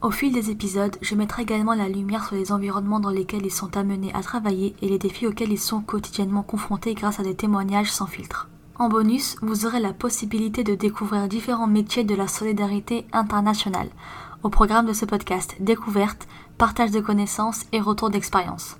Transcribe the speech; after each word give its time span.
Au 0.00 0.12
fil 0.12 0.32
des 0.32 0.50
épisodes, 0.50 0.96
je 1.02 1.16
mettrai 1.16 1.42
également 1.42 1.74
la 1.74 1.88
lumière 1.88 2.24
sur 2.24 2.36
les 2.36 2.52
environnements 2.52 3.00
dans 3.00 3.10
lesquels 3.10 3.44
ils 3.44 3.50
sont 3.50 3.76
amenés 3.76 4.12
à 4.14 4.22
travailler 4.22 4.76
et 4.80 4.88
les 4.88 4.98
défis 4.98 5.26
auxquels 5.26 5.50
ils 5.50 5.58
sont 5.58 5.80
quotidiennement 5.80 6.44
confrontés 6.44 6.94
grâce 6.94 7.18
à 7.18 7.24
des 7.24 7.34
témoignages 7.34 7.90
sans 7.90 8.06
filtre. 8.06 8.48
En 8.78 8.88
bonus, 8.88 9.36
vous 9.42 9.66
aurez 9.66 9.80
la 9.80 9.92
possibilité 9.92 10.62
de 10.62 10.76
découvrir 10.76 11.26
différents 11.26 11.66
métiers 11.66 12.04
de 12.04 12.14
la 12.14 12.28
solidarité 12.28 13.08
internationale. 13.12 13.88
Au 14.44 14.50
programme 14.50 14.86
de 14.86 14.92
ce 14.92 15.04
podcast, 15.04 15.56
découverte, 15.58 16.28
partage 16.58 16.92
de 16.92 17.00
connaissances 17.00 17.64
et 17.72 17.80
retour 17.80 18.10
d'expérience. 18.10 18.76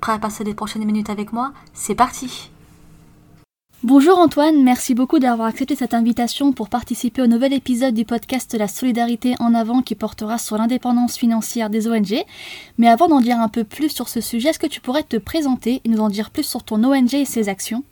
Prêt 0.00 0.12
à 0.12 0.20
passer 0.20 0.44
les 0.44 0.54
prochaines 0.54 0.84
minutes 0.84 1.10
avec 1.10 1.32
moi? 1.32 1.52
C'est 1.74 1.96
parti 1.96 2.52
Bonjour 3.82 4.18
Antoine, 4.18 4.62
merci 4.62 4.94
beaucoup 4.94 5.18
d'avoir 5.18 5.48
accepté 5.48 5.74
cette 5.74 5.94
invitation 5.94 6.52
pour 6.52 6.68
participer 6.68 7.22
au 7.22 7.26
nouvel 7.26 7.54
épisode 7.54 7.94
du 7.94 8.04
podcast 8.04 8.54
La 8.58 8.68
solidarité 8.68 9.36
en 9.40 9.54
avant 9.54 9.80
qui 9.80 9.94
portera 9.94 10.36
sur 10.36 10.58
l'indépendance 10.58 11.16
financière 11.16 11.70
des 11.70 11.88
ONG. 11.88 12.22
Mais 12.76 12.88
avant 12.88 13.08
d'en 13.08 13.22
dire 13.22 13.38
un 13.38 13.48
peu 13.48 13.64
plus 13.64 13.88
sur 13.88 14.10
ce 14.10 14.20
sujet, 14.20 14.50
est-ce 14.50 14.58
que 14.58 14.66
tu 14.66 14.82
pourrais 14.82 15.02
te 15.02 15.16
présenter 15.16 15.80
et 15.82 15.88
nous 15.88 16.00
en 16.00 16.10
dire 16.10 16.28
plus 16.28 16.42
sur 16.42 16.62
ton 16.62 16.84
ONG 16.84 17.14
et 17.14 17.24
ses 17.24 17.48
actions? 17.48 17.82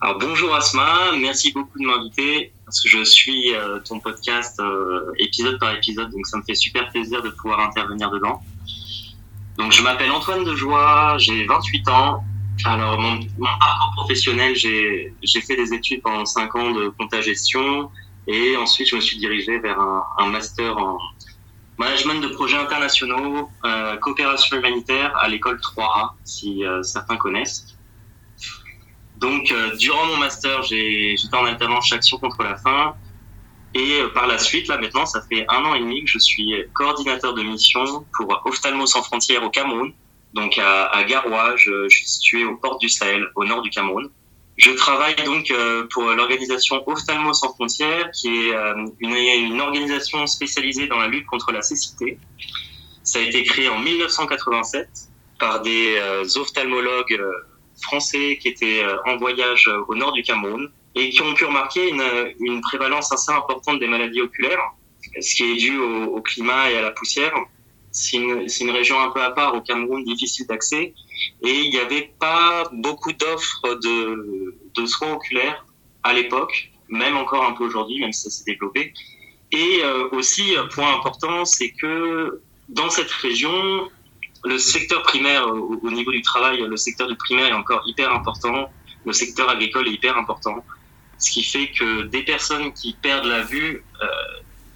Alors 0.00 0.18
bonjour 0.18 0.52
Asma, 0.52 1.12
merci 1.20 1.52
beaucoup 1.52 1.78
de 1.78 1.84
m'inviter 1.84 2.52
parce 2.64 2.80
que 2.80 2.88
je 2.88 3.04
suis 3.04 3.54
euh, 3.54 3.78
ton 3.84 4.00
podcast 4.00 4.58
euh, 4.58 5.12
épisode 5.20 5.60
par 5.60 5.72
épisode, 5.76 6.10
donc 6.10 6.26
ça 6.26 6.38
me 6.38 6.42
fait 6.42 6.56
super 6.56 6.88
plaisir 6.90 7.22
de 7.22 7.30
pouvoir 7.30 7.60
intervenir 7.60 8.10
dedans. 8.10 8.42
Donc 9.58 9.70
je 9.70 9.80
m'appelle 9.80 10.10
Antoine 10.10 10.42
Dejoie, 10.42 11.18
j'ai 11.18 11.46
28 11.46 11.88
ans 11.88 12.24
alors, 12.64 12.98
mon, 12.98 13.20
parcours 13.38 13.92
professionnel, 13.96 14.54
j'ai 14.54 15.40
fait 15.40 15.56
des 15.56 15.72
études 15.72 16.02
pendant 16.02 16.24
5 16.24 16.54
ans 16.56 16.70
de 16.72 16.88
compta 16.88 17.20
gestion 17.20 17.90
et 18.26 18.56
ensuite 18.56 18.88
je 18.88 18.96
me 18.96 19.00
suis 19.00 19.18
dirigé 19.18 19.58
vers 19.58 19.78
un, 19.80 20.26
master 20.26 20.76
en 20.76 20.98
management 21.78 22.20
de 22.20 22.28
projets 22.28 22.58
internationaux, 22.58 23.48
euh, 23.64 23.96
coopération 23.96 24.58
humanitaire 24.58 25.16
à 25.16 25.28
l'école 25.28 25.58
3A, 25.58 26.10
si 26.24 26.64
euh, 26.64 26.82
certains 26.82 27.16
connaissent. 27.16 27.66
Donc, 29.16 29.50
euh, 29.50 29.76
durant 29.76 30.06
mon 30.06 30.16
master, 30.18 30.62
j'étais 30.62 31.34
en 31.34 31.44
alternance 31.44 31.92
Action 31.92 32.18
contre 32.18 32.42
la 32.42 32.56
faim. 32.56 32.94
Et 33.74 34.00
par 34.14 34.26
la 34.26 34.38
suite, 34.38 34.66
là 34.66 34.78
maintenant, 34.78 35.06
ça 35.06 35.22
fait 35.22 35.46
un 35.48 35.64
an 35.64 35.74
et 35.74 35.80
demi 35.80 36.04
que 36.04 36.10
je 36.10 36.18
suis 36.18 36.52
coordinateur 36.74 37.34
de 37.34 37.42
mission 37.42 38.04
pour 38.14 38.42
Ophtalmo 38.44 38.84
sans 38.84 39.02
frontières 39.02 39.44
au 39.44 39.50
Cameroun 39.50 39.92
donc 40.34 40.58
à, 40.58 40.86
à 40.86 41.04
Garoua. 41.04 41.56
Je, 41.56 41.88
suis 41.88 42.08
situé 42.08 42.44
au 42.44 42.56
port 42.56 42.78
du 42.78 42.88
Sahel, 42.88 43.26
au 43.34 43.44
nord 43.44 43.62
du 43.62 43.70
Cameroun. 43.70 44.08
Je 44.56 44.70
travaille 44.72 45.16
donc 45.24 45.50
euh, 45.50 45.86
pour 45.92 46.04
l'organisation 46.04 46.82
Ophtalmo 46.86 47.32
sans 47.32 47.54
frontières, 47.54 48.10
qui 48.12 48.28
est 48.28 48.54
euh, 48.54 48.86
une, 49.00 49.14
une, 49.14 49.60
organisation 49.60 50.26
spécialisée 50.26 50.86
dans 50.86 50.98
la 50.98 51.08
lutte 51.08 51.26
contre 51.26 51.50
la 51.50 51.62
cécité. 51.62 52.18
Ça 53.02 53.18
a 53.20 53.22
été 53.22 53.42
créé 53.44 53.68
en 53.68 53.78
1987 53.78 54.88
par 55.38 55.62
des 55.62 55.96
euh, 55.96 56.24
ophtalmologues 56.36 57.18
français 57.82 58.38
qui 58.40 58.48
étaient 58.48 58.84
en 59.06 59.16
voyage 59.16 59.70
au 59.88 59.94
nord 59.94 60.12
du 60.12 60.22
Cameroun 60.22 60.70
et 60.94 61.08
qui 61.08 61.22
ont 61.22 61.32
pu 61.32 61.46
remarquer 61.46 61.88
une, 61.88 62.04
une 62.40 62.60
prévalence 62.60 63.10
assez 63.10 63.32
importante 63.32 63.80
des 63.80 63.88
maladies 63.88 64.20
oculaires, 64.20 64.60
ce 65.18 65.34
qui 65.34 65.52
est 65.52 65.56
dû 65.56 65.78
au, 65.78 66.16
au 66.16 66.20
climat 66.20 66.70
et 66.70 66.76
à 66.76 66.82
la 66.82 66.90
poussière 66.90 67.32
c'est 67.92 68.16
une, 68.16 68.70
région 68.70 69.00
un 69.00 69.10
peu 69.10 69.20
à 69.22 69.30
part 69.30 69.54
au 69.54 69.60
Cameroun, 69.60 70.04
difficile 70.04 70.46
d'accès, 70.46 70.94
et 71.42 71.60
il 71.60 71.70
n'y 71.70 71.78
avait 71.78 72.12
pas 72.18 72.68
beaucoup 72.72 73.12
d'offres 73.12 73.74
de, 73.82 74.56
de 74.74 74.86
soins 74.86 75.12
oculaires 75.12 75.64
à 76.02 76.12
l'époque, 76.12 76.70
même 76.88 77.16
encore 77.16 77.44
un 77.44 77.52
peu 77.52 77.64
aujourd'hui, 77.64 78.00
même 78.00 78.12
si 78.12 78.22
ça 78.22 78.30
s'est 78.30 78.44
développé. 78.44 78.92
Et 79.52 79.80
euh, 79.82 80.08
aussi, 80.12 80.54
point 80.72 80.94
important, 80.94 81.44
c'est 81.44 81.70
que 81.70 82.40
dans 82.68 82.90
cette 82.90 83.10
région, 83.10 83.88
le 84.44 84.58
secteur 84.58 85.02
primaire, 85.02 85.48
au, 85.48 85.80
au, 85.82 85.90
niveau 85.90 86.12
du 86.12 86.22
travail, 86.22 86.60
le 86.60 86.76
secteur 86.76 87.08
du 87.08 87.16
primaire 87.16 87.48
est 87.48 87.52
encore 87.52 87.82
hyper 87.86 88.12
important, 88.12 88.70
le 89.04 89.12
secteur 89.12 89.48
agricole 89.48 89.88
est 89.88 89.92
hyper 89.92 90.16
important, 90.16 90.64
ce 91.18 91.30
qui 91.30 91.42
fait 91.42 91.70
que 91.70 92.02
des 92.02 92.22
personnes 92.22 92.72
qui 92.72 92.94
perdent 92.94 93.26
la 93.26 93.42
vue 93.42 93.84
euh, 94.02 94.06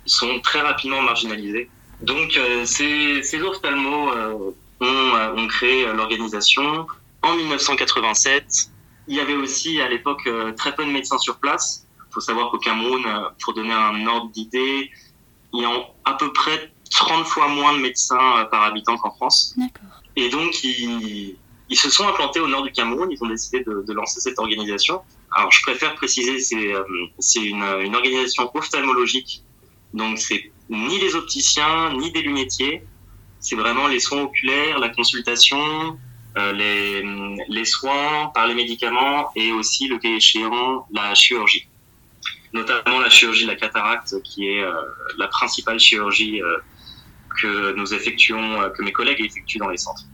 sont 0.04 0.40
très 0.40 0.60
rapidement 0.60 1.00
marginalisées. 1.02 1.68
Donc, 2.04 2.36
euh, 2.36 2.66
ces, 2.66 3.22
ces 3.22 3.40
ophtalmos 3.40 4.12
euh, 4.14 4.34
ont, 4.80 5.16
euh, 5.16 5.34
ont, 5.36 5.46
créé 5.48 5.86
l'organisation 5.86 6.86
en 7.22 7.34
1987. 7.34 8.68
Il 9.08 9.16
y 9.16 9.20
avait 9.20 9.34
aussi 9.34 9.80
à 9.80 9.88
l'époque 9.88 10.28
très 10.56 10.74
peu 10.74 10.84
de 10.84 10.90
médecins 10.90 11.18
sur 11.18 11.38
place. 11.38 11.86
Il 12.10 12.12
faut 12.12 12.20
savoir 12.20 12.50
qu'au 12.50 12.58
Cameroun, 12.58 13.04
pour 13.42 13.54
donner 13.54 13.72
un 13.72 14.06
ordre 14.06 14.30
d'idée, 14.30 14.90
il 15.52 15.62
y 15.62 15.64
a 15.64 15.70
à 16.04 16.14
peu 16.14 16.32
près 16.32 16.72
30 16.90 17.26
fois 17.26 17.48
moins 17.48 17.74
de 17.74 17.78
médecins 17.78 18.46
par 18.50 18.62
habitant 18.62 18.96
qu'en 18.96 19.10
France. 19.10 19.54
Et 20.16 20.28
donc, 20.28 20.62
ils, 20.64 21.36
ils, 21.68 21.76
se 21.76 21.90
sont 21.90 22.06
implantés 22.06 22.40
au 22.40 22.48
nord 22.48 22.62
du 22.62 22.72
Cameroun. 22.72 23.10
Ils 23.10 23.22
ont 23.22 23.28
décidé 23.28 23.62
de, 23.64 23.84
de 23.86 23.92
lancer 23.92 24.20
cette 24.20 24.38
organisation. 24.38 25.02
Alors, 25.32 25.50
je 25.50 25.62
préfère 25.62 25.94
préciser, 25.96 26.38
c'est 27.18 27.40
une, 27.40 27.62
une 27.62 27.94
organisation 27.94 28.50
ophtalmologique. 28.54 29.42
Donc, 29.92 30.18
c'est 30.18 30.50
ni 30.68 30.98
les 30.98 31.14
opticiens, 31.14 31.92
ni 31.94 32.10
des 32.10 32.22
lunetiers. 32.22 32.82
C'est 33.40 33.56
vraiment 33.56 33.86
les 33.86 34.00
soins 34.00 34.22
oculaires, 34.22 34.78
la 34.78 34.88
consultation, 34.88 35.98
euh, 36.36 36.52
les, 36.52 37.04
les, 37.48 37.64
soins 37.64 38.30
par 38.34 38.46
les 38.46 38.54
médicaments 38.54 39.30
et 39.36 39.52
aussi, 39.52 39.86
le 39.86 39.98
cas 39.98 40.08
échéant, 40.08 40.86
la 40.92 41.14
chirurgie. 41.14 41.68
Notamment 42.52 43.00
la 43.00 43.10
chirurgie 43.10 43.44
de 43.44 43.50
la 43.50 43.56
cataracte, 43.56 44.20
qui 44.22 44.48
est 44.48 44.62
euh, 44.62 44.72
la 45.18 45.28
principale 45.28 45.78
chirurgie 45.78 46.40
euh, 46.40 46.56
que 47.40 47.74
nous 47.74 47.92
effectuons, 47.92 48.70
que 48.70 48.82
mes 48.82 48.92
collègues 48.92 49.20
effectuent 49.20 49.58
dans 49.58 49.68
les 49.68 49.76
centres. 49.76 50.04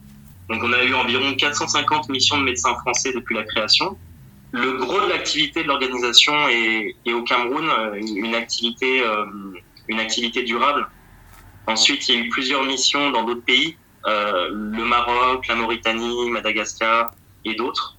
Donc 0.48 0.62
on 0.64 0.72
a 0.72 0.82
eu 0.82 0.94
environ 0.94 1.34
450 1.34 2.08
missions 2.08 2.38
de 2.38 2.42
médecins 2.42 2.74
français 2.80 3.12
depuis 3.14 3.36
la 3.36 3.44
création. 3.44 3.96
Le 4.52 4.72
gros 4.78 5.00
de 5.02 5.06
l'activité 5.06 5.62
de 5.62 5.68
l'organisation 5.68 6.34
est, 6.48 6.96
au 7.12 7.22
Cameroun, 7.22 7.70
une 7.94 8.34
activité 8.34 9.04
une 9.90 10.00
activité 10.00 10.42
durable. 10.44 10.88
Ensuite, 11.66 12.08
il 12.08 12.14
y 12.14 12.18
a 12.18 12.20
eu 12.24 12.28
plusieurs 12.30 12.64
missions 12.64 13.10
dans 13.10 13.24
d'autres 13.24 13.44
pays, 13.44 13.76
euh, 14.06 14.48
le 14.50 14.84
Maroc, 14.84 15.46
la 15.46 15.56
Mauritanie, 15.56 16.30
Madagascar 16.30 17.12
et 17.44 17.54
d'autres. 17.54 17.96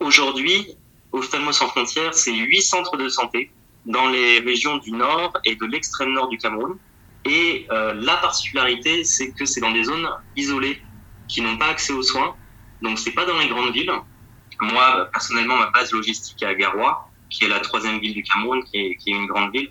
Aujourd'hui, 0.00 0.66
Ophtalmo 1.12 1.52
sans 1.52 1.68
frontières, 1.68 2.14
c'est 2.14 2.34
huit 2.34 2.62
centres 2.62 2.96
de 2.96 3.08
santé 3.08 3.50
dans 3.86 4.08
les 4.08 4.40
régions 4.40 4.78
du 4.78 4.92
nord 4.92 5.32
et 5.44 5.54
de 5.54 5.66
l'extrême 5.66 6.12
nord 6.12 6.28
du 6.28 6.38
Cameroun. 6.38 6.76
Et 7.24 7.66
euh, 7.70 7.92
la 7.94 8.16
particularité, 8.16 9.04
c'est 9.04 9.32
que 9.32 9.44
c'est 9.44 9.60
dans 9.60 9.72
des 9.72 9.84
zones 9.84 10.08
isolées 10.36 10.80
qui 11.28 11.42
n'ont 11.42 11.58
pas 11.58 11.68
accès 11.68 11.92
aux 11.92 12.02
soins. 12.02 12.34
Donc, 12.82 12.98
c'est 12.98 13.12
pas 13.12 13.26
dans 13.26 13.38
les 13.38 13.48
grandes 13.48 13.72
villes. 13.72 13.92
Moi, 14.60 15.08
personnellement, 15.12 15.56
ma 15.56 15.70
base 15.70 15.92
logistique 15.92 16.42
est 16.42 16.46
à 16.46 16.54
Garoua, 16.54 17.10
qui 17.28 17.44
est 17.44 17.48
la 17.48 17.60
troisième 17.60 17.98
ville 18.00 18.14
du 18.14 18.22
Cameroun, 18.22 18.62
qui 18.64 18.78
est, 18.78 18.96
qui 18.96 19.10
est 19.10 19.14
une 19.14 19.26
grande 19.26 19.52
ville. 19.52 19.70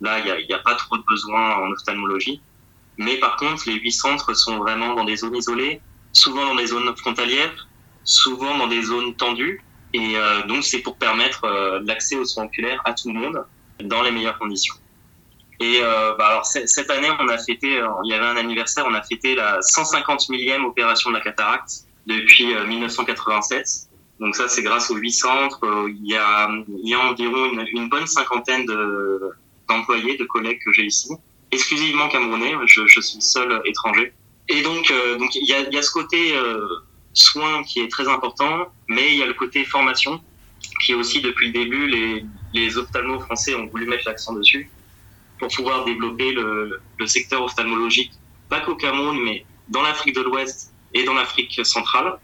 Là, 0.00 0.18
il 0.18 0.46
n'y 0.46 0.54
a, 0.54 0.58
pas 0.58 0.74
trop 0.74 0.96
de 0.96 1.02
besoins 1.08 1.56
en 1.56 1.70
ophtalmologie. 1.70 2.40
Mais 2.98 3.16
par 3.16 3.36
contre, 3.36 3.64
les 3.66 3.74
huit 3.74 3.92
centres 3.92 4.34
sont 4.34 4.58
vraiment 4.58 4.94
dans 4.94 5.04
des 5.04 5.16
zones 5.16 5.36
isolées, 5.36 5.80
souvent 6.12 6.46
dans 6.46 6.54
des 6.54 6.66
zones 6.66 6.94
frontalières, 6.96 7.68
souvent 8.04 8.56
dans 8.58 8.66
des 8.66 8.82
zones 8.82 9.14
tendues. 9.16 9.62
Et 9.92 10.16
euh, 10.16 10.42
donc, 10.46 10.64
c'est 10.64 10.80
pour 10.80 10.96
permettre 10.96 11.44
euh, 11.44 11.80
l'accès 11.84 12.16
aux 12.16 12.24
soins 12.24 12.44
oculaires 12.44 12.80
à 12.84 12.92
tout 12.92 13.08
le 13.08 13.14
monde 13.14 13.44
dans 13.82 14.02
les 14.02 14.10
meilleures 14.10 14.38
conditions. 14.38 14.74
Et 15.58 15.78
euh, 15.80 16.14
bah 16.18 16.26
alors 16.28 16.46
cette 16.46 16.90
année, 16.90 17.08
on 17.18 17.28
a 17.28 17.38
fêté, 17.38 17.80
euh, 17.80 17.88
il 18.04 18.10
y 18.10 18.14
avait 18.14 18.26
un 18.26 18.36
anniversaire, 18.36 18.84
on 18.86 18.94
a 18.94 19.02
fêté 19.02 19.34
la 19.34 19.62
150 19.62 20.28
millième 20.28 20.64
opération 20.66 21.10
de 21.10 21.16
la 21.16 21.22
cataracte 21.22 21.86
depuis 22.06 22.54
1987. 22.54 23.58
Euh, 23.58 24.24
donc 24.24 24.36
ça, 24.36 24.48
c'est 24.48 24.62
grâce 24.62 24.90
aux 24.90 24.96
huit 24.96 25.12
centres. 25.12 25.60
Il 25.88 26.06
y 26.06 26.16
a, 26.16 26.48
environ 26.98 27.50
une 27.72 27.88
bonne 27.88 28.06
cinquantaine 28.06 28.66
de, 28.66 29.30
d'employés, 29.68 30.16
de 30.16 30.24
collègues 30.24 30.60
que 30.64 30.72
j'ai 30.72 30.84
ici, 30.84 31.10
exclusivement 31.52 32.08
camerounais. 32.08 32.54
Je, 32.66 32.86
je, 32.86 33.00
suis 33.00 33.20
seul 33.20 33.60
étranger. 33.64 34.12
Et 34.48 34.62
donc, 34.62 34.90
euh, 34.90 35.18
donc 35.18 35.34
il 35.34 35.46
y 35.46 35.76
a, 35.76 35.82
ce 35.82 35.90
côté 35.90 36.36
euh, 36.36 36.66
soin 37.12 37.62
qui 37.64 37.80
est 37.80 37.90
très 37.90 38.08
important, 38.08 38.68
mais 38.88 39.08
il 39.12 39.18
y 39.18 39.22
a 39.22 39.26
le 39.26 39.34
côté 39.34 39.64
formation 39.64 40.20
qui 40.84 40.94
aussi 40.94 41.20
depuis 41.20 41.48
le 41.48 41.52
début 41.52 41.86
les, 41.86 42.24
les 42.52 42.78
ophtalmos 42.78 43.20
français 43.20 43.54
ont 43.54 43.66
voulu 43.66 43.86
mettre 43.86 44.04
l'accent 44.06 44.32
dessus 44.34 44.70
pour 45.38 45.48
pouvoir 45.48 45.84
développer 45.84 46.32
le, 46.32 46.80
le 46.98 47.06
secteur 47.06 47.42
ophtalmologique, 47.42 48.12
pas 48.48 48.60
qu'au 48.60 48.74
Cameroun, 48.74 49.18
mais 49.22 49.44
dans 49.68 49.82
l'Afrique 49.82 50.14
de 50.14 50.22
l'Ouest 50.22 50.72
et 50.94 51.04
dans 51.04 51.14
l'Afrique 51.14 51.60
centrale. 51.64 52.18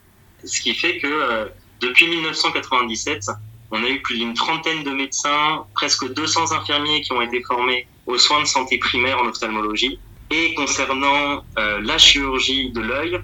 Ce 0.45 0.61
qui 0.61 0.75
fait 0.75 0.99
que 0.99 1.51
depuis 1.81 2.07
1997, 2.09 3.31
on 3.73 3.83
a 3.83 3.89
eu 3.89 4.01
plus 4.03 4.19
d'une 4.19 4.35
trentaine 4.35 4.85
de 4.85 4.91
médecins, 4.91 5.65
presque 5.75 6.13
200 6.13 6.53
infirmiers 6.53 7.01
qui 7.01 7.13
ont 7.13 7.23
été 7.23 7.43
formés 7.43 7.87
aux 8.07 8.19
soins 8.19 8.41
de 8.41 8.47
santé 8.47 8.79
primaire 8.79 9.19
en 9.19 9.27
ophtalmologie. 9.27 9.99
Et 10.31 10.55
concernant 10.55 11.45
la 11.57 11.99
chirurgie 11.99 12.71
de 12.71 12.81
l'œil, 12.81 13.21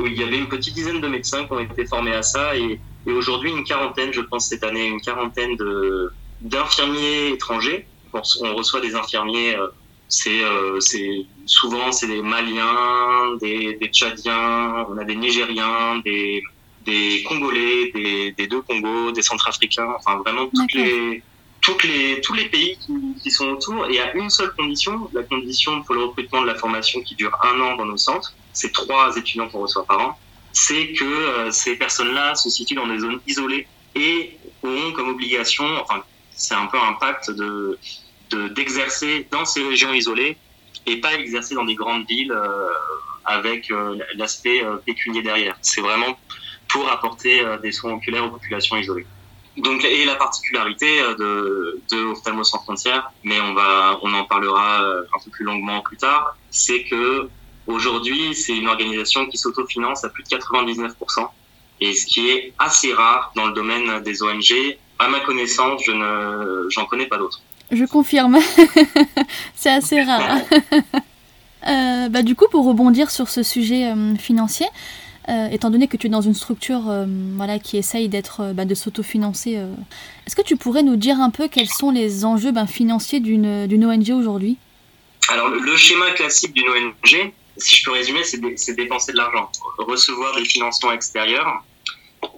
où 0.00 0.06
il 0.06 0.18
y 0.18 0.22
avait 0.22 0.38
une 0.38 0.48
petite 0.48 0.74
dizaine 0.74 1.00
de 1.00 1.08
médecins 1.08 1.44
qui 1.44 1.52
ont 1.52 1.60
été 1.60 1.86
formés 1.86 2.14
à 2.14 2.22
ça 2.22 2.56
et, 2.56 2.80
aujourd'hui 3.06 3.50
une 3.50 3.64
quarantaine, 3.64 4.12
je 4.12 4.20
pense 4.20 4.48
cette 4.48 4.62
année, 4.62 4.86
une 4.86 5.00
quarantaine 5.00 5.56
d'infirmiers 6.42 7.28
étrangers. 7.30 7.86
On 8.12 8.54
reçoit 8.54 8.80
des 8.80 8.94
infirmiers, 8.94 9.56
euh, 9.56 9.68
c'est 10.08 10.42
euh, 10.42 10.80
c'est 10.80 11.26
souvent 11.46 11.92
c'est 11.92 12.08
des 12.08 12.22
Maliens, 12.22 13.36
des, 13.40 13.74
des 13.80 13.88
Tchadiens, 13.88 14.86
on 14.90 14.98
a 14.98 15.04
des 15.04 15.14
Nigériens, 15.14 15.98
des 16.04 16.42
des 16.84 17.22
Congolais, 17.24 17.90
des, 17.92 18.32
des 18.32 18.46
deux 18.46 18.62
Congos, 18.62 19.12
des 19.12 19.22
Centrafricains, 19.22 19.92
enfin 19.98 20.16
vraiment 20.18 20.46
toutes 20.54 20.72
les 20.74 21.22
toutes 21.60 21.84
les, 21.84 22.20
tous 22.22 22.34
les 22.34 22.46
pays 22.46 22.78
qui, 22.78 22.94
qui, 23.22 23.30
sont 23.30 23.48
autour 23.48 23.86
et 23.86 24.00
à 24.00 24.14
une 24.14 24.30
seule 24.30 24.52
condition, 24.54 25.10
la 25.12 25.22
condition 25.22 25.82
pour 25.82 25.94
le 25.94 26.04
recrutement 26.04 26.42
de 26.42 26.46
la 26.46 26.54
formation 26.54 27.02
qui 27.02 27.14
dure 27.14 27.36
un 27.42 27.60
an 27.60 27.76
dans 27.76 27.84
nos 27.84 27.96
centres, 27.96 28.32
c'est 28.52 28.72
trois 28.72 29.14
étudiants 29.16 29.48
qu'on 29.48 29.60
reçoit 29.60 29.84
par 29.84 29.98
an, 30.00 30.18
c'est 30.52 30.92
que 30.92 31.04
euh, 31.04 31.50
ces 31.50 31.76
personnes-là 31.76 32.34
se 32.34 32.48
situent 32.50 32.74
dans 32.74 32.86
des 32.86 32.98
zones 32.98 33.20
isolées 33.26 33.66
et 33.94 34.36
auront 34.62 34.92
comme 34.92 35.08
obligation, 35.10 35.66
enfin 35.82 36.02
c'est 36.32 36.54
un 36.54 36.66
peu 36.66 36.78
un 36.78 36.94
pacte 36.94 37.30
de 37.30 37.78
d'exercer 38.54 39.26
dans 39.32 39.44
ces 39.44 39.60
régions 39.60 39.92
isolées 39.92 40.36
et 40.86 41.00
pas 41.00 41.14
exercer 41.14 41.56
dans 41.56 41.64
des 41.64 41.74
grandes 41.74 42.06
villes 42.08 42.30
euh, 42.30 42.68
avec 43.24 43.72
euh, 43.72 43.98
l'aspect 44.14 44.62
pécunier 44.86 45.20
derrière. 45.20 45.56
C'est 45.62 45.80
vraiment 45.80 46.16
pour 46.72 46.90
apporter 46.90 47.44
des 47.62 47.72
soins 47.72 47.94
oculaires 47.94 48.24
aux 48.26 48.30
populations 48.30 48.76
isolées. 48.76 49.06
Donc, 49.56 49.84
et 49.84 50.04
la 50.04 50.14
particularité 50.14 51.02
de, 51.18 51.80
de 51.90 52.04
Ophtalmo 52.04 52.44
sans 52.44 52.60
frontières, 52.60 53.10
mais 53.24 53.40
on 53.40 53.52
va, 53.54 53.98
on 54.02 54.12
en 54.14 54.24
parlera 54.24 54.80
un 54.80 55.24
peu 55.24 55.30
plus 55.30 55.44
longuement 55.44 55.80
plus 55.80 55.96
tard, 55.96 56.36
c'est 56.50 56.84
que 56.84 57.28
Aujourd'hui, 57.70 58.34
c'est 58.34 58.56
une 58.56 58.66
organisation 58.66 59.26
qui 59.26 59.38
s'autofinance 59.38 60.04
à 60.04 60.08
plus 60.08 60.24
de 60.24 60.28
99%, 60.28 61.28
et 61.80 61.94
ce 61.94 62.04
qui 62.06 62.28
est 62.28 62.52
assez 62.58 62.92
rare 62.92 63.32
dans 63.36 63.46
le 63.46 63.52
domaine 63.52 64.02
des 64.02 64.22
ONG. 64.22 64.76
À 64.98 65.08
ma 65.08 65.20
connaissance, 65.20 65.82
je 65.86 65.92
ne, 65.92 66.68
j'en 66.68 66.84
connais 66.86 67.06
pas 67.06 67.16
d'autres. 67.16 67.40
Je 67.70 67.84
confirme, 67.84 68.38
c'est 69.54 69.70
assez 69.70 70.02
rare. 70.02 70.38
euh, 71.68 72.08
bah, 72.08 72.22
du 72.22 72.34
coup, 72.34 72.46
pour 72.50 72.66
rebondir 72.66 73.10
sur 73.10 73.28
ce 73.28 73.42
sujet 73.42 73.86
euh, 73.86 74.16
financier, 74.16 74.66
euh, 75.28 75.48
étant 75.48 75.70
donné 75.70 75.86
que 75.86 75.96
tu 75.96 76.06
es 76.06 76.10
dans 76.10 76.20
une 76.20 76.34
structure 76.34 76.88
euh, 76.88 77.06
voilà, 77.36 77.58
qui 77.58 77.76
essaye 77.76 78.08
d'être, 78.08 78.52
bah, 78.54 78.64
de 78.64 78.74
s'autofinancer, 78.74 79.58
est-ce 80.26 80.36
que 80.36 80.42
tu 80.42 80.56
pourrais 80.56 80.82
nous 80.82 80.96
dire 80.96 81.20
un 81.20 81.30
peu 81.30 81.48
quels 81.48 81.68
sont 81.68 81.90
les 81.90 82.24
enjeux 82.24 82.52
ben, 82.52 82.66
financiers 82.66 83.20
d'une, 83.20 83.66
d'une 83.66 83.84
ONG 83.84 84.10
aujourd'hui? 84.10 84.56
Alors, 85.28 85.48
le 85.48 85.76
schéma 85.76 86.10
classique 86.12 86.52
d'une 86.54 86.68
ONG, 86.68 87.32
si 87.56 87.76
je 87.76 87.84
peux 87.84 87.92
résumer, 87.92 88.20
c'est 88.24 88.74
dépenser 88.74 89.12
de 89.12 89.16
l'argent, 89.16 89.50
recevoir 89.78 90.34
des 90.36 90.44
financements 90.44 90.92
extérieurs 90.92 91.62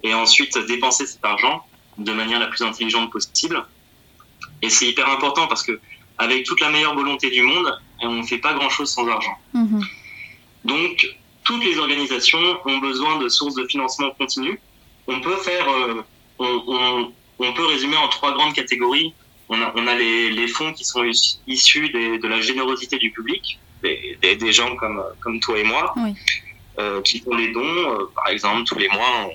et 0.02 0.12
ensuite 0.14 0.58
dépenser 0.67 1.06
cet 1.06 1.25
argent 1.25 1.64
de 1.99 2.12
manière 2.12 2.38
la 2.38 2.49
plus 2.49 2.62
intelligente 2.62 3.11
possible. 3.11 3.64
Et 4.62 4.70
c'est 4.70 4.87
hyper 4.87 5.08
important 5.08 5.46
parce 5.46 5.62
que 5.62 5.81
avec 6.19 6.44
toute 6.44 6.61
la 6.61 6.70
meilleure 6.70 6.94
volonté 6.94 7.31
du 7.31 7.43
monde, 7.43 7.78
on 8.00 8.11
ne 8.11 8.23
fait 8.23 8.38
pas 8.38 8.55
grand-chose 8.55 8.90
sans 8.90 9.06
argent. 9.08 9.37
Mm-hmm. 9.55 9.85
Donc, 10.64 11.17
toutes 11.44 11.64
les 11.64 11.78
organisations 11.78 12.58
ont 12.64 12.78
besoin 12.78 13.18
de 13.18 13.28
sources 13.28 13.54
de 13.54 13.66
financement 13.66 14.10
continu. 14.12 14.60
On 15.06 15.20
peut 15.20 15.36
faire, 15.36 15.68
euh, 15.68 16.02
on, 16.38 17.12
on, 17.38 17.52
peut 17.52 17.66
résumer 17.66 17.96
en 17.96 18.08
trois 18.08 18.32
grandes 18.32 18.54
catégories. 18.54 19.14
On 19.48 19.60
a, 19.60 19.72
on 19.74 19.86
a 19.86 19.94
les, 19.94 20.30
les, 20.30 20.46
fonds 20.46 20.72
qui 20.72 20.84
sont 20.84 21.02
issus 21.46 21.88
de 21.90 22.26
la 22.26 22.40
générosité 22.40 22.98
du 22.98 23.10
public 23.10 23.58
des, 23.82 24.36
des, 24.36 24.52
gens 24.52 24.76
comme, 24.76 25.02
comme 25.20 25.40
toi 25.40 25.58
et 25.58 25.64
moi 25.64 25.94
euh, 26.78 27.02
qui 27.02 27.20
font 27.20 27.36
des 27.36 27.52
dons, 27.52 27.60
euh, 27.62 28.10
par 28.14 28.28
exemple, 28.28 28.64
tous 28.64 28.78
les 28.78 28.88
mois, 28.88 29.28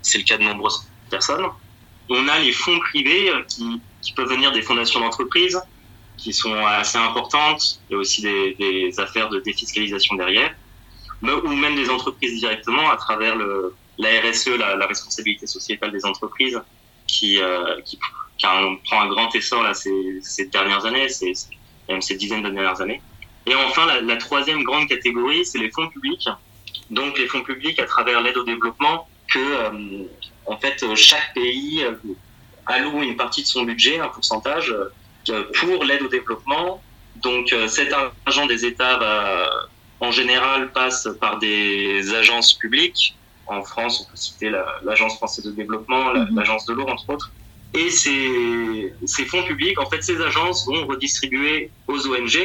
c'est 0.00 0.18
le 0.18 0.24
cas 0.24 0.38
de 0.38 0.42
nombreuses 0.42 0.88
personnes. 1.10 1.46
On 2.08 2.28
a 2.28 2.38
les 2.38 2.52
fonds 2.52 2.78
privés 2.78 3.30
euh, 3.30 3.42
qui, 3.46 3.80
qui 4.00 4.12
peuvent 4.12 4.28
venir 4.28 4.52
des 4.52 4.62
fondations 4.62 5.00
d'entreprises, 5.00 5.60
qui 6.16 6.32
sont 6.32 6.54
assez 6.64 6.98
importantes. 6.98 7.80
Il 7.88 7.92
y 7.92 7.96
a 7.96 7.98
aussi 7.98 8.22
des, 8.22 8.54
des 8.54 8.98
affaires 9.00 9.28
de 9.28 9.40
défiscalisation 9.40 10.14
derrière, 10.16 10.54
ou 11.22 11.48
même 11.48 11.76
des 11.76 11.88
entreprises 11.90 12.38
directement 12.38 12.90
à 12.90 12.96
travers 12.96 13.36
le, 13.36 13.74
la 13.98 14.08
RSE, 14.20 14.48
la, 14.58 14.86
responsabilité 14.86 15.46
sociétale 15.46 15.92
des 15.92 16.04
entreprises, 16.04 16.60
qui, 17.06 17.40
euh, 17.40 17.80
qui, 17.82 17.98
qui 18.38 18.46
prend 18.84 19.00
un 19.00 19.08
grand 19.08 19.34
essor 19.34 19.62
là, 19.62 19.74
ces, 19.74 20.20
ces 20.22 20.46
dernières 20.46 20.84
années, 20.86 21.08
ces, 21.08 21.32
même 21.88 22.02
ces 22.02 22.16
dizaines 22.16 22.42
de 22.42 22.50
dernières 22.50 22.80
années. 22.80 23.00
Et 23.46 23.54
enfin, 23.54 23.86
la, 23.86 24.00
la 24.00 24.16
troisième 24.16 24.62
grande 24.62 24.88
catégorie, 24.88 25.44
c'est 25.44 25.58
les 25.58 25.70
fonds 25.70 25.88
publics. 25.88 26.28
Donc 26.90 27.18
les 27.18 27.26
fonds 27.26 27.42
publics 27.42 27.78
à 27.78 27.86
travers 27.86 28.20
l'aide 28.20 28.36
au 28.36 28.44
développement 28.44 29.08
que 29.32 29.38
euh, 29.38 30.04
en 30.46 30.56
fait 30.58 30.84
chaque 30.94 31.32
pays 31.34 31.82
euh, 31.82 31.94
alloue 32.66 33.02
une 33.02 33.16
partie 33.16 33.42
de 33.42 33.46
son 33.46 33.62
budget, 33.62 33.98
un 33.98 34.08
pourcentage 34.08 34.74
euh, 35.30 35.44
pour 35.54 35.84
l'aide 35.84 36.02
au 36.02 36.08
développement. 36.08 36.82
Donc 37.16 37.54
cet 37.68 37.92
argent 38.26 38.46
des 38.46 38.64
États 38.64 38.96
va, 38.96 39.48
en 40.02 40.10
général 40.10 40.72
passe 40.72 41.08
par 41.20 41.38
des 41.38 42.14
agences 42.14 42.52
publiques. 42.52 43.16
En 43.46 43.62
France, 43.62 43.94
on 44.00 44.10
peut 44.10 44.16
citer 44.16 44.50
l'Agence 44.84 45.16
française 45.16 45.44
de 45.44 45.52
développement, 45.52 46.12
mhm. 46.12 46.36
l'Agence 46.36 46.64
de 46.66 46.74
l'eau 46.74 46.86
entre 46.88 47.08
autres. 47.10 47.30
Et 47.74 47.88
ces, 47.88 48.92
ces 49.06 49.24
fonds 49.24 49.44
publics, 49.44 49.80
en 49.80 49.88
fait, 49.88 50.02
ces 50.02 50.20
agences 50.20 50.66
vont 50.66 50.86
redistribuer 50.86 51.70
aux 51.88 52.06
ONG 52.06 52.36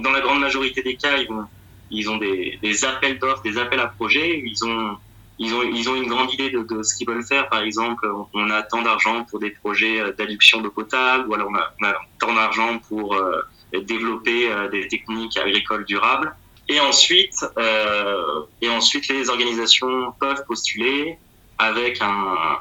dans 0.00 0.10
la 0.10 0.20
grande 0.20 0.40
majorité 0.40 0.82
des 0.82 0.96
cas, 0.96 1.18
ils, 1.18 1.28
vont, 1.28 1.44
ils 1.90 2.08
ont 2.10 2.16
des, 2.16 2.58
des 2.62 2.84
appels 2.84 3.18
d'offres, 3.18 3.42
des 3.42 3.58
appels 3.58 3.80
à 3.80 3.88
projets. 3.88 4.42
Ils 4.44 4.64
ont, 4.64 4.96
ils 5.38 5.54
ont, 5.54 5.62
ils 5.62 5.88
ont 5.88 5.96
une 5.96 6.08
grande 6.08 6.32
idée 6.32 6.50
de, 6.50 6.62
de 6.62 6.82
ce 6.82 6.94
qu'ils 6.94 7.08
veulent 7.08 7.24
faire. 7.24 7.48
Par 7.48 7.62
exemple, 7.62 8.10
on 8.34 8.50
a 8.50 8.62
tant 8.62 8.82
d'argent 8.82 9.24
pour 9.24 9.38
des 9.38 9.50
projets 9.50 10.00
euh, 10.00 10.12
d'adduction 10.16 10.60
d'eau 10.60 10.70
potable, 10.70 11.28
ou 11.28 11.34
alors 11.34 11.48
on 11.50 11.56
a, 11.56 11.72
on 11.80 11.84
a 11.86 11.94
tant 12.18 12.34
d'argent 12.34 12.78
pour 12.88 13.14
euh, 13.14 13.42
développer 13.72 14.50
euh, 14.50 14.68
des 14.68 14.88
techniques 14.88 15.36
agricoles 15.36 15.84
durables. 15.84 16.34
Et 16.70 16.78
ensuite, 16.78 17.44
euh, 17.58 18.42
et 18.62 18.70
ensuite, 18.70 19.08
les 19.08 19.28
organisations 19.28 20.12
peuvent 20.20 20.44
postuler 20.46 21.18
avec 21.58 22.00
un, 22.00 22.60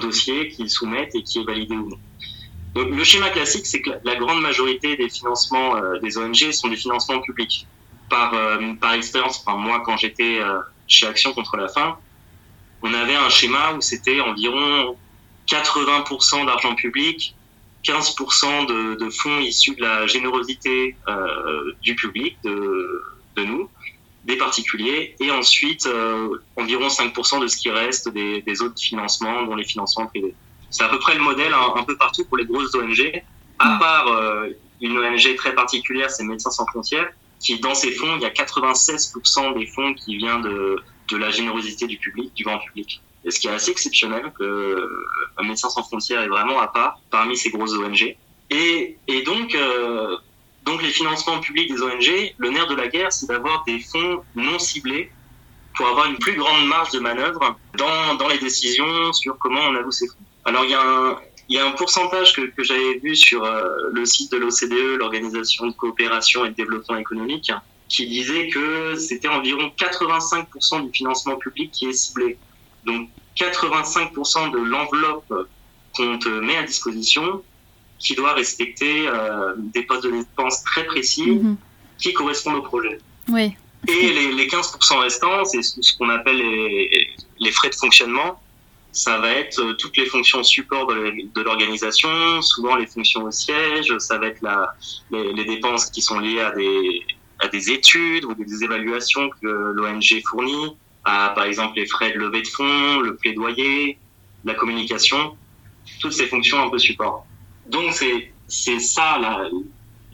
dossier 0.00 0.48
qu'ils 0.48 0.70
soumettent 0.70 1.14
et 1.14 1.22
qui 1.22 1.40
est 1.40 1.44
validé 1.44 1.76
ou 1.76 1.90
non. 1.90 1.98
Le 2.82 3.04
schéma 3.04 3.28
classique, 3.28 3.66
c'est 3.66 3.82
que 3.82 3.90
la 4.04 4.16
grande 4.16 4.40
majorité 4.40 4.96
des 4.96 5.10
financements 5.10 5.76
euh, 5.76 5.98
des 5.98 6.16
ONG 6.16 6.50
sont 6.52 6.68
des 6.68 6.76
financements 6.76 7.20
publics. 7.20 7.66
Par, 8.08 8.32
euh, 8.32 8.72
par 8.80 8.94
expérience, 8.94 9.44
enfin, 9.44 9.58
moi, 9.58 9.82
quand 9.84 9.98
j'étais 9.98 10.40
chez 10.86 11.06
Action 11.06 11.34
contre 11.34 11.58
la 11.58 11.68
faim, 11.68 11.98
on 12.80 12.94
avait 12.94 13.16
un 13.16 13.28
schéma 13.28 13.74
où 13.74 13.82
c'était 13.82 14.22
environ 14.22 14.96
80% 15.46 16.46
d'argent 16.46 16.74
public, 16.74 17.34
15% 17.84 18.66
de, 18.66 18.94
de, 18.94 19.10
fonds 19.10 19.40
issus 19.40 19.74
de 19.76 19.82
la 19.82 20.06
générosité 20.06 20.96
du 21.82 21.94
public, 21.96 22.38
de, 22.44 23.11
de, 23.36 23.44
nous, 23.44 23.68
des 24.24 24.36
particuliers, 24.36 25.16
et 25.20 25.30
ensuite 25.30 25.88
environ 26.56 26.88
5% 26.88 27.40
de 27.40 27.46
ce 27.48 27.56
qui 27.56 27.70
reste 27.70 28.08
des, 28.08 28.42
des 28.42 28.62
autres 28.62 28.80
financements, 28.80 29.42
dont 29.42 29.56
les 29.56 29.64
financements 29.64 30.06
privés. 30.06 30.34
C'est 30.72 30.84
à 30.84 30.88
peu 30.88 30.98
près 30.98 31.14
le 31.14 31.20
modèle 31.20 31.52
un, 31.52 31.84
peu 31.84 31.96
partout 31.96 32.24
pour 32.24 32.38
les 32.38 32.46
grosses 32.46 32.74
ONG, 32.74 33.22
à 33.58 33.78
part 33.78 34.08
euh, 34.08 34.48
une 34.80 34.98
ONG 34.98 35.36
très 35.36 35.54
particulière, 35.54 36.10
c'est 36.10 36.24
Médecins 36.24 36.50
sans 36.50 36.66
frontières, 36.66 37.10
qui 37.38 37.60
dans 37.60 37.74
ses 37.74 37.92
fonds, 37.92 38.16
il 38.16 38.22
y 38.22 38.24
a 38.24 38.30
96% 38.30 39.58
des 39.58 39.66
fonds 39.66 39.92
qui 39.94 40.16
viennent 40.16 40.40
de, 40.40 40.76
de 41.10 41.16
la 41.18 41.30
générosité 41.30 41.86
du 41.86 41.98
public, 41.98 42.32
du 42.34 42.44
grand 42.44 42.58
public. 42.58 43.02
Et 43.24 43.30
ce 43.30 43.38
qui 43.38 43.48
est 43.48 43.52
assez 43.52 43.70
exceptionnel, 43.70 44.32
que 44.36 44.42
euh, 44.42 45.42
Médecins 45.42 45.68
sans 45.68 45.82
frontières 45.82 46.22
est 46.22 46.28
vraiment 46.28 46.58
à 46.58 46.68
part 46.68 47.00
parmi 47.10 47.36
ces 47.36 47.50
grosses 47.50 47.74
ONG. 47.74 48.16
Et, 48.48 48.96
et 49.08 49.22
donc, 49.22 49.54
euh, 49.54 50.16
donc 50.64 50.82
les 50.82 50.90
financements 50.90 51.40
publics 51.40 51.72
des 51.72 51.82
ONG, 51.82 52.34
le 52.38 52.50
nerf 52.50 52.66
de 52.68 52.74
la 52.74 52.88
guerre, 52.88 53.12
c'est 53.12 53.26
d'avoir 53.26 53.64
des 53.64 53.80
fonds 53.80 54.22
non 54.34 54.58
ciblés 54.58 55.10
pour 55.74 55.86
avoir 55.86 56.06
une 56.06 56.18
plus 56.18 56.36
grande 56.36 56.66
marge 56.66 56.90
de 56.90 57.00
manœuvre 57.00 57.56
dans, 57.76 58.14
dans 58.14 58.28
les 58.28 58.38
décisions 58.38 59.12
sur 59.12 59.38
comment 59.38 59.60
on 59.60 59.74
alloue 59.74 59.90
ces 59.90 60.06
fonds. 60.06 60.14
Alors, 60.44 60.64
il 60.64 60.70
y 60.70 60.74
a 60.74 60.82
un, 60.82 61.18
il 61.48 61.56
y 61.56 61.58
a 61.58 61.66
un 61.66 61.72
pourcentage 61.72 62.32
que, 62.34 62.42
que 62.42 62.62
j'avais 62.62 62.98
vu 62.98 63.16
sur 63.16 63.44
euh, 63.44 63.64
le 63.92 64.04
site 64.04 64.32
de 64.32 64.38
l'OCDE, 64.38 64.98
l'Organisation 64.98 65.66
de 65.66 65.72
coopération 65.72 66.44
et 66.44 66.50
de 66.50 66.54
développement 66.54 66.96
économique, 66.96 67.50
qui 67.88 68.06
disait 68.06 68.48
que 68.48 68.94
c'était 68.96 69.28
environ 69.28 69.70
85% 69.78 70.86
du 70.86 70.92
financement 70.92 71.36
public 71.36 71.70
qui 71.72 71.86
est 71.86 71.92
ciblé. 71.92 72.38
Donc 72.84 73.08
85% 73.36 74.50
de 74.50 74.58
l'enveloppe 74.58 75.32
qu'on 75.94 76.18
te 76.18 76.28
met 76.28 76.56
à 76.56 76.62
disposition, 76.62 77.42
qui 78.02 78.14
doit 78.14 78.34
respecter 78.34 79.06
euh, 79.06 79.54
des 79.56 79.82
postes 79.82 80.04
de 80.04 80.10
dépenses 80.10 80.62
très 80.64 80.84
précis, 80.84 81.30
mhm. 81.30 81.56
qui 81.98 82.12
correspondent 82.12 82.56
au 82.56 82.62
projet. 82.62 82.98
Oui. 83.28 83.54
Et 83.88 84.12
les, 84.12 84.32
les 84.32 84.46
15% 84.46 84.98
restants, 84.98 85.44
c'est 85.44 85.62
ce 85.62 85.96
qu'on 85.96 86.08
appelle 86.08 86.36
les, 86.36 87.08
les, 87.38 87.50
frais 87.52 87.70
de 87.70 87.74
fonctionnement. 87.74 88.40
Ça 88.92 89.18
va 89.18 89.30
être 89.30 89.60
euh, 89.60 89.74
toutes 89.74 89.96
les 89.96 90.06
fonctions 90.06 90.42
support 90.42 90.86
de 90.86 91.40
l'organisation, 91.40 92.42
souvent 92.42 92.76
les 92.76 92.86
fonctions 92.86 93.22
au 93.22 93.30
siège, 93.30 93.96
ça 93.98 94.18
va 94.18 94.26
être 94.26 94.42
la, 94.42 94.74
les, 95.10 95.32
les 95.32 95.44
dépenses 95.44 95.86
qui 95.86 96.02
sont 96.02 96.18
liées 96.18 96.40
à 96.40 96.50
des, 96.50 97.02
à 97.40 97.48
des 97.48 97.70
études 97.70 98.24
ou 98.24 98.34
des 98.34 98.64
évaluations 98.64 99.30
que 99.40 99.48
l'ONG 99.48 100.22
fournit, 100.28 100.76
à 101.04 101.32
par 101.34 101.44
exemple 101.44 101.76
les 101.76 101.86
frais 101.86 102.12
de 102.12 102.18
levée 102.18 102.42
de 102.42 102.48
fonds, 102.48 103.00
le 103.00 103.16
plaidoyer, 103.16 103.98
la 104.44 104.54
communication, 104.54 105.36
toutes 106.00 106.12
ces 106.12 106.26
fonctions 106.26 106.60
un 106.62 106.68
peu 106.68 106.78
support. 106.78 107.26
Donc 107.72 107.92
c'est 107.92 108.32
c'est 108.46 108.78
ça 108.78 109.18
la, 109.18 109.48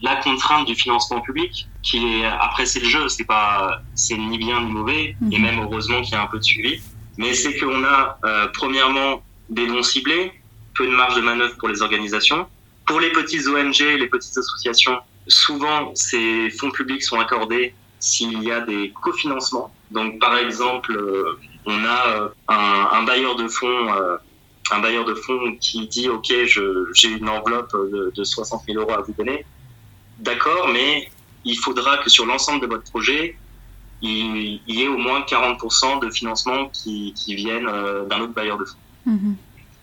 la 0.01 0.15
contrainte 0.17 0.65
du 0.65 0.75
financement 0.75 1.19
public 1.19 1.67
qui 1.83 1.97
est 1.97 2.25
après 2.25 2.65
c'est 2.65 2.79
le 2.79 2.87
jeu. 2.87 3.09
C'est 3.09 3.25
pas 3.25 3.81
c'est 3.95 4.17
ni 4.17 4.37
bien 4.37 4.61
ni 4.61 4.71
mauvais. 4.71 5.15
Et 5.31 5.37
mhm. 5.37 5.41
même 5.41 5.59
heureusement 5.59 6.01
qu'il 6.01 6.13
y 6.13 6.15
a 6.15 6.23
un 6.23 6.27
peu 6.27 6.39
de 6.39 6.43
suivi. 6.43 6.81
Mais 7.17 7.33
c'est 7.33 7.57
qu'on 7.57 7.83
a 7.83 8.17
euh, 8.23 8.47
premièrement 8.53 9.21
des 9.49 9.67
noms 9.67 9.83
ciblés 9.83 10.31
peu 10.75 10.85
de 10.85 10.91
marge 10.91 11.15
de 11.15 11.21
manœuvre 11.21 11.57
pour 11.57 11.67
les 11.67 11.81
organisations. 11.81 12.47
Pour 12.87 12.99
les 13.01 13.11
petites 13.11 13.45
ONG 13.47 13.79
les 14.03 14.07
petites 14.07 14.37
associations 14.37 14.97
souvent 15.27 15.91
ces 15.93 16.49
fonds 16.51 16.71
publics 16.71 17.03
sont 17.03 17.19
accordés 17.19 17.75
s'il 17.99 18.41
y 18.41 18.51
a 18.51 18.61
des 18.61 18.93
cofinancements. 19.01 19.71
Donc 19.91 20.19
par 20.19 20.37
exemple 20.37 20.93
euh, 20.93 21.37
on 21.65 21.83
a 21.83 22.07
euh, 22.07 22.29
un, 22.47 22.89
un, 22.97 23.03
bailleur 23.03 23.35
de 23.35 23.47
fonds 23.47 23.89
un 24.71 24.79
bailleur 24.79 25.05
de 25.05 25.15
fonds 25.15 25.55
qui 25.59 25.87
dit 25.87 26.09
ok 26.09 26.31
j'ai 26.93 27.09
une 27.09 27.29
enveloppe 27.29 27.71
de, 27.73 28.11
de 28.15 28.23
60 28.23 28.63
000 28.67 28.79
euros 28.79 28.91
à 28.91 29.01
vous 29.01 29.13
donner 29.13 29.45
d'accord, 30.19 30.67
mais 30.69 31.09
il 31.45 31.57
faudra 31.57 31.97
que 31.97 32.09
sur 32.09 32.25
l'ensemble 32.25 32.61
de 32.61 32.67
votre 32.67 32.89
projet, 32.89 33.37
il, 34.01 34.61
y 34.67 34.83
ait 34.83 34.87
au 34.87 34.97
moins 34.97 35.21
40% 35.21 36.01
de 36.01 36.09
financement 36.09 36.69
qui, 36.69 37.13
qui 37.15 37.35
viennent 37.35 37.67
euh, 37.67 38.05
d'un 38.05 38.21
autre 38.21 38.33
bailleur 38.33 38.57
de 38.57 38.65
fonds. 38.65 38.77
Mhm. 39.05 39.35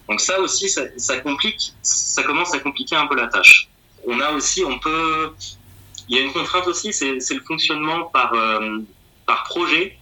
Donc 0.08 0.20
ça 0.20 0.40
aussi, 0.40 0.68
ça, 0.68 1.18
complique, 1.18 1.74
ça 1.82 2.22
commence 2.22 2.54
à 2.54 2.60
compliquer 2.60 2.96
un 2.96 3.06
peu 3.06 3.16
la 3.16 3.26
tâche. 3.26 3.68
On 4.06 4.20
a 4.20 4.30
aussi, 4.32 4.64
on 4.64 4.78
peut, 4.78 5.32
il 6.08 6.16
y 6.16 6.20
a 6.20 6.22
une 6.22 6.32
contrainte 6.32 6.66
aussi, 6.68 6.92
c'est 6.92 7.16
le 7.16 7.42
fonctionnement 7.44 8.04
par 8.04 8.32
euh, 8.34 8.78
par 9.26 9.42
projet. 9.44 9.98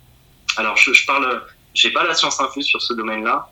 Alors 0.59 0.77
je, 0.77 0.93
je 0.93 1.07
parle, 1.07 1.43
j'ai 1.73 1.91
pas 1.91 2.05
la 2.05 2.15
science 2.15 2.39
infuse 2.39 2.67
sur 2.67 2.83
ce 2.83 2.93
domaine-là, 2.93 3.51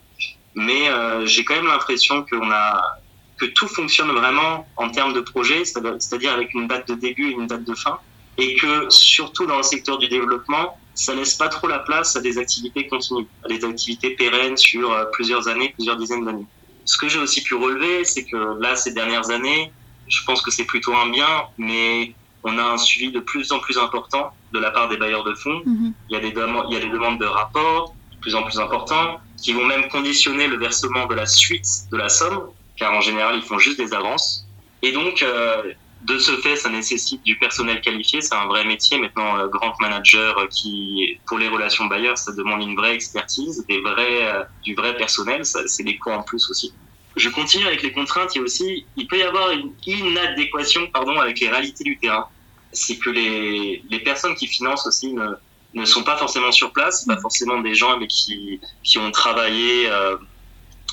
mais 0.55 0.89
euh, 0.89 1.27
j'ai 1.27 1.45
quand 1.45 1.55
même 1.55 1.67
l'impression 1.67 2.25
qu'on 2.25 2.51
a 2.51 2.99
que 3.39 3.47
tout 3.47 3.69
fonctionne 3.69 4.11
vraiment 4.11 4.67
en 4.77 4.89
termes 4.91 5.15
de 5.15 5.21
projet, 5.21 5.65
c'est-à-dire 5.65 6.33
avec 6.33 6.55
une 6.55 6.69
date 6.69 6.89
de 6.89 6.95
début 6.95 7.31
et 7.31 7.33
une 7.33 7.47
date 7.47 7.65
de 7.65 7.75
fin, 7.75 7.99
et 8.39 8.55
que 8.57 8.89
surtout 8.89 9.47
dans 9.47 9.57
le 9.57 9.63
secteur 9.63 9.99
du 9.99 10.09
développement, 10.09 10.79
ça 10.95 11.15
laisse 11.15 11.35
pas 11.35 11.49
trop 11.49 11.67
la 11.69 11.79
place 11.79 12.17
à 12.17 12.21
des 12.21 12.39
activités 12.39 12.87
continues, 12.87 13.27
à 13.45 13.49
des 13.49 13.65
activités 13.65 14.11
pérennes 14.11 14.57
sur 14.57 14.93
euh, 14.93 15.07
plusieurs 15.13 15.49
années, 15.49 15.71
plusieurs 15.75 15.97
dizaines 15.97 16.25
d'années. 16.25 16.47
Ce 16.85 16.99
que 16.99 17.09
j'ai 17.09 17.19
aussi 17.19 17.43
pu 17.43 17.55
relever, 17.55 18.05
c'est 18.05 18.25
que 18.25 18.61
là, 18.61 18.77
ces 18.77 18.93
dernières 18.93 19.31
années, 19.31 19.73
je 20.09 20.23
pense 20.25 20.43
que 20.43 20.51
c'est 20.51 20.65
plutôt 20.65 20.95
un 20.95 21.09
bien, 21.11 21.45
mais 21.57 22.13
on 22.45 22.59
a 22.59 22.63
un 22.63 22.77
suivi 22.77 23.13
de 23.13 23.21
plus 23.21 23.53
en 23.53 23.61
plus 23.61 23.79
important 23.79 24.33
de 24.53 24.59
la 24.59 24.71
part 24.71 24.89
des 24.89 24.97
bailleurs 24.97 25.25
de 25.25 25.35
fonds. 25.35 25.63
Mm-hmm. 25.65 25.93
Il, 26.11 26.13
y 26.13 26.17
a 26.17 26.21
des 26.21 26.33
demandes, 26.33 26.67
il 26.71 26.75
y 26.75 26.77
a 26.77 26.81
des 26.81 26.91
demandes 26.91 27.19
de 27.19 27.27
rapports 27.27 27.95
plus 28.23 28.35
en 28.35 28.43
plus 28.43 28.59
importants 28.59 29.21
qui 29.43 29.53
vont 29.53 29.67
même 29.67 29.89
conditionner 29.89 30.47
le 30.47 30.57
versement 30.57 31.07
de 31.07 31.15
la 31.15 31.27
suite 31.27 31.67
de 31.91 31.99
la 31.99 32.09
somme 32.09 32.49
car 32.77 32.93
en 32.93 33.01
général, 33.01 33.37
ils 33.37 33.43
font 33.43 33.59
juste 33.59 33.79
des 33.79 33.93
avances. 33.95 34.47
Et 34.83 34.93
donc, 34.93 35.23
euh, 35.23 35.73
de 36.03 36.19
ce 36.19 36.33
fait, 36.39 36.57
ça 36.57 36.69
nécessite 36.69 37.23
du 37.23 37.37
personnel 37.39 37.81
qualifié. 37.81 38.21
C'est 38.21 38.35
un 38.35 38.47
vrai 38.47 38.65
métier. 38.65 38.99
Maintenant, 38.99 39.39
euh, 39.39 39.47
grand 39.49 39.75
manager 39.81 40.39
euh, 40.39 40.47
qui, 40.49 41.19
pour 41.27 41.39
les 41.39 41.49
relations 41.49 41.87
bailleurs, 41.87 42.19
ça 42.19 42.33
demande 42.33 42.63
une 42.63 42.75
vraie 42.75 42.95
expertise, 42.95 43.65
des 43.69 43.81
vrais, 43.81 44.47
du 44.65 44.75
vrai 44.75 44.97
personnel. 44.97 45.45
C'est 45.45 45.85
des 45.85 45.97
coûts 45.97 46.11
en 46.11 46.23
plus 46.23 46.51
aussi. 46.51 46.73
Je 47.15 47.29
continue 47.29 47.67
avec 47.67 47.83
les 47.83 47.93
contraintes. 47.93 48.35
Il 48.35 48.39
y 48.39 48.41
a 48.41 48.45
aussi, 48.45 48.87
il 48.97 49.07
peut 49.07 49.19
y 49.19 49.23
avoir 49.23 49.51
une 49.51 49.73
inadéquation, 49.87 50.87
pardon, 50.89 51.21
avec 51.21 51.39
les 51.41 51.51
réalités 51.51 51.85
du 51.85 51.99
terrain. 51.99 52.27
C'est 52.73 52.97
que 52.97 53.11
les, 53.11 53.85
les 53.91 54.01
personnes 54.01 54.35
qui 54.35 54.47
financent 54.47 54.87
aussi 54.87 55.13
ne, 55.13 55.35
ne 55.75 55.85
sont 55.85 56.03
pas 56.03 56.17
forcément 56.17 56.53
sur 56.53 56.73
place, 56.73 57.05
pas 57.07 57.21
forcément 57.21 57.61
des 57.61 57.75
gens 57.75 57.99
mais 57.99 58.07
qui, 58.07 58.61
qui 58.83 58.99
ont 58.99 59.11
travaillé 59.11 59.89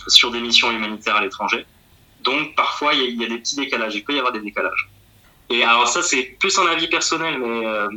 sur 0.07 0.31
des 0.31 0.39
missions 0.39 0.71
humanitaires 0.71 1.15
à 1.15 1.21
l'étranger. 1.21 1.65
Donc 2.21 2.55
parfois 2.55 2.93
il 2.93 3.19
y, 3.19 3.25
a 3.25 3.27
des 3.27 3.37
petits 3.37 3.55
décalages, 3.55 3.95
il 3.95 4.03
peut 4.03 4.13
y 4.13 4.17
avoir 4.17 4.33
des 4.33 4.41
décalages. 4.41 4.89
Et 5.49 5.63
alors 5.63 5.87
ça 5.87 6.01
c'est 6.01 6.23
plus 6.39 6.57
un 6.59 6.65
avis 6.67 6.87
personnel, 6.87 7.39
mais 7.39 7.65
euh, 7.65 7.87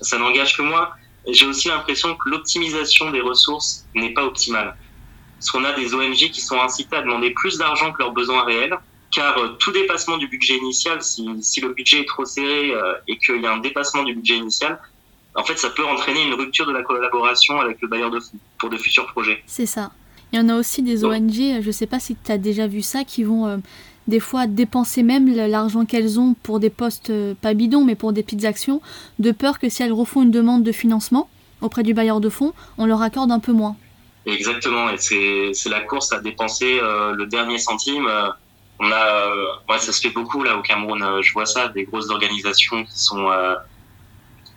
ça 0.00 0.18
n'engage 0.18 0.56
que 0.56 0.62
moi. 0.62 0.92
J'ai 1.30 1.46
aussi 1.46 1.68
l'impression 1.68 2.14
que 2.14 2.30
l'optimisation 2.30 3.10
des 3.10 3.20
ressources 3.20 3.84
n'est 3.94 4.14
pas 4.14 4.24
optimale. 4.24 4.76
Parce 5.38 5.50
qu'on 5.50 5.64
a 5.64 5.72
des 5.72 5.94
ONG 5.94 6.16
qui 6.16 6.40
sont 6.40 6.60
incitées 6.60 6.96
à 6.96 7.02
demander 7.02 7.30
plus 7.30 7.58
d'argent 7.58 7.92
que 7.92 7.98
leurs 7.98 8.12
besoins 8.12 8.44
réels, 8.44 8.76
car 9.14 9.36
euh, 9.38 9.48
tout 9.58 9.70
dépassement 9.72 10.16
du 10.16 10.26
budget 10.28 10.56
initial, 10.56 11.02
si, 11.02 11.28
si 11.42 11.60
le 11.60 11.74
budget 11.74 12.00
est 12.00 12.08
trop 12.08 12.24
serré 12.24 12.72
euh, 12.72 12.94
et 13.06 13.18
qu'il 13.18 13.40
y 13.42 13.46
a 13.46 13.52
un 13.52 13.58
dépassement 13.58 14.04
du 14.04 14.14
budget 14.14 14.36
initial, 14.36 14.80
en 15.38 15.44
fait, 15.44 15.56
ça 15.56 15.70
peut 15.70 15.84
entraîner 15.84 16.26
une 16.26 16.34
rupture 16.34 16.66
de 16.66 16.72
la 16.72 16.82
collaboration 16.82 17.60
avec 17.60 17.80
le 17.80 17.86
bailleur 17.86 18.10
de 18.10 18.18
fonds 18.18 18.38
pour 18.58 18.70
de 18.70 18.76
futurs 18.76 19.06
projets. 19.06 19.40
C'est 19.46 19.66
ça. 19.66 19.92
Il 20.32 20.38
y 20.38 20.42
en 20.42 20.48
a 20.48 20.56
aussi 20.56 20.82
des 20.82 21.04
ONG, 21.04 21.32
je 21.32 21.66
ne 21.66 21.72
sais 21.72 21.86
pas 21.86 22.00
si 22.00 22.16
tu 22.16 22.32
as 22.32 22.38
déjà 22.38 22.66
vu 22.66 22.82
ça, 22.82 23.04
qui 23.04 23.22
vont 23.22 23.46
euh, 23.46 23.56
des 24.08 24.18
fois 24.18 24.48
dépenser 24.48 25.04
même 25.04 25.32
l'argent 25.32 25.84
qu'elles 25.84 26.18
ont 26.18 26.34
pour 26.42 26.58
des 26.58 26.70
postes, 26.70 27.10
euh, 27.10 27.34
pas 27.40 27.54
bidons, 27.54 27.84
mais 27.84 27.94
pour 27.94 28.12
des 28.12 28.24
petites 28.24 28.44
actions, 28.44 28.82
de 29.20 29.30
peur 29.30 29.60
que 29.60 29.68
si 29.68 29.84
elles 29.84 29.92
refont 29.92 30.22
une 30.22 30.32
demande 30.32 30.64
de 30.64 30.72
financement 30.72 31.30
auprès 31.60 31.84
du 31.84 31.94
bailleur 31.94 32.20
de 32.20 32.28
fonds, 32.28 32.52
on 32.76 32.86
leur 32.86 33.00
accorde 33.00 33.30
un 33.30 33.40
peu 33.40 33.52
moins. 33.52 33.76
Exactement, 34.26 34.90
et 34.90 34.98
c'est 34.98 35.70
la 35.70 35.80
course 35.82 36.12
à 36.12 36.18
dépenser 36.18 36.80
euh, 36.82 37.12
le 37.14 37.26
dernier 37.26 37.58
centime. 37.58 38.08
on 38.80 38.90
a, 38.90 39.28
ouais, 39.68 39.78
ça 39.78 39.92
se 39.92 40.00
fait 40.00 40.10
beaucoup 40.12 40.42
là 40.42 40.56
au 40.56 40.62
Cameroun. 40.62 41.22
je 41.22 41.32
vois 41.32 41.46
ça, 41.46 41.68
des 41.68 41.84
grosses 41.84 42.10
organisations 42.10 42.84
qui 42.84 42.98
sont 42.98 43.28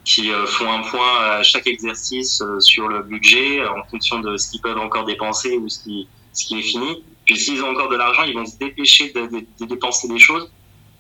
qui 0.03 0.31
euh, 0.31 0.45
font 0.45 0.71
un 0.71 0.81
point 0.81 1.19
à 1.19 1.43
chaque 1.43 1.67
exercice 1.67 2.41
euh, 2.41 2.59
sur 2.59 2.87
le 2.87 3.03
budget 3.03 3.59
euh, 3.59 3.69
en 3.71 3.83
fonction 3.83 4.19
de 4.19 4.37
ce 4.37 4.49
qu'ils 4.49 4.61
peuvent 4.61 4.79
encore 4.79 5.05
dépenser 5.05 5.57
ou 5.57 5.69
ce 5.69 5.79
qui, 5.79 6.07
est 6.33 6.61
fini. 6.61 7.03
Puis 7.25 7.37
s'ils 7.37 7.63
ont 7.63 7.69
encore 7.69 7.89
de 7.89 7.97
l'argent, 7.97 8.23
ils 8.23 8.33
vont 8.33 8.45
se 8.45 8.57
dépêcher 8.57 9.11
de, 9.11 9.45
dépenser 9.65 10.07
des 10.07 10.17
choses, 10.17 10.51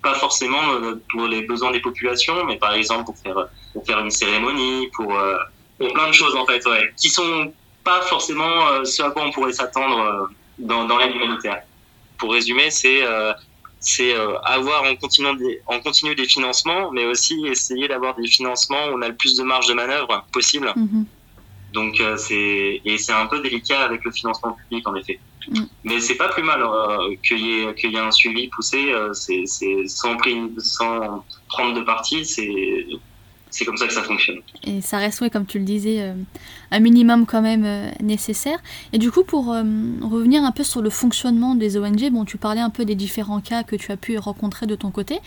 pas 0.03 0.13
forcément 0.15 0.61
pour 1.09 1.27
les 1.27 1.41
besoins 1.43 1.71
des 1.71 1.79
populations, 1.79 2.45
mais 2.45 2.57
par 2.57 2.73
exemple 2.73 3.05
pour 3.05 3.17
faire, 3.85 3.99
une 3.99 4.11
cérémonie, 4.11 4.87
pour, 4.93 5.17
pour 5.79 5.93
plein 5.93 6.07
de 6.07 6.13
choses 6.13 6.35
en 6.35 6.45
fait, 6.45 6.65
ouais, 6.67 6.93
qui 6.95 7.09
sont 7.09 7.51
pas 7.83 8.01
forcément 8.03 8.85
ce 8.85 9.01
à 9.01 9.09
quoi 9.09 9.23
on 9.23 9.31
pourrait 9.31 9.53
s'attendre 9.53 10.29
dans, 10.59 10.85
dans 10.85 10.97
l'aide 10.97 11.15
humanitaire. 11.15 11.63
Pour 12.17 12.33
résumer, 12.33 12.69
c'est 12.69 13.01
c'est 13.81 14.13
euh, 14.15 14.37
avoir 14.43 14.83
en 14.83 14.95
continu, 14.95 15.35
des, 15.37 15.61
en 15.65 15.79
continu 15.79 16.13
des 16.15 16.25
financements, 16.25 16.91
mais 16.91 17.05
aussi 17.05 17.45
essayer 17.47 17.87
d'avoir 17.87 18.15
des 18.15 18.27
financements 18.27 18.85
où 18.87 18.97
on 18.97 19.01
a 19.01 19.09
le 19.09 19.15
plus 19.15 19.35
de 19.35 19.43
marge 19.43 19.67
de 19.67 19.73
manœuvre 19.73 20.23
possible. 20.31 20.71
Mhm. 20.75 21.05
Donc 21.73 21.99
euh, 21.99 22.15
c'est 22.15 22.81
et 22.85 22.97
c'est 22.97 23.13
un 23.13 23.25
peu 23.25 23.41
délicat 23.41 23.81
avec 23.81 24.03
le 24.03 24.11
financement 24.11 24.53
public 24.53 24.87
en 24.87 24.95
effet. 24.95 25.19
Mhm. 25.49 25.67
Mais 25.83 25.99
c'est 25.99 26.15
pas 26.15 26.29
plus 26.29 26.43
mal 26.43 26.61
euh, 26.61 27.15
qu'il 27.23 27.39
y 27.39 27.63
ait 27.63 27.73
qu'il 27.73 27.91
y 27.91 27.95
ait 27.95 27.99
un 27.99 28.11
suivi 28.11 28.47
poussé. 28.49 28.93
c'est 29.13 29.43
c'est 29.47 29.87
sans, 29.87 30.15
sans 30.59 31.25
prendre 31.49 31.73
de 31.73 31.81
parti, 31.81 32.23
c'est 32.23 32.85
c'est 33.51 33.65
comme 33.65 33.77
ça 33.77 33.85
que 33.85 33.93
ça 33.93 34.01
fonctionne. 34.01 34.39
Et 34.63 34.81
ça 34.81 34.97
reste, 34.97 35.29
comme 35.29 35.45
tu 35.45 35.59
le 35.59 35.65
disais, 35.65 36.01
euh, 36.01 36.13
un 36.71 36.79
minimum 36.79 37.25
quand 37.25 37.41
même 37.41 37.65
euh, 37.65 37.91
nécessaire. 38.01 38.57
Et 38.93 38.97
du 38.97 39.11
coup, 39.11 39.23
pour 39.23 39.51
euh, 39.51 39.63
revenir 40.01 40.43
un 40.43 40.51
peu 40.51 40.63
sur 40.63 40.81
le 40.81 40.89
fonctionnement 40.89 41.53
des 41.53 41.77
ONG, 41.77 42.09
bon, 42.11 42.23
tu 42.23 42.37
parlais 42.37 42.61
un 42.61 42.69
peu 42.69 42.85
des 42.85 42.95
différents 42.95 43.41
cas 43.41 43.63
que 43.63 43.75
tu 43.75 43.91
as 43.91 43.97
pu 43.97 44.17
rencontrer 44.17 44.67
de 44.67 44.75
ton 44.75 44.89
côté. 44.89 45.19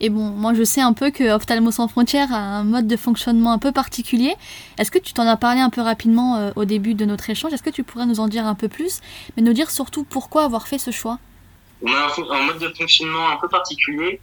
Et 0.00 0.08
bon, 0.08 0.30
moi 0.30 0.54
je 0.54 0.62
sais 0.62 0.80
un 0.80 0.92
peu 0.92 1.10
que 1.10 1.24
Ophtalmo 1.34 1.70
sans 1.70 1.88
frontières 1.88 2.32
a 2.32 2.38
un 2.38 2.64
mode 2.64 2.86
de 2.86 2.96
fonctionnement 2.96 3.52
un 3.52 3.58
peu 3.58 3.72
particulier. 3.72 4.34
Est-ce 4.78 4.90
que 4.90 4.98
tu 4.98 5.12
t'en 5.12 5.26
as 5.26 5.36
parlé 5.36 5.60
un 5.60 5.70
peu 5.70 5.80
rapidement 5.80 6.50
au 6.56 6.64
début 6.64 6.94
de 6.94 7.04
notre 7.04 7.30
échange? 7.30 7.52
Est-ce 7.52 7.62
que 7.62 7.70
tu 7.70 7.84
pourrais 7.84 8.04
nous 8.04 8.18
en 8.18 8.26
dire 8.26 8.44
un 8.44 8.56
peu 8.56 8.68
plus 8.68 9.00
Mais 9.36 9.42
nous 9.42 9.52
dire 9.52 9.70
surtout 9.70 10.02
pourquoi 10.02 10.44
avoir 10.44 10.66
fait 10.66 10.78
ce 10.78 10.90
choix? 10.90 11.20
On 11.80 11.92
a 11.92 12.36
un, 12.36 12.42
mode 12.46 12.58
de 12.58 12.68
fonctionnement 12.70 13.30
un 13.30 13.36
peu 13.36 13.48
particulier 13.48 14.20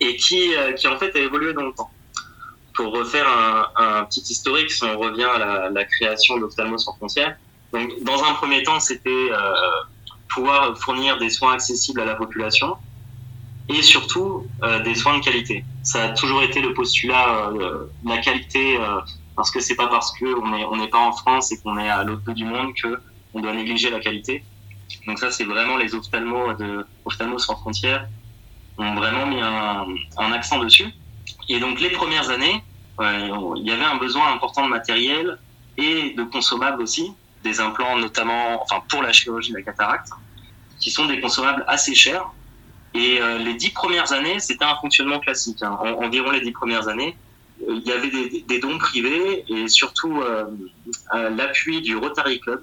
et 0.00 0.16
qui, 0.16 0.50
qui 0.76 0.88
en 0.88 0.98
fait 0.98 1.14
a 1.14 1.20
évolué 1.20 1.52
dans 1.52 1.62
le 1.62 1.72
temps 1.72 1.90
pour 2.76 2.92
refaire 2.92 3.26
un, 3.76 4.04
petit 4.04 4.20
historique, 4.20 4.70
si 4.70 4.84
on 4.84 4.98
revient 4.98 5.24
à 5.24 5.70
la, 5.70 5.84
création 5.84 6.38
d'Ophtalmo 6.38 6.78
sans 6.78 6.94
frontières, 6.94 7.36
donc 7.72 7.90
dans 8.02 8.22
un 8.24 8.34
premier 8.34 8.62
temps, 8.62 8.78
c'était 8.80 9.10
euh, 9.10 9.54
pouvoir 10.28 10.78
fournir 10.78 11.18
des 11.18 11.30
soins 11.30 11.54
accessibles 11.54 12.00
à 12.00 12.04
la 12.04 12.14
population 12.14 12.76
et 13.68 13.82
surtout 13.82 14.46
euh, 14.62 14.82
des 14.82 14.94
soins 14.94 15.18
de 15.18 15.24
qualité. 15.24 15.64
Ça 15.82 16.04
a 16.04 16.08
toujours 16.10 16.42
été 16.42 16.60
le 16.60 16.72
postulat, 16.74 17.48
euh, 17.48 17.86
la 18.04 18.18
qualité, 18.18 18.78
parce 19.34 19.50
que 19.50 19.60
c'est 19.60 19.74
pas 19.74 19.88
parce 19.88 20.16
qu'on 20.18 20.48
n'est 20.50 20.64
on 20.64 20.76
n'est 20.76 20.88
pas 20.88 20.98
en 21.00 21.12
France 21.12 21.52
et 21.52 21.60
qu'on 21.60 21.76
est 21.78 21.88
à 21.88 22.04
l'autre 22.04 22.22
bout 22.24 22.34
du 22.34 22.44
monde 22.44 22.72
que 22.80 23.00
on 23.34 23.40
doit 23.40 23.52
négliger 23.52 23.90
la 23.90 24.00
qualité. 24.00 24.44
Donc 25.06 25.18
ça, 25.18 25.30
c'est 25.30 25.44
vraiment 25.44 25.76
les 25.76 25.94
ophtalmos 25.94 26.56
de 26.56 26.86
Ophtalmo 27.04 27.38
sans 27.38 27.56
frontières 27.56 28.06
ont 28.78 28.94
vraiment 28.94 29.26
mis 29.26 29.40
un 29.40 30.32
accent 30.32 30.58
dessus. 30.58 30.92
Et 31.48 31.60
donc 31.60 31.80
les 31.80 31.90
premières 31.90 32.30
années, 32.30 32.62
il 33.00 33.62
y 33.62 33.70
avait 33.70 33.84
un 33.84 33.96
besoin 33.96 34.32
important 34.32 34.64
de 34.64 34.70
matériel 34.70 35.38
et 35.76 36.14
de 36.16 36.24
consommables 36.24 36.82
aussi, 36.82 37.12
des 37.44 37.60
implants 37.60 37.98
notamment, 37.98 38.62
enfin 38.62 38.82
pour 38.88 39.02
la 39.02 39.12
chirurgie 39.12 39.52
de 39.52 39.56
la 39.56 39.62
cataracte, 39.62 40.10
qui 40.80 40.90
sont 40.90 41.06
des 41.06 41.20
consommables 41.20 41.64
assez 41.66 41.94
chers. 41.94 42.26
Et 42.94 43.20
euh, 43.20 43.38
les 43.38 43.54
dix 43.54 43.70
premières 43.70 44.12
années, 44.12 44.38
c'était 44.40 44.64
un 44.64 44.76
fonctionnement 44.76 45.20
classique. 45.20 45.62
Hein. 45.62 45.76
environ 46.00 46.30
les 46.30 46.40
dix 46.40 46.52
premières 46.52 46.88
années, 46.88 47.16
euh, 47.62 47.74
il 47.74 47.86
y 47.86 47.92
avait 47.92 48.10
des, 48.10 48.58
dons 48.58 48.78
privés 48.78 49.44
et 49.48 49.68
surtout 49.68 50.22
euh, 50.22 50.46
l'appui 51.12 51.82
du 51.82 51.96
Rotary 51.96 52.40
Club, 52.40 52.60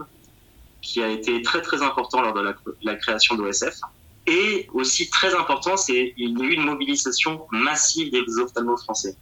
qui 0.82 1.02
a 1.04 1.08
été 1.08 1.42
très 1.44 1.62
très 1.62 1.82
important 1.82 2.22
lors 2.22 2.34
de 2.34 2.42
la, 2.42 2.54
la 2.82 2.96
création 2.96 3.36
d'OSF. 3.36 3.80
Et 4.25 4.68
aussi 4.74 5.10
très 5.10 5.36
important, 5.36 5.75
c'est 5.75 6.13
il 6.18 6.39
y 6.39 6.42
a 6.42 6.46
eu 6.46 6.53
une 6.53 6.63
mobilisation 6.63 7.46
massive 7.51 8.12
des 8.12 8.39
ophtalmos 8.39 8.82
français. 8.84 9.15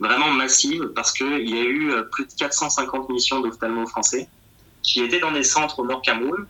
Vraiment 0.00 0.30
massive, 0.30 0.92
parce 0.94 1.12
qu'il 1.12 1.48
y 1.48 1.58
a 1.58 1.64
eu 1.64 1.92
plus 2.12 2.24
de 2.24 2.32
450 2.38 3.10
missions 3.10 3.40
d'ophtalmos 3.40 3.88
français 3.90 4.28
qui 4.82 5.02
étaient 5.02 5.20
dans 5.20 5.32
des 5.32 5.42
centres 5.42 5.80
au 5.80 5.86
Nord 5.86 6.02
Cameroun. 6.02 6.46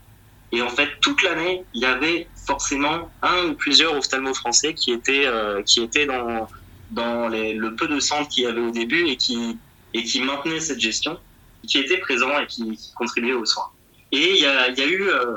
Et 0.52 0.62
en 0.62 0.68
fait, 0.68 0.88
toute 1.00 1.22
l'année, 1.22 1.64
il 1.74 1.82
y 1.82 1.86
avait 1.86 2.28
forcément 2.46 3.10
un 3.22 3.48
ou 3.48 3.54
plusieurs 3.54 3.94
ophtalmos 3.94 4.38
français 4.38 4.74
qui 4.74 4.92
étaient, 4.92 5.26
euh, 5.26 5.62
qui 5.62 5.82
étaient 5.82 6.06
dans, 6.06 6.48
dans 6.90 7.28
les, 7.28 7.52
le 7.52 7.74
peu 7.74 7.86
de 7.86 8.00
centres 8.00 8.28
qu'il 8.28 8.44
y 8.44 8.46
avait 8.46 8.60
au 8.60 8.70
début 8.70 9.08
et 9.08 9.16
qui, 9.16 9.58
et 9.92 10.04
qui 10.04 10.20
maintenaient 10.22 10.60
cette 10.60 10.80
gestion, 10.80 11.18
qui 11.66 11.78
étaient 11.78 11.98
présents 11.98 12.38
et 12.38 12.46
qui, 12.46 12.78
contribuaient 12.96 13.34
aux 13.34 13.44
soins. 13.44 13.70
Et 14.12 14.36
il 14.36 14.42
y 14.42 14.46
a, 14.46 14.68
il 14.68 14.78
y 14.78 14.82
a 14.82 14.86
eu, 14.86 15.02
euh, 15.02 15.36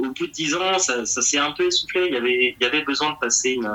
au 0.00 0.12
bout 0.12 0.26
de 0.26 0.32
dix 0.32 0.54
ans, 0.54 0.78
ça, 0.78 1.06
ça 1.06 1.22
s'est 1.22 1.38
un 1.38 1.52
peu 1.52 1.66
essoufflé. 1.66 2.06
Il 2.06 2.14
y 2.14 2.16
avait, 2.16 2.56
il 2.58 2.62
y 2.62 2.66
avait 2.66 2.82
besoin 2.82 3.12
de 3.12 3.16
passer 3.18 3.52
une, 3.52 3.70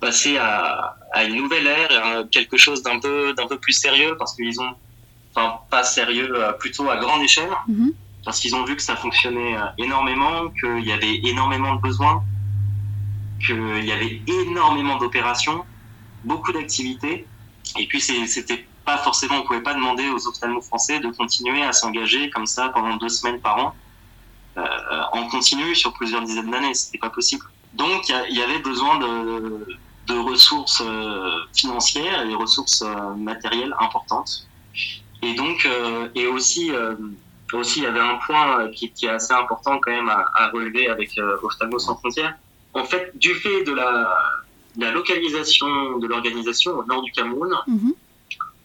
passer 0.00 0.36
à, 0.38 0.96
à 1.12 1.24
une 1.24 1.36
nouvelle 1.36 1.66
ère, 1.66 2.24
quelque 2.30 2.56
chose 2.56 2.82
d'un 2.82 2.98
peu, 2.98 3.34
d'un 3.34 3.46
peu 3.46 3.58
plus 3.58 3.72
sérieux 3.72 4.16
parce 4.18 4.34
qu'ils 4.34 4.60
ont 4.60 4.74
enfin 5.34 5.58
pas 5.70 5.84
sérieux, 5.84 6.30
euh, 6.34 6.52
plutôt 6.52 6.88
à 6.90 6.96
grande 6.96 7.22
échelle, 7.22 7.50
mhm. 7.68 7.92
parce 8.24 8.40
qu'ils 8.40 8.54
ont 8.54 8.64
vu 8.64 8.76
que 8.76 8.82
ça 8.82 8.96
fonctionnait 8.96 9.56
euh, 9.56 9.64
énormément, 9.78 10.48
qu'il 10.60 10.84
y 10.84 10.92
avait 10.92 11.20
énormément 11.24 11.76
de 11.76 11.80
besoins, 11.80 12.22
qu'il 13.44 13.84
y 13.84 13.92
avait 13.92 14.20
énormément 14.26 14.96
d'opérations, 14.96 15.64
beaucoup 16.24 16.52
d'activités, 16.52 17.26
et 17.78 17.86
puis 17.86 18.00
c'était 18.00 18.66
pas 18.84 18.98
forcément, 18.98 19.36
on 19.36 19.42
pouvait 19.42 19.62
pas 19.62 19.74
demander 19.74 20.08
aux 20.08 20.26
ophtalmos 20.26 20.66
français 20.66 20.98
de 21.00 21.10
continuer 21.10 21.62
à 21.62 21.72
s'engager 21.72 22.30
comme 22.30 22.46
ça 22.46 22.70
pendant 22.70 22.96
deux 22.96 23.08
semaines 23.08 23.40
par 23.40 23.58
an, 23.58 23.74
en 25.12 25.26
continu 25.28 25.74
sur 25.74 25.92
plusieurs 25.92 26.22
dizaines 26.22 26.50
d'années, 26.50 26.74
c'était 26.74 26.98
pas 26.98 27.10
possible. 27.10 27.44
Donc 27.74 28.08
il 28.08 28.36
y, 28.36 28.42
avait 28.42 28.58
besoin 28.58 28.98
de, 28.98 29.66
de 30.08 30.18
ressources 30.18 30.82
financières 31.54 32.22
et 32.22 32.28
des 32.28 32.34
ressources 32.34 32.84
matérielles 33.16 33.74
importantes. 33.78 34.48
Et 35.22 35.34
donc, 35.34 35.66
euh, 35.66 36.08
et 36.14 36.26
aussi, 36.26 36.70
euh, 36.72 36.94
aussi, 37.52 37.80
il 37.80 37.82
y 37.82 37.86
avait 37.86 38.00
un 38.00 38.16
point 38.16 38.60
euh, 38.60 38.70
qui, 38.70 38.90
qui, 38.90 39.06
est 39.06 39.10
assez 39.10 39.34
important 39.34 39.78
quand 39.78 39.90
même 39.90 40.08
à, 40.08 40.30
à 40.34 40.48
relever 40.50 40.88
avec 40.88 41.16
euh, 41.18 41.36
Ophtalmo 41.42 41.78
sans 41.78 41.96
frontières. 41.96 42.34
En 42.72 42.84
fait, 42.84 43.12
du 43.16 43.34
fait 43.34 43.64
de 43.64 43.72
la, 43.72 44.16
la 44.78 44.90
localisation 44.92 45.98
de 45.98 46.06
l'organisation 46.06 46.72
au 46.72 46.84
nord 46.84 47.02
du 47.02 47.12
Cameroun, 47.12 47.54
mhm. 47.66 47.94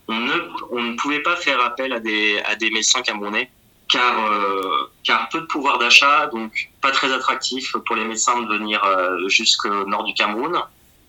on, 0.08 0.20
ne, 0.20 0.34
on 0.72 0.82
ne 0.82 0.96
pouvait 0.96 1.22
pas 1.22 1.36
faire 1.36 1.60
appel 1.60 1.92
à 1.92 2.00
des, 2.00 2.40
à 2.46 2.56
des 2.56 2.70
médecins 2.70 3.02
camerounais 3.02 3.50
car, 3.89 4.32
euh, 4.32 4.92
car 5.04 5.30
peu 5.30 5.42
de 5.42 5.46
pouvoir 5.46 5.77
d'achat, 5.77 6.27
donc 6.27 6.51
pas 6.82 6.92
très 6.92 7.12
attractif 7.13 7.74
pour 7.86 7.96
les 7.96 8.06
médecins 8.06 8.42
de 8.42 8.48
venir 8.48 8.84
euh, 8.84 9.27
jusqu'au 9.27 9.86
nord 9.86 10.04
du 10.04 10.13
Cameroun. 10.13 10.60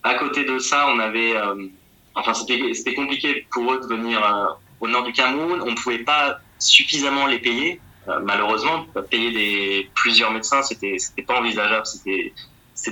À 0.03 0.15
côté 0.15 0.45
de 0.45 0.59
ça, 0.59 0.87
on 0.89 0.99
avait, 0.99 1.37
euh, 1.37 1.67
enfin 2.15 2.35
c'était 2.35 2.95
compliqué 2.95 3.47
pour 3.51 3.73
eux 3.73 3.81
de 3.81 3.87
venir 3.87 4.21
au 4.81 4.89
nord 4.89 5.05
du 5.05 5.13
Cameroun, 5.13 5.61
on 5.63 5.71
ne 5.71 5.77
pouvait 5.77 6.05
pas 6.05 6.39
suffisamment 6.59 7.27
les 7.27 7.39
payer. 7.39 7.81
Euh, 8.09 8.21
malheureusement, 8.23 8.87
payer 9.11 9.33
des, 9.33 9.91
plusieurs 9.95 10.31
médecins, 10.31 10.63
c'était 10.63 10.99
pas 11.27 11.39
envisageable, 11.39 11.87
c'était 11.87 12.33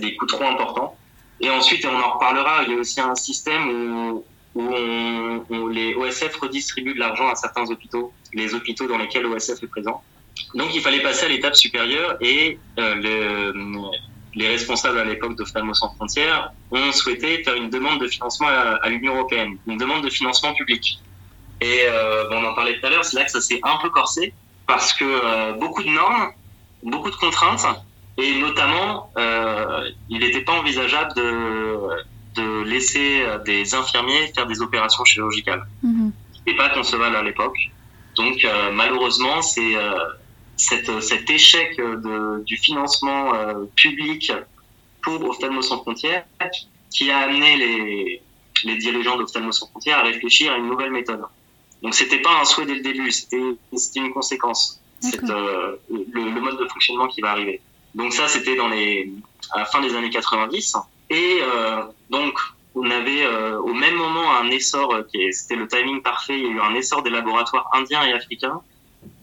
des 0.01 0.17
coûts 0.17 0.27
trop 0.27 0.45
importants. 0.45 0.97
Et 1.41 1.51
ensuite, 1.51 1.85
on 1.87 1.97
en 1.97 2.15
reparlera, 2.15 2.65
il 2.65 2.73
y 2.73 2.75
a 2.75 2.79
aussi 2.79 3.01
un 3.01 3.15
système 3.15 3.69
où, 3.69 4.25
où, 4.55 5.69
les 5.69 5.95
OSF 5.95 6.37
redistribuent 6.37 6.95
de 6.95 6.99
l'argent 6.99 7.29
à 7.29 7.35
certains 7.35 7.69
hôpitaux, 7.71 8.13
les 8.33 8.55
hôpitaux 8.55 8.87
dans 8.87 8.99
lesquels 8.99 9.27
OSF 9.27 9.63
est 9.63 9.67
présent. 9.67 10.03
Donc 10.55 10.75
il 10.75 10.81
fallait 10.81 11.03
passer 11.03 11.27
à 11.27 11.29
l'étape 11.29 11.57
supérieure 11.57 12.17
et 12.21 12.59
euh, 12.79 12.95
le, 12.95 13.81
les 14.35 14.49
responsables 14.49 14.99
à 14.99 15.05
l'époque 15.05 15.37
d'Ophtalmo 15.37 15.75
sans 15.75 15.95
frontières 15.95 16.53
ont 16.71 16.93
souhaité 16.93 17.43
faire 17.43 17.55
une 17.55 17.71
demande 17.71 18.01
de 18.01 18.09
financement 18.09 18.49
à, 18.49 18.89
l'Union 18.89 19.15
européenne, 19.15 19.57
une 19.67 19.79
demande 19.79 20.05
de 20.05 20.11
financement 20.11 20.55
public. 20.55 21.01
Et 21.61 21.83
euh, 21.83 22.29
on 22.31 22.45
en 22.45 22.55
parlait 22.55 22.79
tout 22.79 22.87
à 22.87 22.91
l'heure, 22.91 23.05
c'est 23.05 23.17
là 23.17 23.25
que 23.25 23.31
ça 23.31 23.41
s'est 23.41 23.61
un 23.63 23.79
peu 23.81 23.91
corsé 23.91 24.35
parce 24.67 24.93
que 24.93 25.05
euh, 25.05 25.53
beaucoup 25.55 25.83
de 25.83 25.91
normes, 25.91 26.33
beaucoup 26.83 27.11
de 27.11 27.17
contraintes, 27.17 27.67
et 28.17 28.39
notamment, 28.39 29.11
il 30.09 30.21
n'était 30.21 30.43
pas 30.43 30.53
envisageable 30.53 31.15
de, 31.17 32.05
de 32.35 32.63
laisser 32.63 33.25
des 33.45 33.75
infirmiers 33.75 34.33
faire 34.35 34.47
des 34.47 34.61
opérations 34.61 35.05
chirurgicales. 35.05 35.65
Mm 35.83 36.11
-hmm. 36.47 36.57
pas 36.57 36.71
concevable 36.71 37.17
à 37.17 37.23
l'époque. 37.23 37.59
Donc 38.17 38.39
malheureusement, 38.81 39.39
c'est 39.53 39.75
cet 40.57 41.31
échec 41.39 41.71
de, 42.07 42.17
du 42.51 42.57
financement 42.67 43.23
public 43.83 44.23
pour 45.03 45.19
Ophtalmo 45.29 45.61
sans 45.63 45.79
frontières 45.85 46.25
qui 46.95 47.05
a 47.11 47.19
amené 47.27 47.51
les, 47.63 48.23
les 48.65 48.77
dirigeants 48.77 49.17
d'Ophtalmo 49.17 49.53
sans 49.53 49.67
frontières 49.69 49.99
à 49.99 50.03
réfléchir 50.03 50.53
à 50.53 50.57
une 50.57 50.69
nouvelle 50.69 50.91
méthode. 50.91 51.23
Donc 51.83 51.95
c'était 51.95 52.21
pas 52.21 52.41
un 52.41 52.45
souhait 52.45 52.67
dès 52.67 52.77
le 52.77 52.81
début, 52.81 53.11
c'était 53.11 53.55
une 53.97 54.13
conséquence. 54.13 54.81
C'est 55.01 55.23
euh, 55.25 55.77
le, 55.91 56.41
mode 56.41 56.59
de 56.59 56.67
fonctionnement 56.67 57.09
qui 57.09 57.21
va 57.21 57.33
arriver. 57.33 57.61
Donc 57.95 58.13
ça 58.13 58.27
c'était 58.29 58.57
dans 58.57 58.69
les 58.69 59.13
à 59.51 59.61
la 59.61 59.65
fin 59.67 59.81
des 59.81 59.95
années 59.95 60.11
90 60.11 60.77
et 61.11 61.39
euh, 61.43 61.83
donc 62.11 62.39
on 62.75 62.91
avait 62.91 63.25
euh, 63.25 63.59
au 63.61 63.73
même 63.73 63.95
moment 63.95 64.37
un 64.37 64.51
essor 64.51 65.07
qui 65.13 65.33
c'était 65.33 65.57
le 65.57 65.69
timing 65.69 66.03
parfait. 66.03 66.39
Il 66.39 66.45
y 66.45 66.47
a 66.47 66.51
eu 66.51 66.61
un 66.61 66.75
essor 66.75 67.03
des 67.03 67.11
laboratoires 67.11 67.69
indiens 67.73 68.03
et 68.05 68.13
africains 68.13 68.61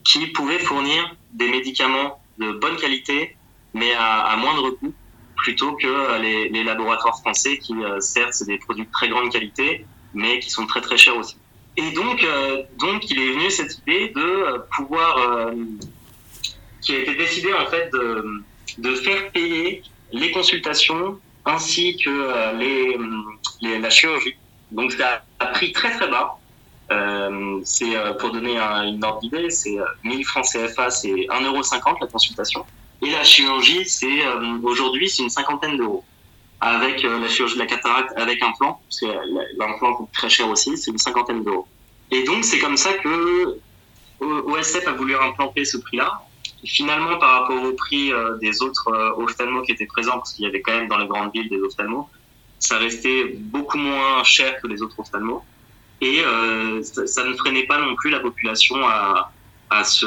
qui 0.03 0.27
pouvaient 0.27 0.59
fournir 0.59 1.15
des 1.33 1.49
médicaments 1.49 2.21
de 2.37 2.51
bonne 2.53 2.77
qualité 2.77 3.35
mais 3.73 3.93
à, 3.93 4.21
à 4.21 4.35
moindre 4.37 4.71
coût 4.71 4.93
plutôt 5.35 5.73
que 5.73 6.21
les, 6.21 6.63
laboratoires 6.63 7.17
français 7.19 7.57
qui 7.57 7.73
certes 7.99 8.33
c'est 8.33 8.45
des 8.45 8.57
produits 8.57 8.85
de 8.85 8.91
très 8.91 9.09
grande 9.09 9.31
qualité 9.31 9.85
mais 10.13 10.39
qui 10.39 10.49
sont 10.49 10.65
très 10.65 10.81
très 10.81 10.97
chers 10.97 11.17
aussi. 11.17 11.37
Et 11.77 11.91
donc, 11.91 12.23
euh, 12.23 12.63
donc, 12.79 13.09
il 13.09 13.19
est 13.19 13.31
venu 13.31 13.49
cette 13.49 13.77
idée 13.79 14.09
de 14.09 14.21
euh, 14.21 14.57
pouvoir, 14.75 15.17
euh, 15.17 15.53
qui 16.81 16.93
a 16.93 16.99
été 16.99 17.15
décidé 17.15 17.53
en 17.53 17.65
fait 17.67 17.89
de, 17.93 18.43
de 18.77 18.95
faire 18.95 19.31
payer 19.31 19.83
les 20.11 20.31
consultations 20.31 21.19
ainsi 21.45 21.97
que 21.97 22.57
les, 22.57 22.97
les, 23.61 23.79
la 23.79 23.89
chirurgie. 23.89 24.35
Donc, 24.71 24.91
ça 24.93 25.23
a 25.39 25.45
pris 25.47 25.71
très 25.71 25.91
très 25.91 26.07
bas. 26.07 26.37
Euh, 26.91 27.61
c'est 27.63 27.93
pour 28.19 28.31
donner 28.31 28.57
une 28.59 29.03
ordre 29.03 29.21
d'idée, 29.21 29.49
c'est 29.49 29.77
1000 30.03 30.25
francs 30.25 30.45
CFA, 30.45 30.89
c'est 30.89 31.09
1,50€ 31.09 31.95
la 32.01 32.07
consultation. 32.07 32.65
Et 33.01 33.11
la 33.11 33.23
chirurgie, 33.23 33.85
c'est 33.85 34.19
aujourd'hui, 34.63 35.09
c'est 35.09 35.23
une 35.23 35.29
cinquantaine 35.29 35.77
d'euros 35.77 36.03
avec 36.61 37.03
euh, 37.03 37.19
la 37.19 37.27
chirurgie 37.27 37.55
de 37.55 37.59
la 37.59 37.65
cataracte 37.65 38.13
avec 38.15 38.41
un 38.43 38.51
plan, 38.51 38.79
parce 38.87 38.99
que 38.99 39.07
l'implant 39.57 39.95
coûte 39.95 40.09
très 40.13 40.29
cher 40.29 40.47
aussi, 40.47 40.77
c'est 40.77 40.91
une 40.91 40.99
cinquantaine 40.99 41.43
d'euros. 41.43 41.67
Et 42.11 42.23
donc 42.23 42.45
c'est 42.45 42.59
comme 42.59 42.77
ça 42.77 42.93
que 42.93 43.59
OSF 44.19 44.87
a 44.87 44.91
voulu 44.91 45.15
implanter 45.15 45.65
ce 45.65 45.77
prix-là. 45.77 46.21
Finalement, 46.63 47.17
par 47.17 47.41
rapport 47.41 47.63
au 47.63 47.73
prix 47.73 48.13
euh, 48.13 48.37
des 48.37 48.61
autres 48.61 48.87
euh, 48.89 49.23
ophtalmos 49.23 49.65
qui 49.65 49.71
étaient 49.71 49.85
présents, 49.85 50.13
parce 50.13 50.33
qu'il 50.33 50.45
y 50.45 50.47
avait 50.47 50.61
quand 50.61 50.73
même 50.73 50.87
dans 50.87 50.97
les 50.97 51.07
grandes 51.07 51.31
villes 51.33 51.49
des 51.49 51.59
ophtalmos, 51.59 52.05
ça 52.59 52.77
restait 52.77 53.35
beaucoup 53.37 53.77
moins 53.77 54.23
cher 54.23 54.61
que 54.61 54.67
les 54.67 54.81
autres 54.81 54.99
ophtalmos. 54.99 55.41
Et 56.01 56.21
euh, 56.23 56.81
ça, 56.83 57.23
ne 57.23 57.33
freinait 57.33 57.65
pas 57.65 57.79
non 57.79 57.95
plus 57.95 58.09
la 58.09 58.19
population 58.19 58.77
à, 58.87 59.31
à, 59.69 59.83
se, 59.83 60.05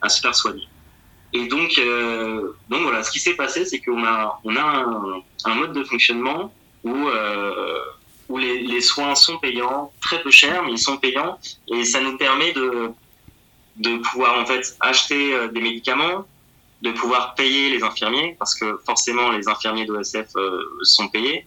à 0.00 0.08
se 0.08 0.20
faire 0.20 0.34
soigner. 0.34 0.68
Et 1.34 1.48
donc, 1.48 1.78
euh, 1.78 2.52
donc 2.68 2.82
voilà, 2.82 3.02
ce 3.02 3.10
qui 3.10 3.18
s'est 3.18 3.34
passé, 3.34 3.64
c'est 3.64 3.80
qu'on 3.80 4.04
a, 4.04 4.40
on 4.44 4.56
a 4.56 5.22
un, 5.44 5.54
mode 5.56 5.72
de 5.72 5.82
fonctionnement 5.82 6.54
où, 6.84 7.08
euh, 7.08 7.80
où 8.28 8.38
les, 8.38 8.80
soins 8.80 9.16
sont 9.16 9.38
payants, 9.38 9.92
très 10.00 10.22
peu 10.22 10.30
chers, 10.30 10.62
mais 10.62 10.72
ils 10.72 10.78
sont 10.78 10.96
payants, 10.96 11.38
et 11.68 11.84
ça 11.84 12.00
nous 12.00 12.16
permet 12.16 12.52
de, 12.52 12.90
de 13.76 13.96
pouvoir 13.98 14.38
en 14.38 14.46
fait 14.46 14.76
acheter 14.80 15.34
euh, 15.34 15.48
des 15.48 15.60
médicaments, 15.60 16.26
de 16.82 16.90
pouvoir 16.90 17.34
payer 17.34 17.70
les 17.70 17.82
infirmiers, 17.82 18.36
parce 18.38 18.54
que 18.54 18.80
forcément 18.84 19.30
les 19.30 19.48
infirmiers 19.48 19.86
d'OSF 19.86 20.36
euh, 20.36 20.62
sont 20.82 21.08
payés, 21.08 21.46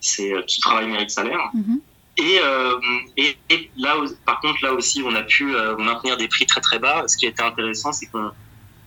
c'est 0.00 0.32
euh, 0.32 0.42
tout 0.42 0.60
travail 0.60 0.86
mérite 0.86 1.10
salaire. 1.10 1.50
Mm-hmm. 1.54 1.80
Et, 2.18 2.40
et, 3.18 3.36
et, 3.50 3.70
là, 3.76 3.94
par 4.24 4.40
contre, 4.40 4.64
là 4.64 4.72
aussi, 4.72 5.02
on 5.04 5.14
a 5.14 5.22
pu 5.22 5.44
maintenir 5.76 6.16
des 6.16 6.28
prix 6.28 6.46
très 6.46 6.62
très 6.62 6.78
bas. 6.78 7.06
Ce 7.06 7.14
qui 7.14 7.26
était 7.26 7.42
intéressant, 7.42 7.92
c'est 7.92 8.06
qu'on 8.06 8.30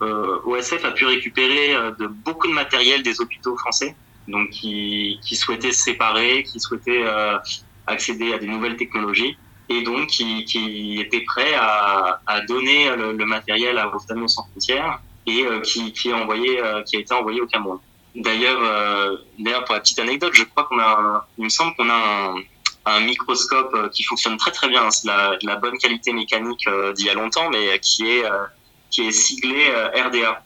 euh, 0.02 0.40
OSF 0.46 0.86
a 0.86 0.92
pu 0.92 1.06
récupérer 1.06 1.76
euh, 1.76 1.92
de 1.92 2.08
beaucoup 2.08 2.48
de 2.48 2.54
matériel 2.54 3.04
des 3.04 3.20
hôpitaux 3.20 3.58
français, 3.58 3.96
donc 4.28 4.50
qui, 4.50 5.20
qui 5.24 5.36
souhaitaient 5.36 5.72
se 5.72 5.84
séparer, 5.84 6.44
qui 6.44 6.60
souhaitaient 6.60 7.04
euh, 7.04 7.38
accéder 7.86 8.34
à 8.34 8.38
des 8.38 8.48
nouvelles 8.48 8.78
technologies. 8.78 9.38
Et 9.70 9.84
donc 9.84 10.08
qui, 10.08 11.00
était 11.00 11.22
prêt 11.22 11.54
à, 11.56 12.42
donner 12.48 12.90
le, 12.96 13.26
matériel 13.26 13.78
à 13.78 13.94
Ophtalmo 13.94 14.28
sans 14.28 14.44
frontières 14.50 15.00
et 15.28 15.46
euh, 15.46 15.60
qui, 15.62 15.94
qui, 15.94 16.12
envoyé, 16.12 16.60
euh, 16.60 16.82
a 16.82 16.98
été 16.98 17.14
envoyé 17.14 17.42
au 17.42 17.46
Cameroun. 17.46 17.80
D'ailleurs, 18.16 18.60
euh, 18.62 19.18
d'ailleurs 19.38 19.64
pour 19.66 19.76
la 19.76 19.82
petite 19.82 20.00
anecdote, 20.00 20.34
je 20.34 20.44
crois 20.44 20.64
qu'on 20.64 20.80
a, 20.80 21.28
il 21.38 21.44
me 21.44 21.50
semble 21.50 21.76
qu'on 21.76 21.90
a 21.90 21.94
un, 21.94 22.36
un, 22.86 23.00
microscope 23.02 23.92
qui 23.92 24.04
fonctionne 24.04 24.38
très 24.38 24.52
très 24.52 24.68
bien. 24.70 24.90
C'est 24.90 25.08
la, 25.08 25.38
la 25.44 25.56
bonne 25.58 25.78
qualité 25.78 26.12
mécanique 26.14 26.68
d'il 26.96 27.06
y 27.06 27.10
a 27.10 27.14
longtemps, 27.14 27.50
mais 27.50 27.80
qui 27.80 28.10
est 28.10 28.24
qui 28.90 29.08
est 29.08 29.12
siglé 29.12 29.72
RDA. 29.94 30.42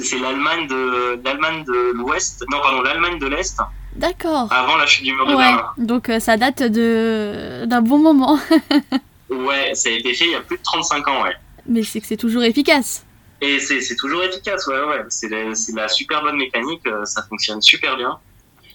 C'est 0.00 0.18
l'Allemagne 0.20 0.68
de 0.68 1.20
l'Allemagne 1.24 1.64
de 1.64 1.90
l'Ouest, 1.94 2.44
non 2.48 2.60
pardon, 2.60 2.82
l'Allemagne 2.82 3.18
de 3.18 3.26
l'Est 3.26 3.60
D'accord. 3.96 4.52
Avant 4.52 4.76
la 4.76 4.86
chute 4.86 5.04
du 5.04 5.12
mur 5.12 5.26
de 5.26 5.34
Berlin. 5.34 5.72
Donc 5.76 6.08
euh, 6.08 6.20
ça 6.20 6.36
date 6.36 6.62
de 6.62 7.64
d'un 7.66 7.82
bon 7.82 7.98
moment. 7.98 8.38
ouais, 9.30 9.74
ça 9.74 9.88
a 9.88 9.92
été 9.92 10.14
fait 10.14 10.26
il 10.26 10.30
y 10.32 10.34
a 10.34 10.40
plus 10.40 10.58
de 10.58 10.62
35 10.62 11.08
ans, 11.08 11.22
ouais. 11.24 11.34
Mais 11.66 11.82
c'est 11.82 12.00
que 12.00 12.06
c'est 12.06 12.16
toujours 12.16 12.42
efficace. 12.42 13.04
Et 13.42 13.58
c'est 13.58 13.96
toujours 13.96 14.22
efficace, 14.22 14.66
ouais, 14.66 14.82
ouais. 14.84 15.04
C'est 15.08 15.28
la, 15.28 15.44
la, 15.74 15.88
super 15.88 16.22
bonne 16.22 16.36
mécanique, 16.36 16.86
euh, 16.86 17.04
ça 17.04 17.22
fonctionne 17.22 17.62
super 17.62 17.96
bien. 17.96 18.18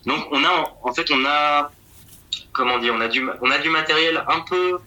Donc 0.05 0.27
on 0.31 0.43
a, 0.43 0.77
en 0.83 0.93
fait, 0.93 1.09
on 1.11 1.23
a, 1.25 1.71
comment 2.51 2.79
dire, 2.79 2.93
on 2.95 3.01
a 3.01 3.07
du, 3.07 3.25
on 3.41 3.51
a 3.51 3.59
du 3.59 3.69
matériel 3.69 4.23
un 4.27 4.41
peu, 4.41 4.79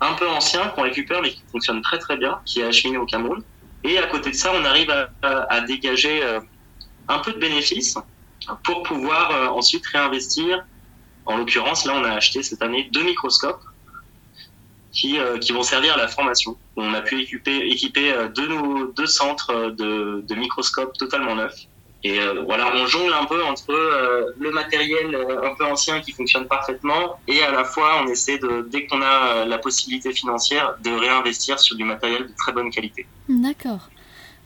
un 0.00 0.14
peu 0.14 0.28
ancien 0.28 0.68
qu'on 0.68 0.82
récupère, 0.82 1.22
mais 1.22 1.30
qui 1.30 1.42
fonctionne 1.50 1.82
très 1.82 1.98
très 1.98 2.16
bien, 2.16 2.40
qui 2.44 2.60
est 2.60 2.64
acheminé 2.64 2.98
au 2.98 3.06
Cameroun. 3.06 3.42
Et 3.84 3.98
à 3.98 4.06
côté 4.06 4.30
de 4.30 4.36
ça, 4.36 4.52
on 4.54 4.64
arrive 4.64 4.90
à, 4.90 5.10
à 5.22 5.60
dégager 5.62 6.22
euh, 6.22 6.40
un 7.08 7.18
peu 7.18 7.32
de 7.32 7.38
bénéfices 7.38 7.96
pour 8.64 8.82
pouvoir 8.82 9.30
euh, 9.30 9.46
ensuite 9.48 9.86
réinvestir. 9.86 10.64
En 11.26 11.36
l'occurrence, 11.36 11.84
là, 11.84 11.94
on 11.96 12.04
a 12.04 12.12
acheté 12.12 12.42
cette 12.42 12.62
année 12.62 12.88
deux 12.92 13.04
microscopes 13.04 13.62
qui, 14.92 15.18
euh, 15.18 15.38
qui 15.38 15.52
vont 15.52 15.62
servir 15.62 15.94
à 15.94 15.96
la 15.96 16.08
formation. 16.08 16.56
On 16.76 16.92
a 16.94 17.02
pu 17.02 17.20
équiper, 17.20 17.58
équiper 17.70 18.12
euh, 18.12 18.28
deux, 18.28 18.48
deux 18.96 19.06
centres 19.06 19.70
de, 19.70 20.24
de 20.26 20.34
microscopes 20.34 20.96
totalement 20.98 21.34
neufs. 21.34 21.66
Et 22.02 22.18
voilà, 22.46 22.72
on 22.76 22.86
jongle 22.86 23.12
un 23.12 23.26
peu 23.26 23.44
entre 23.44 23.74
le 24.38 24.50
matériel 24.52 25.14
un 25.14 25.54
peu 25.54 25.66
ancien 25.66 26.00
qui 26.00 26.12
fonctionne 26.12 26.48
parfaitement 26.48 27.20
et 27.28 27.42
à 27.42 27.50
la 27.50 27.62
fois 27.62 28.02
on 28.02 28.06
essaie 28.08 28.38
de, 28.38 28.66
dès 28.70 28.86
qu'on 28.86 29.02
a 29.02 29.44
la 29.44 29.58
possibilité 29.58 30.10
financière, 30.14 30.76
de 30.82 30.90
réinvestir 30.92 31.60
sur 31.60 31.76
du 31.76 31.84
matériel 31.84 32.22
de 32.22 32.32
très 32.38 32.52
bonne 32.52 32.70
qualité. 32.70 33.06
D'accord. 33.28 33.90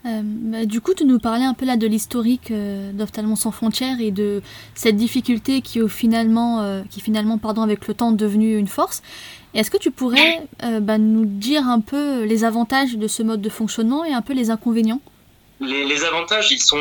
Euh, 0.07 0.21
bah, 0.23 0.67
du 0.67 0.81
coup, 0.81 0.93
tu 0.93 1.07
nous 1.07 1.19
parlais 1.19 1.45
un 1.45 1.55
peu 1.55 1.65
là 1.65 1.77
de 1.77 1.87
l'historique 1.87 2.51
euh, 2.51 2.93
d'Ophtalmos 2.93 3.41
sans 3.41 3.51
frontières 3.51 4.01
et 4.01 4.11
de 4.11 4.43
cette 4.75 4.97
difficulté 4.97 5.63
qui, 5.63 5.81
au 5.81 5.89
finalement, 5.89 6.61
euh, 6.61 6.83
qui 6.91 7.01
finalement, 7.01 7.39
pardon, 7.39 7.63
avec 7.63 7.87
le 7.89 7.95
temps, 7.95 8.13
devenue 8.13 8.59
une 8.59 8.69
force. 8.69 9.03
Est-ce 9.55 9.71
que 9.71 9.79
tu 9.79 9.91
pourrais 9.91 10.47
euh, 10.63 10.81
bah, 10.81 10.99
nous 10.99 11.25
dire 11.25 11.67
un 11.67 11.81
peu 11.81 12.25
les 12.25 12.45
avantages 12.45 12.97
de 12.97 13.09
ce 13.09 13.23
mode 13.23 13.41
de 13.41 13.49
fonctionnement 13.49 14.05
et 14.05 14.13
un 14.13 14.21
peu 14.21 14.35
les 14.35 14.51
inconvénients? 14.51 15.01
Les, 15.61 16.05
avantages, 16.05 16.51
ils 16.51 16.59
sont, 16.59 16.77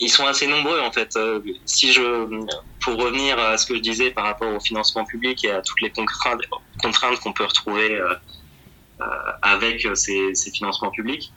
ils 0.00 0.08
sont 0.08 0.24
assez 0.24 0.46
nombreux 0.46 0.80
en 0.80 0.92
fait. 0.92 1.18
si 1.66 1.92
je, 1.92 2.00
pour 2.80 2.94
revenir 2.94 3.38
à 3.38 3.58
ce 3.58 3.66
que 3.66 3.74
je 3.74 3.80
disais 3.80 4.12
par 4.12 4.24
rapport 4.24 4.54
au 4.54 4.60
financement 4.60 5.04
public 5.04 5.44
et 5.44 5.50
à 5.50 5.60
toutes 5.60 5.80
les 5.82 5.90
contraintes, 5.90 6.40
qu'on 7.20 7.32
peut 7.32 7.44
retrouver 7.44 8.00
avec 9.42 9.86
ces 9.94 10.50
financements 10.54 10.92
publics, 10.92 11.32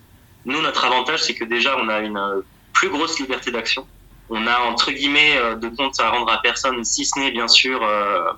nous, 0.45 0.61
notre 0.61 0.85
avantage, 0.85 1.23
c'est 1.23 1.33
que 1.33 1.43
déjà, 1.43 1.75
on 1.77 1.89
a 1.89 1.99
une 1.99 2.17
euh, 2.17 2.41
plus 2.73 2.89
grosse 2.89 3.19
liberté 3.19 3.51
d'action. 3.51 3.87
On 4.29 4.45
a, 4.47 4.59
entre 4.59 4.91
guillemets, 4.91 5.37
euh, 5.37 5.55
de 5.55 5.69
compte 5.69 5.99
à 5.99 6.09
rendre 6.09 6.31
à 6.31 6.39
personne, 6.41 6.83
si 6.83 7.05
ce 7.05 7.19
n'est, 7.19 7.31
bien 7.31 7.47
sûr, 7.47 7.81
euh, 7.83 8.31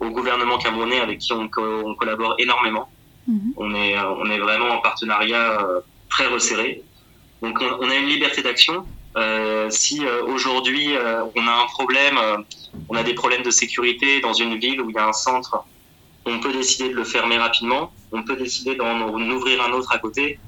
au 0.00 0.10
gouvernement 0.10 0.58
camerounais 0.58 1.00
avec 1.00 1.18
qui 1.18 1.32
on, 1.32 1.50
on 1.58 1.94
collabore 1.94 2.34
énormément. 2.38 2.90
Mhm. 3.26 3.52
On, 3.56 3.74
est, 3.74 3.98
on 3.98 4.30
est 4.30 4.38
vraiment 4.38 4.70
en 4.70 4.78
partenariat 4.78 5.66
très 6.08 6.26
resserré. 6.26 6.82
Donc, 7.42 7.58
on, 7.60 7.84
on 7.84 7.90
a 7.90 7.94
une 7.94 8.08
liberté 8.08 8.42
d'action. 8.42 8.86
Euh, 9.16 9.68
si 9.70 10.06
aujourd'hui 10.28 10.90
on 11.34 11.46
a 11.46 11.52
un 11.62 11.66
problème, 11.66 12.18
on 12.88 12.96
a 12.96 13.02
des 13.02 13.14
problèmes 13.14 13.42
de 13.42 13.50
sécurité 13.50 14.20
dans 14.20 14.32
une 14.32 14.56
ville 14.58 14.80
où 14.80 14.88
il 14.88 14.94
y 14.94 14.98
a 14.98 15.06
un 15.06 15.12
centre, 15.12 15.64
on 16.24 16.38
peut 16.38 16.52
décider 16.52 16.90
de 16.90 16.94
le 16.94 17.04
fermer 17.04 17.36
rapidement, 17.36 17.92
on 18.12 18.22
peut 18.22 18.36
décider 18.36 18.76
d'en 18.76 19.10
ouvrir 19.30 19.62
un 19.62 19.72
autre 19.72 19.92
à 19.92 19.98
côté, 19.98 20.38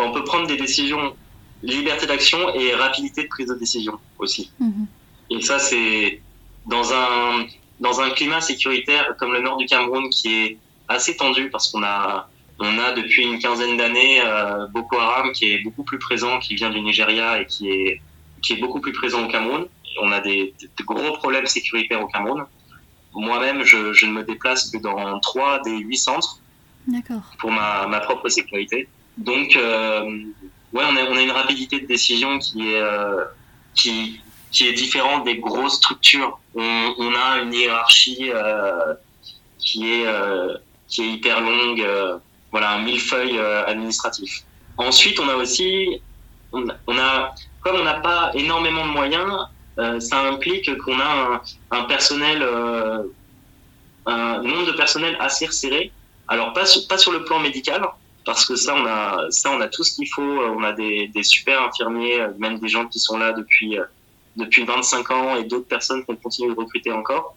on 0.00 0.12
peut 0.12 0.24
prendre 0.24 0.46
des 0.46 0.56
décisions, 0.56 1.14
liberté 1.62 2.06
d'action 2.06 2.54
et 2.54 2.74
rapidité 2.74 3.24
de 3.24 3.28
prise 3.28 3.48
de 3.48 3.54
décision 3.54 3.98
aussi. 4.18 4.50
Mhm. 4.58 4.86
Et 5.30 5.40
ça, 5.42 5.58
c'est 5.58 6.20
dans 6.66 6.92
un, 6.92 7.46
dans 7.80 8.00
un 8.00 8.10
climat 8.10 8.40
sécuritaire 8.40 9.14
comme 9.18 9.32
le 9.32 9.40
nord 9.40 9.56
du 9.56 9.66
Cameroun 9.66 10.10
qui 10.10 10.34
est 10.34 10.58
assez 10.88 11.16
tendu 11.16 11.50
parce 11.50 11.70
qu'on 11.70 11.82
a, 11.82 12.28
on 12.58 12.78
a 12.78 12.92
depuis 12.92 13.24
une 13.24 13.38
quinzaine 13.38 13.76
d'années 13.76 14.20
euh, 14.24 14.66
Boko 14.68 14.96
Haram 14.96 15.32
qui 15.32 15.52
est 15.52 15.62
beaucoup 15.62 15.84
plus 15.84 15.98
présent, 15.98 16.38
qui 16.40 16.54
vient 16.54 16.70
du 16.70 16.80
Nigeria 16.80 17.40
et 17.40 17.46
qui 17.46 17.70
est, 17.70 18.00
qui 18.42 18.54
est 18.54 18.60
beaucoup 18.60 18.80
plus 18.80 18.92
présent 18.92 19.24
au 19.24 19.28
Cameroun. 19.28 19.66
On 20.02 20.12
a 20.12 20.20
des, 20.20 20.54
gros 20.84 21.12
problèmes 21.12 21.46
sécuritaires 21.46 22.02
au 22.02 22.06
Cameroun. 22.06 22.44
Moi-même, 23.12 23.64
je, 23.64 23.92
je, 23.92 24.06
ne 24.06 24.12
me 24.12 24.22
déplace 24.22 24.70
que 24.70 24.78
dans 24.78 25.18
trois 25.20 25.60
des 25.60 25.78
huit 25.78 25.96
centres 25.96 26.38
pour 27.38 27.50
ma, 27.50 27.86
ma 27.86 28.00
propre 28.00 28.28
sécurité. 28.28 28.88
Donc, 29.20 29.54
euh, 29.54 30.02
ouais, 30.72 30.82
on 30.82 30.96
a, 30.96 31.20
une 31.20 31.30
rapidité 31.30 31.80
de 31.80 31.86
décision 31.86 32.38
qui 32.38 32.72
est, 32.72 32.80
euh, 32.80 33.24
qui, 33.74 34.18
qui 34.50 34.66
est 34.66 34.72
différente 34.72 35.24
des 35.24 35.36
grosses 35.36 35.76
structures. 35.76 36.40
On, 36.54 37.12
a 37.14 37.42
une 37.42 37.52
hiérarchie 37.52 38.30
euh, 38.34 38.94
qui 39.58 39.92
est 39.92 40.06
euh, 40.06 40.56
qui 40.88 41.02
est 41.02 41.08
hyper 41.12 41.40
longue, 41.42 41.82
euh, 41.82 42.16
voilà, 42.50 42.70
un 42.72 42.82
millefeuille 42.82 43.38
euh, 43.38 43.64
administratif. 43.66 44.42
Ensuite, 44.78 45.20
on 45.20 45.28
a 45.28 45.34
aussi, 45.34 46.00
on, 46.52 46.64
on 46.86 46.98
a, 46.98 47.34
comme 47.60 47.76
on 47.76 47.84
n'a 47.84 48.00
pas 48.00 48.30
énormément 48.34 48.86
de 48.86 48.92
moyens, 48.92 49.30
ça 50.00 50.20
implique 50.22 50.76
qu'on 50.78 50.98
a 50.98 51.04
un, 51.04 51.42
un 51.70 51.84
personnel, 51.84 52.42
un 54.04 54.42
nombre 54.42 54.66
de 54.66 54.72
personnel 54.72 55.16
assez 55.20 55.46
resserré. 55.46 55.90
Alors 56.28 56.52
pas 56.52 56.66
sur, 56.66 56.86
pas 56.86 56.98
sur 56.98 57.12
le 57.12 57.24
plan 57.24 57.38
médical, 57.38 57.82
parce 58.24 58.44
que 58.44 58.56
ça, 58.56 58.74
on 58.74 58.86
a, 58.86 59.30
ça, 59.30 59.50
on 59.50 59.60
a 59.60 59.68
tout 59.68 59.82
ce 59.82 59.94
qu'il 59.94 60.08
faut. 60.08 60.22
On 60.22 60.62
a 60.62 60.72
des, 60.72 61.08
des, 61.08 61.22
super 61.22 61.62
infirmiers, 61.62 62.26
même 62.38 62.58
des 62.58 62.68
gens 62.68 62.86
qui 62.86 62.98
sont 62.98 63.18
là 63.18 63.32
depuis, 63.32 63.78
depuis 64.36 64.64
25 64.64 65.10
ans 65.10 65.36
et 65.36 65.44
d'autres 65.44 65.68
personnes 65.68 66.04
qu'on 66.04 66.16
continue 66.16 66.54
de 66.54 66.58
recruter 66.58 66.92
encore. 66.92 67.34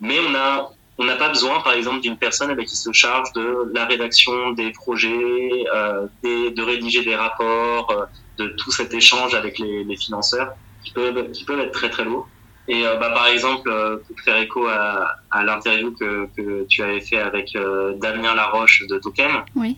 Mais 0.00 0.18
on 0.28 0.34
a, 0.34 0.70
on 0.98 1.04
n'a 1.04 1.16
pas 1.16 1.28
besoin, 1.28 1.60
par 1.60 1.72
exemple, 1.72 2.00
d'une 2.00 2.16
personne 2.16 2.50
avec 2.50 2.68
qui 2.68 2.76
se 2.76 2.92
charge 2.92 3.32
de 3.32 3.70
la 3.74 3.84
rédaction 3.86 4.52
des 4.52 4.70
projets, 4.70 5.64
euh, 5.74 6.06
de 6.22 6.62
rédiger 6.62 7.02
des 7.04 7.16
rapports, 7.16 7.90
euh, 7.90 8.04
de 8.38 8.48
tout 8.48 8.70
cet 8.70 8.94
échange 8.94 9.34
avec 9.34 9.58
les, 9.58 9.84
les, 9.84 9.96
financeurs 9.96 10.54
qui 10.82 10.92
peuvent, 10.92 11.30
qui 11.30 11.44
peuvent 11.44 11.60
être 11.60 11.72
très 11.72 11.90
très 11.90 12.04
lourds. 12.04 12.28
Et 12.66 12.86
euh, 12.86 12.96
bah, 12.96 13.10
par 13.10 13.26
exemple, 13.26 13.68
euh, 13.68 13.98
pour 14.06 14.18
faire 14.20 14.38
écho 14.38 14.66
à, 14.66 15.16
à 15.30 15.44
l'interview 15.44 15.92
que, 15.92 16.28
que 16.36 16.64
tu 16.68 16.82
avais 16.82 17.00
fait 17.00 17.18
avec 17.18 17.54
euh, 17.56 17.94
Damien 17.98 18.34
Laroche 18.34 18.86
de 18.88 18.98
Token, 18.98 19.30
oui 19.54 19.76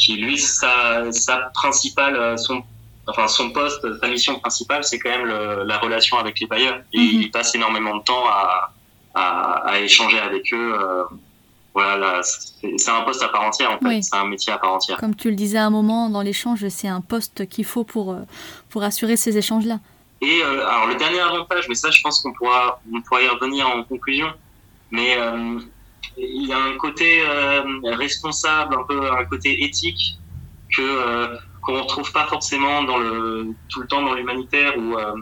qui 0.00 0.12
lui 0.24 0.38
sa, 0.38 1.10
sa 1.12 1.36
principale 1.60 2.16
euh, 2.16 2.36
son 2.36 2.62
enfin 3.10 3.26
son 3.38 3.50
poste 3.58 3.82
sa 4.00 4.06
mission 4.14 4.34
principale 4.44 4.82
c'est 4.88 4.98
quand 5.02 5.10
même 5.16 5.26
le, 5.34 5.64
la 5.72 5.78
relation 5.84 6.16
avec 6.18 6.34
les 6.40 6.46
bailleurs 6.52 6.78
et 6.92 6.98
-hmm. 6.98 7.20
il 7.22 7.30
passe 7.36 7.50
énormément 7.58 7.94
de 8.00 8.02
temps 8.10 8.24
à, 8.40 8.72
à, 9.22 9.24
à 9.72 9.74
échanger 9.86 10.20
avec 10.28 10.44
eux 10.58 10.70
euh, 10.74 11.04
voilà 11.78 12.10
c'est 12.22 12.92
un 12.98 13.02
poste 13.06 13.22
à 13.22 13.30
part 13.34 13.44
entière 13.50 13.70
en 13.74 13.78
fait 13.78 13.92
oui. 13.92 14.02
c'est 14.06 14.16
un 14.24 14.28
métier 14.34 14.52
à 14.56 14.58
part 14.62 14.72
entière 14.78 14.96
comme 15.02 15.16
tu 15.22 15.28
le 15.34 15.36
disais 15.44 15.60
à 15.64 15.66
un 15.70 15.74
moment 15.80 16.02
dans 16.16 16.24
l'échange 16.28 16.60
c'est 16.78 16.92
un 16.98 17.02
poste 17.14 17.38
qu'il 17.52 17.66
faut 17.72 17.86
pour 17.94 18.06
euh, 18.12 18.22
pour 18.70 18.80
assurer 18.88 19.16
ces 19.24 19.34
échanges 19.42 19.66
là 19.72 19.78
et 20.30 20.36
euh, 20.42 20.70
alors 20.72 20.86
le 20.92 20.96
dernier 21.04 21.22
avantage 21.30 21.64
mais 21.70 21.78
ça 21.82 21.88
je 21.96 22.00
pense 22.04 22.16
qu'on 22.20 22.34
pourra 22.38 22.62
on 22.96 23.00
pourra 23.06 23.20
y 23.26 23.28
revenir 23.34 23.62
en 23.74 23.80
conclusion 23.92 24.30
mais 24.96 25.10
euh, 25.16 25.58
il 26.18 26.46
y 26.46 26.52
a 26.52 26.58
un 26.58 26.76
côté 26.76 27.22
euh, 27.22 27.62
responsable, 27.84 28.76
un 28.76 28.84
peu 28.84 29.10
un 29.12 29.24
côté 29.24 29.64
éthique 29.64 30.18
que 30.74 30.82
euh, 30.82 31.36
qu'on 31.62 31.82
retrouve 31.82 32.10
pas 32.12 32.26
forcément 32.26 32.82
dans 32.84 32.98
le 32.98 33.54
tout 33.68 33.80
le 33.80 33.86
temps 33.86 34.02
dans 34.02 34.14
l'humanitaire 34.14 34.76
où 34.76 34.96
euh, 34.96 35.14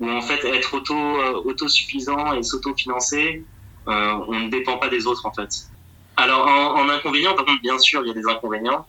où 0.00 0.10
en 0.10 0.20
fait 0.20 0.44
être 0.44 0.74
auto 0.74 0.96
autosuffisant 1.44 2.34
et 2.34 2.42
s'autofinancer, 2.42 3.44
on 3.86 4.40
ne 4.40 4.50
dépend 4.50 4.76
pas 4.78 4.88
des 4.88 5.06
autres 5.06 5.24
en 5.24 5.32
fait. 5.32 5.68
Alors 6.16 6.46
en, 6.46 6.80
en, 6.80 6.88
inconvénient, 6.88 7.34
par 7.34 7.44
contre, 7.44 7.62
bien 7.62 7.78
sûr, 7.78 8.02
il 8.04 8.08
y 8.08 8.10
a 8.10 8.14
des 8.14 8.26
inconvénients. 8.28 8.86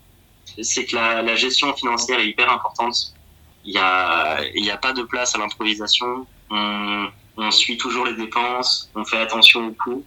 C'est 0.61 0.85
que 0.85 0.95
la, 0.95 1.35
gestion 1.35 1.73
financière 1.73 2.19
est 2.19 2.27
hyper 2.27 2.51
importante. 2.51 3.13
Il 3.65 3.73
y 3.73 3.77
a 3.77 4.43
y 4.55 4.71
a 4.71 4.77
pas 4.77 4.93
de 4.93 5.03
place 5.03 5.35
à 5.35 5.37
l'improvisation. 5.37 6.25
On, 6.49 7.07
on 7.37 7.51
suit 7.51 7.77
toujours 7.77 8.05
les 8.05 8.13
dépenses, 8.13 8.89
on 8.95 9.05
fait 9.05 9.17
attention 9.17 9.67
aux 9.67 9.73
coûts 9.73 10.03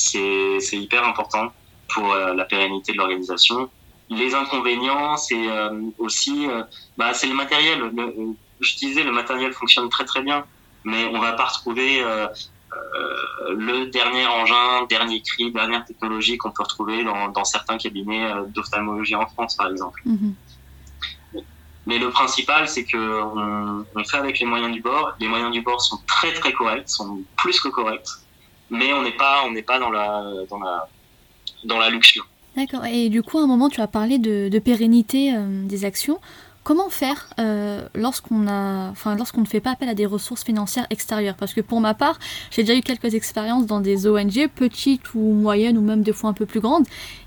c'est 0.00 0.78
hyper 0.78 1.04
important 1.04 1.52
pour 1.88 2.12
euh, 2.12 2.34
la 2.34 2.44
pérennité 2.44 2.92
de 2.92 2.98
l'organisation. 2.98 3.70
Les 4.08 4.34
inconvénients, 4.34 5.16
c'est 5.16 5.48
euh, 5.48 5.82
aussi, 5.98 6.48
euh, 6.48 6.62
bah, 6.96 7.14
c'est 7.14 7.26
le 7.26 7.34
matériel. 7.34 7.78
Le, 7.94 8.34
je 8.60 8.76
disais, 8.76 9.04
le 9.04 9.12
matériel 9.12 9.52
fonctionne 9.52 9.88
très 9.88 10.04
très 10.04 10.22
bien, 10.22 10.44
mais 10.84 11.04
on 11.06 11.18
va 11.18 11.32
pas 11.32 11.46
retrouver 11.46 12.02
le 13.48 13.86
dernier 13.86 14.26
engin, 14.26 14.86
dernier 14.88 15.22
cri, 15.22 15.50
dernière 15.50 15.84
technologie 15.84 16.36
qu'on 16.36 16.50
peut 16.50 16.62
retrouver 16.62 17.02
dans, 17.02 17.28
dans 17.28 17.44
certains 17.44 17.78
cabinets 17.78 18.30
d'ophtalmologie 18.48 19.14
en 19.14 19.26
France, 19.26 19.56
par 19.56 19.68
exemple. 19.68 20.02
Mhm. 20.04 20.34
Mais 21.86 21.98
le 21.98 22.10
principal, 22.10 22.68
c'est 22.68 22.84
que 22.84 22.98
on, 22.98 23.86
on, 23.94 24.04
fait 24.04 24.18
avec 24.18 24.38
les 24.38 24.46
moyens 24.46 24.72
du 24.72 24.82
bord. 24.82 25.14
Les 25.18 25.28
moyens 25.28 25.50
du 25.52 25.62
bord 25.62 25.80
sont 25.80 25.98
très 26.06 26.32
très 26.34 26.52
corrects, 26.52 26.90
sont 26.90 27.22
plus 27.36 27.58
que 27.60 27.68
corrects, 27.68 28.10
mais 28.70 28.92
on 28.92 29.02
n'est 29.02 29.16
pas 29.16 29.42
on 29.46 29.50
n'est 29.50 29.62
pas 29.62 29.78
dans 29.78 29.90
la 29.90 30.24
dans 30.48 30.58
la 30.58 30.88
dans 31.64 31.78
la 31.78 31.90
luxure. 31.90 32.26
D'accord. 32.56 32.84
Et 32.84 33.08
du 33.08 33.22
coup, 33.22 33.38
à 33.38 33.42
un 33.42 33.46
moment, 33.46 33.68
tu 33.68 33.80
as 33.80 33.86
parlé 33.86 34.18
de, 34.18 34.58
pérennité 34.58 35.34
euh, 35.34 35.64
des 35.64 35.84
actions. 35.84 36.18
Comment 36.62 36.90
faire 36.90 37.30
euh, 37.38 37.88
lorsqu'on 37.94 38.46
a, 38.46 38.90
enfin, 38.90 39.16
lorsqu'on 39.16 39.40
ne 39.40 39.46
fait 39.46 39.60
pas 39.60 39.70
appel 39.70 39.88
à 39.88 39.94
des 39.94 40.04
ressources 40.04 40.44
financières 40.44 40.86
extérieures? 40.90 41.36
Parce 41.36 41.54
que 41.54 41.62
pour 41.62 41.80
ma 41.80 41.94
part, 41.94 42.18
j'ai 42.50 42.62
déjà 42.62 42.76
eu 42.76 42.82
quelques 42.82 43.14
expériences 43.14 43.64
dans 43.66 43.80
des 43.80 44.06
ONG, 44.06 44.48
petites 44.54 45.14
ou 45.14 45.20
moyennes 45.20 45.78
ou 45.78 45.80
même 45.80 46.02
des 46.02 46.12
fois 46.12 46.30
un 46.30 46.34
peu 46.34 46.44
plus 46.44 46.60
grandes. 46.60 46.84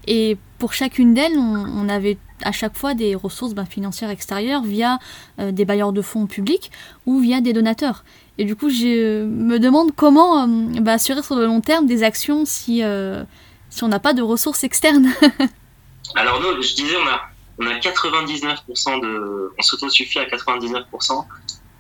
Et 0.08 0.38
pour 0.60 0.73
chacune 0.73 1.15
d'elles, 1.15 1.38
on, 1.38 1.89
avait 1.89 2.17
à 2.43 2.51
chaque 2.51 2.77
fois 2.77 2.93
des 2.93 3.15
ressources 3.15 3.53
ben, 3.56 3.65
financières 3.65 4.12
extérieures 4.12 4.62
via 4.62 4.99
euh, 5.39 5.51
des 5.51 5.65
bailleurs 5.65 5.93
de 5.93 6.01
fonds 6.01 6.27
publics 6.27 6.71
ou 7.08 7.19
via 7.19 7.41
des 7.41 7.53
donateurs. 7.53 8.03
Et 8.38 8.46
du 8.46 8.56
coup, 8.56 8.69
je 8.69 9.26
me 9.26 9.60
demande 9.60 9.96
comment 9.96 10.48
ben, 10.48 10.93
assurer 10.93 11.22
sur 11.22 11.36
le 11.36 11.46
long 11.46 11.62
terme 11.62 11.86
des 11.86 12.04
actions 12.04 12.46
si, 12.46 12.84
euh, 12.84 13.24
si 13.69 13.84
on 13.84 13.88
n'a 13.88 14.00
pas 14.00 14.13
de 14.13 14.22
ressources 14.22 14.63
externes. 14.63 15.10
Alors 16.15 16.41
nous, 16.41 16.62
je 16.62 16.74
disais, 16.74 16.96
on 16.98 17.08
a 17.08 17.22
on 17.60 17.67
a 17.67 17.78
99% 17.78 19.02
de, 19.02 19.52
on 19.58 19.62
s'autosuffit 19.62 20.19
à 20.19 20.26
99% 20.26 21.26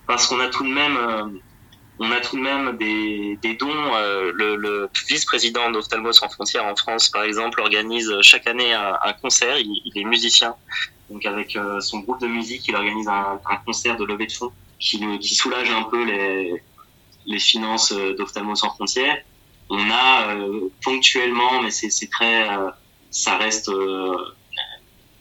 parce 0.07 0.27
qu'on 0.27 0.39
a 0.39 0.47
tout 0.47 0.63
de 0.63 0.71
même, 0.71 0.97
euh, 0.97 1.25
on 1.99 2.11
a 2.11 2.19
tout 2.19 2.35
de 2.35 2.41
même 2.41 2.77
des, 2.77 3.39
des 3.41 3.55
dons. 3.55 3.95
Euh, 3.95 4.31
le, 4.35 4.89
vice-président 5.07 5.71
d'Ophtalmos 5.71 6.13
sans 6.13 6.29
frontières 6.29 6.65
en 6.65 6.75
France, 6.75 7.09
par 7.09 7.23
exemple, 7.23 7.61
organise 7.61 8.11
chaque 8.21 8.47
année 8.47 8.73
un, 8.73 9.13
concert. 9.21 9.57
Il, 9.57 9.91
est 9.95 10.03
musicien, 10.03 10.55
donc 11.09 11.25
avec 11.25 11.55
euh, 11.55 11.79
son 11.79 11.99
groupe 11.99 12.21
de 12.21 12.27
musique, 12.27 12.67
il 12.67 12.75
organise 12.75 13.07
un, 13.07 13.39
un 13.49 13.55
concert 13.65 13.97
de 13.97 14.05
levée 14.05 14.27
de 14.27 14.31
fonds 14.31 14.51
qui, 14.83 15.35
soulage 15.35 15.71
un 15.71 15.83
peu 15.83 16.03
les, 17.25 17.39
finances 17.39 17.93
d'Ophtalmos 17.93 18.59
sans 18.59 18.69
frontières. 18.71 19.17
On 19.69 19.89
a 19.89 20.35
ponctuellement, 20.83 21.61
mais 21.61 21.71
c'est 21.71 22.09
très, 22.09 22.47
ça 23.09 23.37
reste 23.37 23.71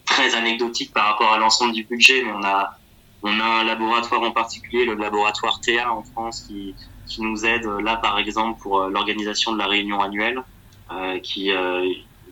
très 0.05 0.35
anecdotique 0.35 0.93
par 0.93 1.05
rapport 1.05 1.31
à 1.31 1.37
l'ensemble 1.37 1.73
du 1.73 1.83
budget, 1.85 2.23
mais 2.23 2.31
on 2.31 2.43
a, 2.43 2.77
on 3.23 3.39
a 3.39 3.43
un 3.43 3.63
laboratoire 3.63 4.21
en 4.21 4.31
particulier, 4.31 4.85
le 4.85 4.95
laboratoire 4.95 5.61
TA 5.61 5.91
en 5.91 6.03
France, 6.03 6.45
qui, 6.47 6.75
qui 7.07 7.21
nous 7.21 7.45
aide 7.45 7.65
là, 7.65 7.97
par 7.97 8.19
exemple, 8.19 8.61
pour 8.61 8.81
euh, 8.81 8.89
l'organisation 8.89 9.53
de 9.53 9.57
la 9.57 9.67
réunion 9.67 10.01
annuelle, 10.01 10.43
euh, 10.91 11.19
qui, 11.19 11.51
euh, 11.51 11.87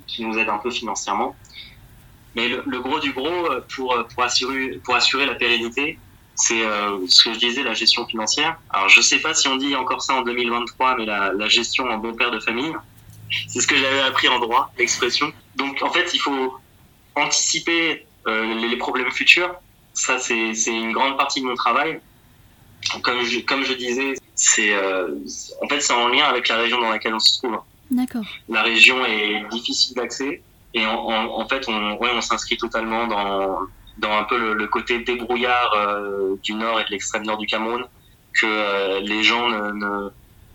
qui 0.08 0.26
nous 0.26 0.38
aide 0.38 0.50
un 0.50 0.58
peu 0.58 0.72
financièrement. 0.72 1.36
Mais 2.36 2.48
le, 2.48 2.80
gros 2.82 3.00
du 3.00 3.12
gros, 3.12 3.28
euh, 3.28 3.62
pour, 3.74 3.96
pour, 4.14 4.24
assurer, 4.24 4.80
pour 4.84 4.96
assurer 4.96 5.26
la 5.26 5.36
pérennité, 5.36 5.98
c'est 6.36 6.62
euh, 6.62 6.98
ce 7.08 7.24
que 7.24 7.34
je 7.34 7.40
disais, 7.40 7.64
la 7.64 7.74
gestion 7.74 8.06
financière. 8.06 8.58
Alors, 8.70 8.90
je 8.90 9.02
sais 9.02 9.20
pas 9.20 9.34
si 9.34 9.48
on 9.48 9.58
dit 9.58 9.76
encore 9.76 10.02
ça 10.02 10.16
en 10.16 10.22
2023, 10.22 10.98
mais 10.98 11.06
la, 11.06 11.34
la 11.34 11.48
gestion 11.48 11.86
en 11.86 11.98
bon 11.98 12.14
père 12.14 12.32
de 12.32 12.40
famille, 12.40 12.74
c'est 13.48 13.62
ce 13.62 13.68
que 13.68 13.76
j'avais 13.76 14.02
appris 14.02 14.28
en 14.28 14.40
droit, 14.40 14.72
l'expression. 14.78 15.32
Donc, 15.56 15.82
en 15.82 15.92
fait, 15.92 16.14
il 16.14 16.20
faut, 16.20 16.58
anticiper 17.16 18.06
euh, 18.28 18.54
les 18.56 18.78
problèmes 18.78 19.12
futurs, 19.12 19.54
ça 19.94 20.20
c'est 20.20 20.54
une 20.68 20.92
grande 20.92 21.18
partie 21.18 21.42
de 21.42 21.46
mon 21.46 21.56
travail. 21.56 22.00
Comme 23.04 23.24
je, 23.24 23.40
comme 23.42 23.64
je 23.64 23.74
disais, 23.74 24.14
c'est 24.36 24.74
euh, 24.74 25.16
en 25.62 25.68
fait 25.68 25.82
c'est 25.82 25.94
en 25.94 26.08
lien 26.08 26.26
avec 26.26 26.48
la 26.48 26.58
région 26.58 26.82
dans 26.82 26.90
laquelle 26.90 27.14
on 27.14 27.20
se 27.20 27.38
trouve. 27.38 27.60
D'accord. 27.92 28.24
La 28.50 28.64
région 28.64 29.06
est 29.06 29.46
difficile 29.52 29.96
d'accès 29.96 30.42
et 30.74 30.86
en, 30.86 30.94
en, 30.94 31.48
fait 31.48 31.68
on, 31.68 31.98
ouais, 31.98 32.10
on 32.14 32.22
s'inscrit 32.22 32.58
totalement 32.58 33.06
dans, 33.08 33.60
dans 34.02 34.12
un 34.12 34.24
peu 34.24 34.54
le, 34.54 34.68
côté 34.68 35.00
débrouillard 35.00 35.74
euh, 35.76 36.36
du 36.44 36.54
nord 36.54 36.80
et 36.80 36.84
de 36.84 36.90
l'extrême 36.90 37.24
nord 37.24 37.38
du 37.38 37.46
Cameroun 37.46 37.86
que 38.34 38.46
euh, 38.46 39.00
les 39.02 39.24
gens 39.24 39.50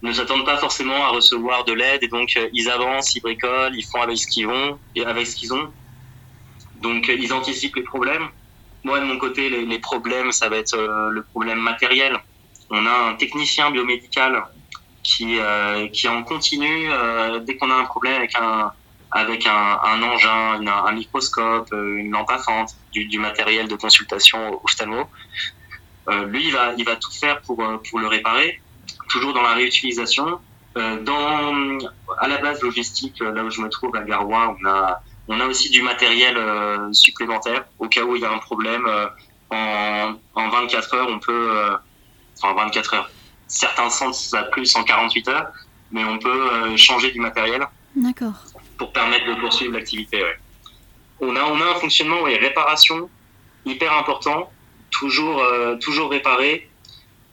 ne, 0.03 0.13
s'attendent 0.13 0.45
pas 0.45 0.59
forcément 0.59 1.05
à 1.05 1.09
recevoir 1.09 1.65
de 1.65 1.73
l'aide 1.73 2.03
et 2.03 2.09
donc 2.09 2.39
ils 2.53 2.69
avancent, 2.69 3.15
ils 3.15 3.21
bricolent, 3.21 3.75
ils 3.75 3.85
font 3.85 4.03
avec 4.03 4.19
ce 4.19 4.27
qu'ils 4.27 4.47
vont 4.47 4.79
et 4.95 5.05
avec 5.05 5.27
ce 5.27 5.37
qu'ils 5.37 5.55
ont 5.55 5.71
donc 6.81 7.09
ils 7.09 7.33
anticipent 7.33 7.77
les 7.77 7.83
problèmes. 7.83 8.29
Moi 8.85 9.01
de 9.01 9.05
mon 9.05 9.19
côté, 9.19 9.49
les, 9.51 9.79
problèmes, 9.79 10.33
ça 10.33 10.49
va 10.49 10.57
être 10.59 10.75
euh, 10.75 11.11
le 11.11 11.23
problème 11.23 11.59
matériel. 11.59 12.17
On 12.71 12.87
a 12.87 13.11
un 13.11 13.15
technicien 13.15 13.71
biomédical 13.71 14.45
qui 15.03 15.39
euh, 15.39 15.89
qui 15.89 16.09
en 16.09 16.23
continu 16.23 16.89
euh, 16.91 17.39
dès 17.41 17.57
qu'on 17.57 17.71
a 17.71 17.75
un 17.75 17.85
problème 17.85 18.17
avec 18.17 18.35
un 18.37 18.73
avec 19.17 19.47
un, 19.47 20.03
engin, 20.03 20.67
un, 20.67 20.93
microscope, 20.93 21.69
une 21.73 22.11
lampe 22.11 22.31
à 22.31 22.39
fente, 22.39 22.77
du, 22.93 23.19
matériel 23.19 23.67
de 23.69 23.77
consultation 23.77 24.61
ophtalmo. 24.65 25.09
lui, 26.27 26.47
il 26.49 26.53
va 26.53 26.75
il 26.77 26.85
va 26.85 26.97
tout 26.97 27.11
faire 27.11 27.41
pour 27.43 27.59
pour 27.89 27.99
le 27.99 28.07
réparer, 28.07 28.61
toujours 29.09 29.33
dans 29.33 29.43
la 29.43 29.55
réutilisation. 29.55 30.39
dans 30.75 31.79
à 32.19 32.29
la 32.29 32.39
base 32.39 32.61
logistique, 32.63 33.19
là 33.21 33.43
où 33.43 33.51
je 33.51 33.61
me 33.61 33.69
trouve 33.69 33.97
à 33.97 34.03
Garoua, 34.03 34.57
on 34.57 34.69
a 34.69 35.03
on 35.29 35.41
a 35.41 35.47
aussi 35.47 35.71
du 35.71 35.83
matériel 35.83 36.37
euh, 36.37 36.93
supplémentaire 36.93 37.65
au 37.79 37.89
cas 37.89 38.03
où 38.03 38.17
il 38.17 38.23
y 38.23 38.25
a 38.25 38.33
un 38.33 38.39
problème. 38.39 38.87
Euh, 38.87 39.07
en, 39.51 40.15
en 40.35 40.49
24 40.49 40.95
heures, 40.95 41.09
on 41.09 41.21
peut, 41.21 41.49
euh, 41.51 41.77
enfin 42.37 42.55
24 42.55 42.95
heures. 42.95 43.11
Certains 43.47 43.91
centres 43.91 44.17
ça 44.17 44.43
plus 44.45 44.75
en 44.75 44.83
48 44.83 45.29
heures, 45.29 45.53
mais 45.93 46.05
on 46.05 46.19
peut 46.19 46.77
changer 46.77 47.13
du 47.13 47.21
matériel. 47.21 47.67
D'accord. 47.95 48.35
Pour 48.79 48.93
permettre 48.93 49.27
de 49.27 49.41
poursuivre 49.41 49.75
l'activité. 49.75 50.23
On 51.21 51.35
a 51.35 51.45
on 51.45 51.61
a 51.61 51.65
un 51.65 51.75
fonctionnement 51.75 52.23
ouais, 52.23 52.37
réparation 52.37 53.09
hyper 53.65 53.93
important, 53.93 54.51
toujours 54.91 55.43
toujours 55.81 56.11
réparé. 56.11 56.69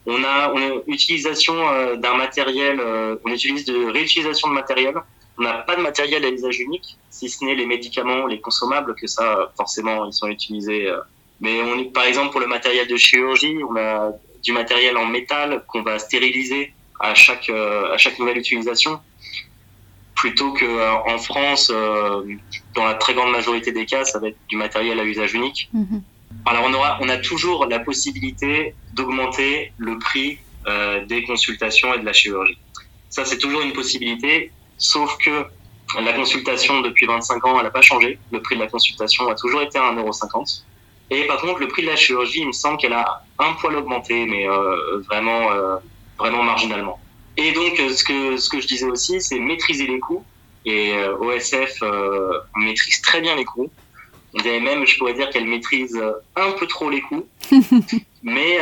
On 0.06 0.22
a, 0.24 0.52
on 0.54 0.58
a 0.58 0.82
utilisation 0.88 1.56
d'un 1.96 2.16
matériel, 2.16 2.82
on 3.24 3.30
utilise 3.30 3.66
de 3.66 3.92
réutilisation 3.92 4.50
de 4.50 4.54
matériel 4.54 4.96
on 5.38 5.44
n'a 5.44 5.54
pas 5.54 5.76
de 5.76 5.82
matériel 5.82 6.24
à 6.26 6.30
usage 6.30 6.60
unique, 6.60 6.98
si 7.10 7.30
ce 7.30 7.44
n'est 7.44 7.56
les 7.56 7.66
médicaments, 7.66 8.28
les 8.28 8.40
consommables, 8.40 8.94
que 8.96 9.08
ça, 9.08 9.52
forcément, 9.58 10.06
ils 10.06 10.14
sont 10.14 10.28
utilisés. 10.28 10.88
Euh. 10.88 11.00
Mais 11.42 11.62
on, 11.62 11.86
par 11.86 12.04
exemple, 12.04 12.32
pour 12.32 12.40
le 12.40 12.48
matériel 12.48 12.88
de 12.88 12.98
chirurgie, 12.98 13.58
on 13.68 13.76
a 13.76 14.12
du 14.44 14.52
matériel 14.52 14.98
en 14.98 15.08
métal 15.08 15.64
qu'on 15.68 15.82
va 15.82 15.98
stériliser 15.98 16.74
à 17.00 17.16
chaque, 17.16 17.50
euh, 17.50 17.94
à 17.94 17.98
chaque 17.98 18.20
nouvelle 18.20 18.38
utilisation. 18.38 19.00
Plutôt 20.24 20.54
que 20.54 20.64
euh, 20.64 21.14
en 21.14 21.18
France, 21.18 21.70
dans 21.70 22.86
la 22.86 22.94
très 22.94 23.14
grande 23.14 23.32
majorité 23.32 23.74
des 23.74 23.86
cas, 23.86 24.06
ça 24.06 24.20
va 24.20 24.30
être 24.30 24.38
du 24.48 24.56
matériel 24.56 24.98
à 25.00 25.04
usage 25.04 25.34
unique. 25.34 25.70
Mm-hmm. 25.76 26.02
Alors 26.46 26.64
on 26.66 26.74
aura, 26.74 26.98
on 27.02 27.10
a 27.10 27.18
toujours 27.18 27.66
la 27.66 27.80
possibilité 27.80 28.74
d'augmenter 28.94 29.74
le 29.78 30.00
prix 30.00 30.40
des 31.10 31.26
consultations 31.26 31.94
et 31.94 32.00
de 32.00 32.06
la 32.06 32.14
chirurgie. 32.14 32.58
Ça, 33.10 33.26
c'est 33.26 33.38
toujours 33.38 33.62
une 33.62 33.74
possibilité. 33.74 34.52
Sauf 34.78 35.18
que 35.18 35.46
la 36.02 36.14
consultation 36.14 36.82
depuis 36.82 37.06
25 37.06 37.46
ans, 37.46 37.58
elle 37.58 37.66
n'a 37.66 37.72
pas 37.72 37.82
changé. 37.82 38.18
Le 38.32 38.42
prix 38.42 38.56
de 38.56 38.62
la 38.62 38.68
consultation 38.68 39.30
a 39.30 39.36
toujours 39.36 39.62
été 39.62 39.78
à 39.78 39.94
1,50€. 39.94 40.64
Et 41.12 41.28
par 41.28 41.38
contre, 41.38 41.60
le 41.60 41.68
prix 41.68 41.84
de 41.84 41.88
la 41.88 41.96
chirurgie, 41.96 42.40
il 42.40 42.48
me 42.48 42.52
semble 42.52 42.78
qu'elle 42.78 42.94
a 42.94 43.24
un 43.40 43.54
poil 43.54 43.76
augmenté, 43.76 44.26
mais 44.26 44.48
euh, 44.48 45.02
vraiment, 45.08 45.52
euh, 45.52 45.78
vraiment 46.18 46.44
marginalement. 46.44 47.00
Et 47.38 47.52
donc, 47.52 47.80
euh, 47.80 47.90
ce 47.90 48.04
que, 48.04 48.38
ce 48.38 48.50
que 48.50 48.62
je 48.62 48.68
disais 48.68 48.86
aussi, 48.86 49.22
c'est 49.22 49.40
maîtriser 49.40 49.88
les 49.88 50.00
coûts. 50.00 50.24
Et 50.66 50.94
OSF 51.20 51.82
maîtrise 52.56 53.02
très 53.02 53.20
bien 53.20 53.36
les 53.36 53.44
coûts. 53.44 53.70
Et 54.46 54.60
même, 54.62 54.88
je 54.88 54.98
pourrais 54.98 55.14
dire 55.14 55.30
qu'elle 55.30 55.46
maîtrise 55.46 56.02
un 56.38 56.52
peu 56.52 56.68
trop 56.68 56.90
les 56.90 57.02
coûts. 57.02 57.28
mais 58.24 58.60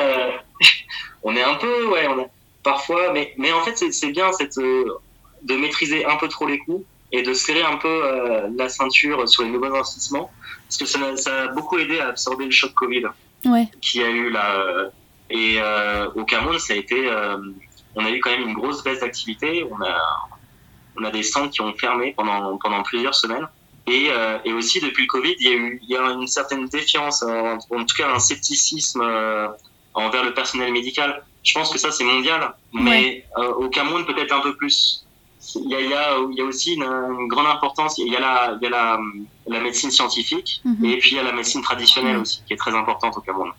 on 1.24 1.36
est 1.36 1.44
un 1.44 1.54
peu, 1.56 1.90
ouais, 1.90 2.08
on 2.08 2.22
a, 2.22 2.26
parfois, 2.64 3.14
mais, 3.14 3.36
mais 3.38 3.52
en 3.52 3.62
fait, 3.62 3.78
c'est 3.92 4.10
bien 4.10 4.32
cette 4.34 4.58
de 4.58 5.56
maîtriser 5.56 6.06
un 6.06 6.16
peu 6.16 6.28
trop 6.28 6.48
les 6.48 6.58
coûts 6.58 6.84
et 7.12 7.24
de 7.24 7.34
serrer 7.34 7.64
un 7.64 7.78
peu 7.78 7.88
euh, 7.88 8.50
la 8.56 8.70
ceinture 8.70 9.28
sur 9.28 9.44
les 9.44 9.50
nouveaux 9.50 9.74
investissements, 9.74 10.32
parce 10.68 10.78
que 10.78 10.86
ça, 10.86 11.18
ça, 11.18 11.44
a 11.44 11.48
beaucoup 11.48 11.78
aidé 11.78 12.00
à 12.00 12.08
absorber 12.08 12.46
le 12.46 12.52
choc 12.52 12.74
Covid 12.74 13.04
ouais. 13.46 13.68
qui 13.82 14.02
a 14.02 14.10
eu 14.10 14.30
là. 14.30 14.90
Et 15.30 15.56
euh, 15.58 16.10
au 16.16 16.24
Cameroun, 16.24 16.60
ça 16.60 16.74
a 16.74 16.76
été, 16.78 17.08
euh, 17.08 17.38
on 17.96 18.06
a 18.06 18.12
eu 18.12 18.20
quand 18.20 18.32
même 18.32 18.48
une 18.48 18.54
grosse 18.54 18.84
baisse 18.84 19.00
d'activité. 19.00 19.66
On 19.70 19.82
a, 19.82 20.30
on 21.00 21.04
a 21.04 21.12
des 21.12 21.24
centres 21.24 21.52
qui 21.52 21.62
ont 21.62 21.74
fermé 21.74 22.14
pendant 22.16 22.58
pendant 22.58 22.84
plusieurs 22.84 23.16
semaines. 23.16 23.48
Et, 23.88 24.10
euh, 24.12 24.38
et 24.46 24.54
aussi 24.54 24.80
depuis 24.80 25.04
le 25.04 25.08
Covid, 25.08 25.36
il 25.40 25.50
y 25.50 25.54
a 25.54 25.56
eu 25.56 25.80
il 25.82 25.90
y 25.90 25.98
a 25.98 26.12
une 26.12 26.28
certaine 26.28 26.68
défiance, 26.68 27.24
en, 27.24 27.58
en 27.58 27.86
tout 27.86 27.96
cas 27.98 28.14
un 28.14 28.20
scepticisme 28.20 29.02
envers 29.94 30.24
le 30.24 30.34
personnel 30.34 30.72
médical. 30.72 31.24
Je 31.44 31.54
pense 31.54 31.72
que 31.72 31.80
ça 31.80 31.92
c'est 31.92 32.04
mondial, 32.04 32.54
mais 32.74 33.26
au 33.38 33.70
Cameroun 33.70 34.06
peut-être 34.06 34.34
un 34.34 34.42
peu 34.42 34.56
plus 34.56 35.06
il 35.56 35.70
y 35.70 35.76
a, 35.76 35.82
il 35.82 35.90
y 35.90 35.94
a, 35.94 36.18
il 36.32 36.38
y 36.38 36.42
a 36.42 36.46
aussi 36.46 36.76
une, 36.76 37.28
grande 37.28 37.48
importance. 37.48 37.98
Il 37.98 38.12
y 38.12 38.16
a 38.16 38.20
la, 38.20 38.58
il 38.60 38.64
y 38.64 38.68
a 38.68 38.70
la, 38.70 39.00
la 39.48 39.60
médecine 39.60 39.92
scientifique 39.92 40.62
mhm. 40.64 40.86
et 40.86 40.98
puis 40.98 41.12
il 41.12 41.18
y 41.18 41.20
a 41.20 41.24
la 41.24 41.32
médecine 41.32 41.62
traditionnelle 41.62 42.16
mhm. 42.16 42.22
aussi, 42.22 42.42
qui 42.46 42.54
est 42.54 42.58
très 42.58 42.74
importante 42.76 43.18
au 43.18 43.22
Cameroun. 43.22 43.52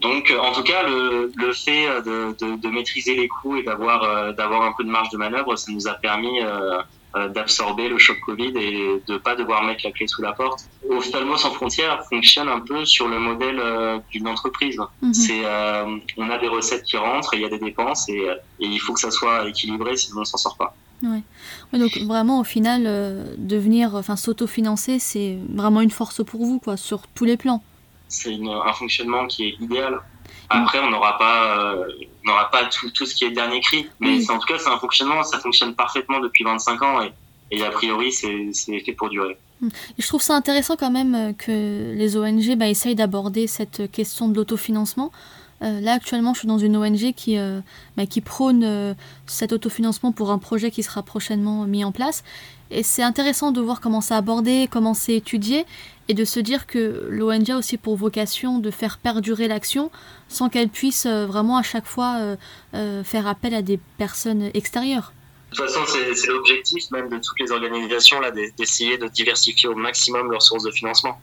Donc, 0.00 0.32
en 0.40 0.52
tout 0.52 0.62
cas, 0.62 0.82
le, 0.84 1.32
le 1.34 1.52
fait 1.52 1.86
de, 2.02 2.36
de, 2.38 2.56
de, 2.56 2.68
maîtriser 2.68 3.14
les 3.14 3.28
coûts 3.28 3.56
et 3.56 3.62
d'avoir 3.62 4.32
d'avoir 4.34 4.62
un 4.62 4.72
peu 4.72 4.84
de 4.84 4.90
marge 4.90 5.10
de 5.10 5.16
manœuvre, 5.16 5.56
ça 5.56 5.72
nous 5.72 5.88
a 5.88 5.94
permis 5.94 6.40
euh, 7.16 7.26
d'absorber 7.30 7.88
le 7.88 7.96
choc 7.96 8.20
Covid 8.20 8.52
et 8.56 9.00
de 9.06 9.16
pas 9.16 9.34
devoir 9.34 9.64
mettre 9.64 9.80
la 9.82 9.92
clé 9.92 10.06
sous 10.06 10.20
la 10.20 10.34
porte. 10.34 10.66
Ophtalmo 10.90 11.38
sans 11.38 11.52
frontières 11.52 12.04
fonctionne 12.06 12.50
un 12.50 12.60
peu 12.60 12.84
sur 12.84 13.08
le 13.08 13.18
modèle 13.18 13.58
euh, 13.58 13.98
d'une 14.10 14.28
entreprise. 14.28 14.78
Mhm. 15.00 15.14
C'est, 15.14 15.40
euh, 15.42 15.96
on 16.18 16.28
a 16.28 16.36
des 16.36 16.48
recettes 16.48 16.82
qui 16.82 16.98
rentrent, 16.98 17.32
il 17.32 17.40
y 17.40 17.46
a 17.46 17.48
des 17.48 17.58
dépenses 17.58 18.10
et, 18.10 18.26
il 18.58 18.78
faut 18.78 18.92
que 18.92 19.00
ça 19.00 19.10
soit 19.10 19.48
équilibré, 19.48 19.96
sinon 19.96 20.20
on 20.20 20.24
s'en 20.26 20.36
sort 20.36 20.58
pas. 20.58 20.76
Ouais. 21.02 21.22
donc 21.78 21.96
vraiment 21.98 22.40
au 22.40 22.44
final, 22.44 22.82
devenir, 23.38 23.94
enfin 23.94 24.16
s'autofinancer, 24.16 24.98
c'est 24.98 25.38
vraiment 25.48 25.80
une 25.80 25.90
force 25.90 26.22
pour 26.22 26.44
vous, 26.44 26.58
quoi, 26.58 26.76
sur 26.76 27.06
tous 27.14 27.24
les 27.24 27.38
plans. 27.38 27.62
C'est 28.08 28.34
un 28.34 28.72
fonctionnement 28.72 29.26
qui 29.26 29.48
est 29.48 29.56
idéal. 29.60 30.00
Après, 30.50 30.78
on 30.80 30.90
n'aura 30.90 31.18
pas, 31.18 31.58
euh, 31.58 31.86
n'aura 32.24 32.50
pas 32.50 32.64
tout, 32.66 32.90
tout, 32.90 33.04
ce 33.04 33.14
qui 33.14 33.24
est 33.24 33.30
dernier 33.30 33.60
cri. 33.60 33.86
Mais 34.00 34.30
en 34.30 34.38
tout 34.38 34.46
cas, 34.46 34.58
c'est 34.58 34.70
un 34.70 34.78
fonctionnement, 34.78 35.22
ça 35.22 35.38
fonctionne 35.38 35.74
parfaitement 35.74 36.20
depuis 36.20 36.44
25 36.44 36.82
ans 36.82 37.02
et, 37.02 37.12
et 37.50 37.64
a 37.64 37.70
priori, 37.70 38.12
c'est 38.12 38.52
fait 38.80 38.92
pour 38.92 39.10
durer. 39.10 39.36
Je 39.98 40.06
trouve 40.06 40.22
ça 40.22 40.34
intéressant 40.34 40.76
quand 40.76 40.90
même 40.90 41.14
euh, 41.14 41.32
que 41.32 41.92
les 41.94 42.16
ONG 42.16 42.56
bah, 42.56 42.68
essayent 42.68 42.94
d'aborder 42.94 43.46
cette 43.46 43.90
question 43.90 44.28
de 44.28 44.36
l'autofinancement. 44.36 45.10
Euh, 45.62 45.80
là, 45.80 45.94
actuellement, 45.94 46.34
je 46.34 46.40
suis 46.40 46.48
dans 46.48 46.58
une 46.58 46.76
ONG 46.76 47.12
qui, 47.14 47.36
euh, 47.36 47.60
bah, 47.96 48.06
qui 48.06 48.20
prône 48.20 48.62
euh, 48.64 48.94
cet 49.26 49.52
autofinancement 49.52 50.12
pour 50.12 50.30
un 50.30 50.38
projet 50.38 50.70
qui 50.70 50.82
sera 50.82 51.02
prochainement 51.02 51.64
mis 51.64 51.84
en 51.84 51.92
place. 51.92 52.22
Et 52.70 52.82
c'est 52.82 53.02
intéressant 53.02 53.50
de 53.50 53.60
voir 53.60 53.80
comment 53.80 54.00
c'est 54.00 54.14
abordé, 54.14 54.68
comment 54.70 54.94
c'est 54.94 55.14
étudié, 55.14 55.64
et 56.08 56.14
de 56.14 56.24
se 56.24 56.40
dire 56.40 56.66
que 56.66 57.06
l'ONG 57.10 57.50
a 57.50 57.56
aussi 57.56 57.76
pour 57.76 57.96
vocation 57.96 58.58
de 58.58 58.70
faire 58.70 58.98
perdurer 58.98 59.48
l'action 59.48 59.90
sans 60.28 60.48
qu'elle 60.48 60.68
puisse 60.68 61.06
vraiment 61.06 61.56
à 61.56 61.62
chaque 61.62 61.86
fois 61.86 62.36
faire 62.72 63.26
appel 63.26 63.54
à 63.54 63.62
des 63.62 63.78
personnes 63.98 64.50
extérieures. 64.54 65.12
De 65.50 65.56
toute 65.56 65.70
façon, 65.70 65.80
c'est 65.86 66.26
l'objectif 66.26 66.90
même 66.90 67.08
de 67.08 67.16
toutes 67.16 67.40
les 67.40 67.52
organisations 67.52 68.20
là, 68.20 68.30
d'essayer 68.30 68.98
de 68.98 69.08
diversifier 69.08 69.68
au 69.68 69.74
maximum 69.74 70.30
leurs 70.30 70.42
sources 70.42 70.64
de 70.64 70.70
financement. 70.70 71.18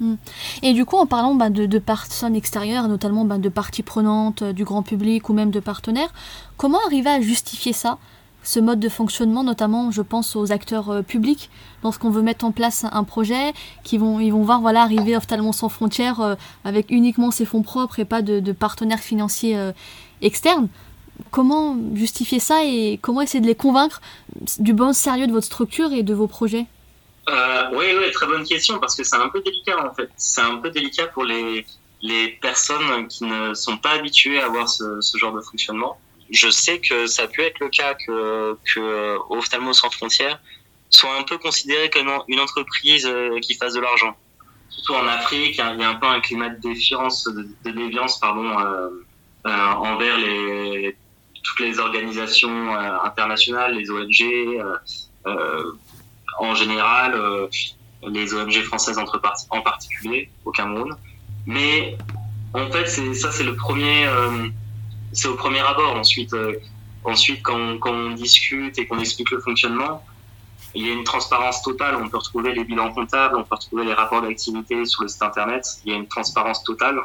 Hmm. 0.00 0.14
Et 0.62 0.72
du 0.72 0.86
coup, 0.86 0.96
en 0.96 1.06
parlant 1.06 1.34
bah, 1.34 1.50
de, 1.50 1.78
personnes 1.78 2.34
extérieures, 2.34 2.88
notamment 2.88 3.26
bah, 3.26 3.36
de 3.36 3.48
parties 3.50 3.82
prenantes, 3.82 4.42
euh, 4.42 4.52
du 4.52 4.64
grand 4.64 4.82
public 4.82 5.28
ou 5.28 5.34
même 5.34 5.50
de 5.50 5.60
partenaires, 5.60 6.12
comment 6.56 6.78
arriver 6.86 7.10
à 7.10 7.20
justifier 7.20 7.74
ça? 7.74 7.98
Ce 8.42 8.60
mode 8.60 8.80
de 8.80 8.88
fonctionnement, 8.88 9.44
notamment, 9.44 9.90
je 9.90 10.02
pense 10.02 10.34
aux 10.36 10.52
acteurs 10.52 10.90
euh, 10.90 11.02
publics, 11.02 11.50
lorsqu'on 11.82 12.10
veut 12.10 12.22
mettre 12.22 12.44
en 12.44 12.52
place 12.52 12.84
un 12.90 13.04
projet, 13.04 13.52
qui 13.84 13.98
vont, 13.98 14.20
ils 14.20 14.30
vont 14.30 14.42
voir 14.42 14.60
voilà, 14.60 14.82
arriver 14.82 15.16
Ophtalmo 15.16 15.52
sans 15.52 15.68
frontières 15.68 16.20
euh, 16.20 16.34
avec 16.64 16.86
uniquement 16.90 17.30
ses 17.30 17.44
fonds 17.44 17.62
propres 17.62 17.98
et 17.98 18.04
pas 18.04 18.22
de, 18.22 18.52
partenaires 18.52 19.00
financiers 19.00 19.56
externes. 20.22 20.68
Comment 21.30 21.76
justifier 21.94 22.40
ça 22.40 22.64
et 22.64 22.98
comment 23.00 23.20
essayer 23.20 23.40
de 23.40 23.46
les 23.46 23.54
convaincre 23.54 24.00
du 24.58 24.72
bon 24.72 24.92
sérieux 24.92 25.26
de 25.26 25.32
votre 25.32 25.46
structure 25.46 25.92
et 25.92 26.02
de 26.02 26.14
vos 26.14 26.26
projets? 26.26 26.66
Euh, 27.28 27.62
oui, 27.74 27.86
très 28.12 28.26
bonne 28.26 28.44
question 28.44 28.78
parce 28.78 28.96
que 28.96 29.04
c'est 29.04 29.16
un 29.16 29.28
peu 29.28 29.40
délicat 29.40 29.86
en 29.86 29.94
fait. 29.94 30.10
C'est 30.16 30.40
un 30.40 30.56
peu 30.56 30.70
délicat 30.70 31.06
pour 31.08 31.24
les, 31.24 31.64
les 32.02 32.28
personnes 32.40 33.06
qui 33.08 33.24
ne 33.24 33.54
sont 33.54 33.76
pas 33.76 33.92
habituées 33.92 34.40
à 34.40 34.46
avoir 34.46 34.68
ce 34.68 35.18
genre 35.18 35.32
de 35.32 35.40
fonctionnement. 35.40 35.98
Je 36.30 36.48
sais 36.48 36.78
que 36.80 37.06
ça 37.06 37.26
peut 37.26 37.42
être 37.42 37.58
le 37.60 37.68
cas 37.68 37.94
que, 37.94 38.56
que 38.74 39.18
Ophtalmo 39.30 39.72
sans 39.72 39.90
frontières 39.90 40.40
soit 40.90 41.16
un 41.16 41.22
peu 41.22 41.38
considéré 41.38 41.88
comme 41.90 42.10
une 42.28 42.40
entreprise 42.40 43.06
euh, 43.06 43.38
qui 43.40 43.54
fasse 43.54 43.74
de 43.74 43.80
l'argent. 43.80 44.16
Surtout 44.68 44.94
en 44.94 45.06
Afrique, 45.06 45.56
il 45.56 45.80
y 45.80 45.84
a 45.84 45.88
un 45.88 45.94
peu 45.94 46.06
un 46.06 46.20
climat 46.20 46.48
de 46.48 46.60
défiance, 46.60 47.28
déviance, 47.64 48.18
pardon, 48.18 48.58
euh, 48.58 48.88
euh 49.46 49.50
envers 49.50 50.16
toutes 51.42 51.60
les 51.60 51.78
organisations 51.78 52.74
euh, 52.74 52.98
internationales, 53.04 53.74
les 53.76 53.90
ONG. 53.90 54.58
Euh, 55.26 55.72
en 56.38 56.54
général, 56.54 57.14
euh, 57.14 57.48
les 58.08 58.34
ONG 58.34 58.62
françaises 58.62 58.98
en 58.98 59.60
particulier 59.60 60.30
au 60.44 60.50
Cameroun. 60.50 60.96
Mais 61.46 61.96
en 62.54 62.70
fait, 62.70 62.86
ça, 63.14 63.30
c'est 63.30 63.44
le 63.44 63.56
premier, 63.56 64.06
euh, 64.06 64.48
c'est 65.12 65.28
au 65.28 65.36
premier 65.36 65.60
abord. 65.60 65.96
Ensuite, 65.96 66.32
euh, 66.34 66.54
ensuite, 67.04 67.42
quand, 67.42 67.78
quand, 67.78 67.92
on 67.92 68.10
discute 68.10 68.78
et 68.78 68.86
qu'on 68.86 68.98
explique 68.98 69.30
le 69.30 69.40
fonctionnement, 69.40 70.04
il 70.74 70.86
y 70.86 70.90
a 70.90 70.92
une 70.92 71.04
transparence 71.04 71.62
totale. 71.62 71.96
On 71.96 72.08
peut 72.08 72.18
retrouver 72.18 72.52
les 72.54 72.64
bilans 72.64 72.92
comptables, 72.92 73.36
on 73.36 73.44
peut 73.44 73.56
retrouver 73.56 73.84
les 73.84 73.94
rapports 73.94 74.22
d'activité 74.22 74.84
sur 74.84 75.02
le 75.02 75.08
site 75.08 75.22
internet. 75.22 75.66
Il 75.84 75.92
y 75.92 75.94
a 75.94 75.98
une 75.98 76.08
transparence 76.08 76.62
totale 76.62 77.00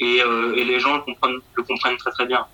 et, 0.00 0.20
et 0.56 0.64
les 0.64 0.80
gens 0.80 0.96
le 0.96 1.02
comprennent, 1.02 1.40
le 1.54 1.62
comprennent 1.62 1.98
très 1.98 2.10
très 2.10 2.26
bien. 2.26 2.46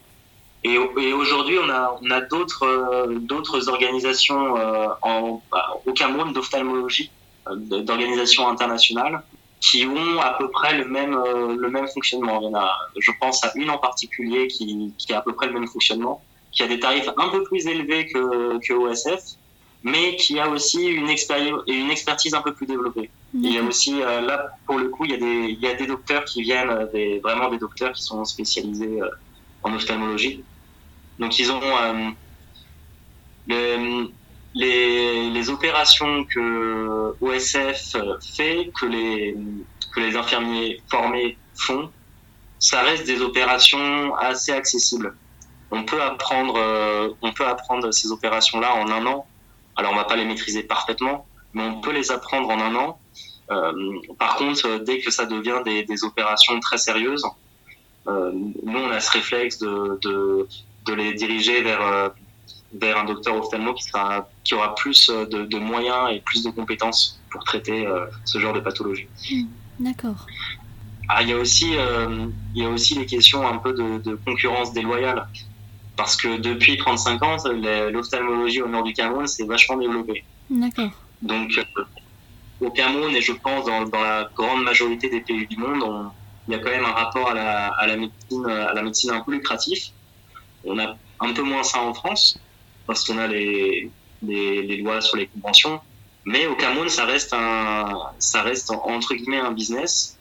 Et, 0.64 0.74
et 0.74 1.12
aujourd'hui, 1.12 1.56
on 1.64 1.70
a, 1.70 1.98
on 2.02 2.10
a 2.10 2.20
d'autres, 2.20 2.64
euh, 2.64 3.18
d'autres 3.20 3.68
organisations 3.68 4.56
euh, 4.56 4.88
en, 5.02 5.42
bah, 5.50 5.80
au 5.86 5.92
Cameroun 5.92 6.32
d'ophtalmologie, 6.32 7.10
euh, 7.48 7.82
d'organisations 7.82 8.48
internationales, 8.48 9.22
qui 9.60 9.86
ont 9.86 10.20
à 10.20 10.34
peu 10.38 10.50
près 10.50 10.76
le 10.76 10.84
même, 10.86 11.14
le 11.14 11.68
même 11.68 11.88
fonctionnement. 11.88 12.40
Il 12.40 12.44
y 12.44 12.48
en 12.48 12.54
a, 12.54 12.70
je 12.98 13.10
pense 13.20 13.44
à 13.44 13.52
une 13.56 13.70
en 13.70 13.78
particulier 13.78 14.46
qui, 14.48 14.92
qui 14.98 15.12
a 15.12 15.18
à 15.18 15.22
peu 15.22 15.32
près 15.34 15.46
le 15.46 15.54
même 15.54 15.66
fonctionnement, 15.66 16.22
qui 16.52 16.62
a 16.62 16.68
des 16.68 16.78
tarifs 16.78 17.08
un 17.16 17.28
peu 17.28 17.42
plus 17.44 17.66
élevés 17.66 18.06
que, 18.06 18.58
que 18.58 18.72
OSF, 18.72 19.36
mais 19.82 20.16
qui 20.16 20.38
a 20.38 20.48
aussi 20.48 20.86
une, 20.86 21.08
une 21.66 21.90
expertise 21.90 22.34
un 22.34 22.42
peu 22.42 22.54
plus 22.54 22.66
développée. 22.66 23.10
Il 23.34 23.52
y 23.52 23.58
a 23.58 23.62
aussi, 23.62 23.98
là, 24.00 24.50
pour 24.66 24.78
le 24.78 24.88
coup, 24.88 25.04
il 25.04 25.10
y 25.10 25.14
a 25.14 25.18
des, 25.18 25.48
il 25.50 25.60
y 25.60 25.66
a 25.66 25.74
des 25.74 25.86
docteurs 25.86 26.24
qui 26.24 26.42
viennent, 26.42 26.88
des, 26.92 27.18
vraiment 27.18 27.48
des 27.50 27.58
docteurs 27.58 27.92
qui 27.92 28.02
sont 28.02 28.24
spécialisés 28.24 29.00
en 29.62 29.74
ophtalmologie. 29.74 30.42
Donc 31.18 31.38
ils 31.38 31.50
ont 31.50 31.60
euh, 33.50 34.04
les, 34.54 35.30
les, 35.30 35.50
opérations 35.50 36.24
que 36.24 37.14
OSF 37.20 37.96
fait, 38.36 38.70
que 38.80 38.86
les, 38.86 39.36
que 39.94 40.00
les 40.00 40.16
infirmiers 40.16 40.82
formés 40.90 41.36
font, 41.54 41.90
ça 42.58 42.82
reste 42.82 43.06
des 43.06 43.20
opérations 43.22 44.14
assez 44.16 44.52
accessibles. 44.52 45.14
On 45.70 45.84
peut 45.84 46.02
apprendre, 46.02 46.54
euh, 46.56 47.10
on 47.22 47.32
peut 47.32 47.46
apprendre 47.46 47.92
ces 47.92 48.10
opérations-là 48.10 48.74
en 48.74 48.90
un 48.90 49.06
an. 49.06 49.26
Alors 49.76 49.92
on 49.92 49.96
va 49.96 50.04
pas 50.04 50.16
les 50.16 50.24
maîtriser 50.24 50.62
parfaitement, 50.62 51.26
mais 51.52 51.62
on 51.62 51.80
peut 51.80 51.92
les 51.92 52.10
apprendre 52.10 52.48
en 52.48 52.60
un 52.60 52.74
an. 52.74 52.98
Euh, 53.50 53.72
par 54.18 54.36
contre, 54.36 54.78
dès 54.78 55.00
que 55.00 55.10
ça 55.10 55.24
devient 55.26 55.60
des, 55.64 55.84
des 55.84 56.04
opérations 56.04 56.58
très 56.60 56.78
sérieuses, 56.78 57.24
euh, 58.08 58.32
nous, 58.32 58.78
on 58.78 58.90
a 58.90 59.00
ce 59.00 59.10
réflexe 59.12 59.58
de, 59.58 59.98
de, 60.02 60.48
de 60.86 60.92
les 60.94 61.14
diriger 61.14 61.62
vers, 61.62 61.82
euh, 61.82 62.08
vers 62.74 62.98
un 62.98 63.04
docteur 63.04 63.36
ophtalmo 63.36 63.74
qui, 63.74 63.84
sera, 63.84 64.28
qui 64.44 64.54
aura 64.54 64.74
plus 64.74 65.08
de, 65.08 65.44
de 65.44 65.58
moyens 65.58 66.10
et 66.12 66.20
plus 66.20 66.42
de 66.42 66.50
compétences 66.50 67.20
pour 67.30 67.44
traiter 67.44 67.86
euh, 67.86 68.06
ce 68.24 68.38
genre 68.38 68.52
de 68.52 68.60
pathologie. 68.60 69.08
Hmm, 69.30 69.46
d'accord. 69.80 70.26
Ah, 71.08 71.22
il 71.22 71.30
y 71.30 71.32
a 71.32 71.38
aussi, 71.38 71.72
il 71.72 72.62
y 72.62 72.66
a 72.66 72.68
aussi 72.68 72.98
les 72.98 73.06
questions 73.06 73.46
un 73.46 73.56
peu 73.56 73.72
de, 73.72 73.98
de 73.98 74.14
concurrence 74.26 74.74
déloyale 74.74 75.26
parce 75.98 76.16
que 76.16 76.38
depuis 76.38 76.76
35 76.76 77.22
ans, 77.24 77.36
l'ophtalmologie 77.90 78.62
au 78.62 78.68
nord 78.68 78.84
du 78.84 78.92
Cameroun 78.92 79.26
s'est 79.26 79.44
vachement 79.44 79.76
développée. 79.76 80.24
D'accord. 80.48 80.90
Donc, 81.20 81.50
au 82.60 82.70
Cameroun, 82.70 83.14
et 83.14 83.20
je 83.20 83.32
pense 83.32 83.66
dans, 83.66 83.84
dans, 83.84 84.00
la 84.00 84.30
grande 84.34 84.62
majorité 84.62 85.10
des 85.10 85.20
pays 85.20 85.46
du 85.48 85.56
monde, 85.56 85.82
on, 85.82 86.10
il 86.46 86.52
y 86.52 86.54
a 86.54 86.60
quand 86.60 86.70
même 86.70 86.84
un 86.84 86.92
rapport 86.92 87.30
à 87.30 87.34
la, 87.34 87.66
à 87.66 87.86
la, 87.88 87.96
médecine, 87.96 88.46
à 88.46 88.72
la 88.72 88.82
médecine 88.82 89.10
un 89.10 89.20
peu 89.20 89.32
lucratif. 89.32 89.90
On 90.64 90.78
a 90.78 90.96
un 91.20 91.32
peu 91.32 91.42
moins 91.42 91.64
ça 91.64 91.80
en 91.82 91.92
France, 91.92 92.38
parce 92.88 93.04
qu'on 93.04 93.18
a 93.18 93.28
les, 93.28 93.88
les, 94.22 94.62
les, 94.62 94.76
lois 94.78 95.00
sur 95.00 95.16
les 95.16 95.28
conventions. 95.28 95.80
Mais 96.24 96.46
au 96.46 96.56
Cameroun, 96.56 96.88
ça 96.88 97.04
reste, 97.04 97.32
un, 97.32 97.86
ça 98.18 98.42
reste 98.42 98.70
entre 98.70 99.14
guillemets 99.14 99.38
un 99.38 99.52
business. 99.52 100.18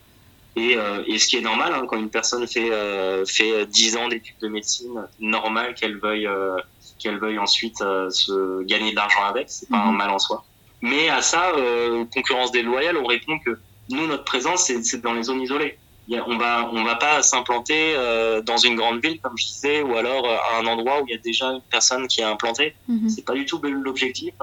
Et, 0.56 0.76
euh, 0.76 1.04
et 1.08 1.18
ce 1.18 1.28
qui 1.28 1.38
est 1.38 1.42
normal, 1.42 1.74
hein, 1.74 1.86
quand 1.88 1.98
une 1.98 2.10
personne 2.10 2.46
fait, 2.48 2.72
euh, 2.72 3.26
fait 3.26 3.66
10 3.66 3.98
ans 3.98 4.08
d'études 4.08 4.40
de 4.42 4.48
médecine, 4.48 5.08
normal 5.20 5.76
qu'elle 5.76 5.98
veuille, 5.98 6.28
euh, 6.28 6.58
qu'elle 7.00 7.20
veuille 7.20 7.40
ensuite 7.40 7.80
euh, 7.82 8.10
se 8.10 8.64
gagner 8.64 8.92
de 8.92 8.96
l'argent 8.96 9.24
avec. 9.24 9.50
C'est 9.50 9.70
pas 9.70 9.78
un 9.78 9.92
mhm. 9.92 9.98
mal 9.98 10.10
en 10.10 10.20
soi. 10.20 10.44
Mais 10.82 11.10
à 11.10 11.22
ça, 11.22 11.52
euh, 11.58 12.06
concurrence 12.14 12.52
déloyale, 12.52 12.98
on 12.98 13.06
répond 13.06 13.40
que 13.40 13.58
nous, 13.90 14.08
notre 14.08 14.26
présence, 14.26 14.66
c'est 14.66 15.02
dans 15.02 15.14
les 15.14 15.24
zones 15.24 15.42
isolées 15.42 15.78
on 16.10 16.38
va 16.38 16.70
on 16.72 16.84
va 16.84 16.96
pas 16.96 17.22
s'implanter 17.22 17.94
euh, 17.96 18.42
dans 18.42 18.58
une 18.58 18.76
grande 18.76 19.04
ville 19.04 19.20
comme 19.20 19.38
je 19.38 19.46
disais 19.46 19.82
ou 19.82 19.96
alors 19.96 20.26
euh, 20.26 20.38
à 20.52 20.60
un 20.60 20.66
endroit 20.66 21.02
où 21.02 21.06
il 21.08 21.12
y 21.12 21.16
a 21.16 21.22
déjà 21.22 21.48
une 21.48 21.62
personne 21.70 22.08
qui 22.08 22.22
est 22.22 22.26
implantée. 22.26 22.76
Mm 22.88 23.10
c'est 23.10 23.26
pas 23.26 23.34
du 23.34 23.46
tout 23.46 23.60
l'objectif. 23.62 24.34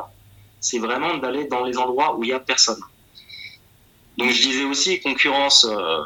C'est 0.60 0.78
vraiment 0.78 1.16
d'aller 1.18 1.44
dans 1.46 1.64
les 1.64 1.76
endroits 1.78 2.16
où 2.16 2.24
il 2.24 2.30
y 2.30 2.32
a 2.32 2.40
personne. 2.40 2.80
Donc 4.18 4.30
je 4.30 4.42
disais 4.42 4.64
aussi 4.64 5.00
concurrence 5.00 5.64
euh, 5.64 6.02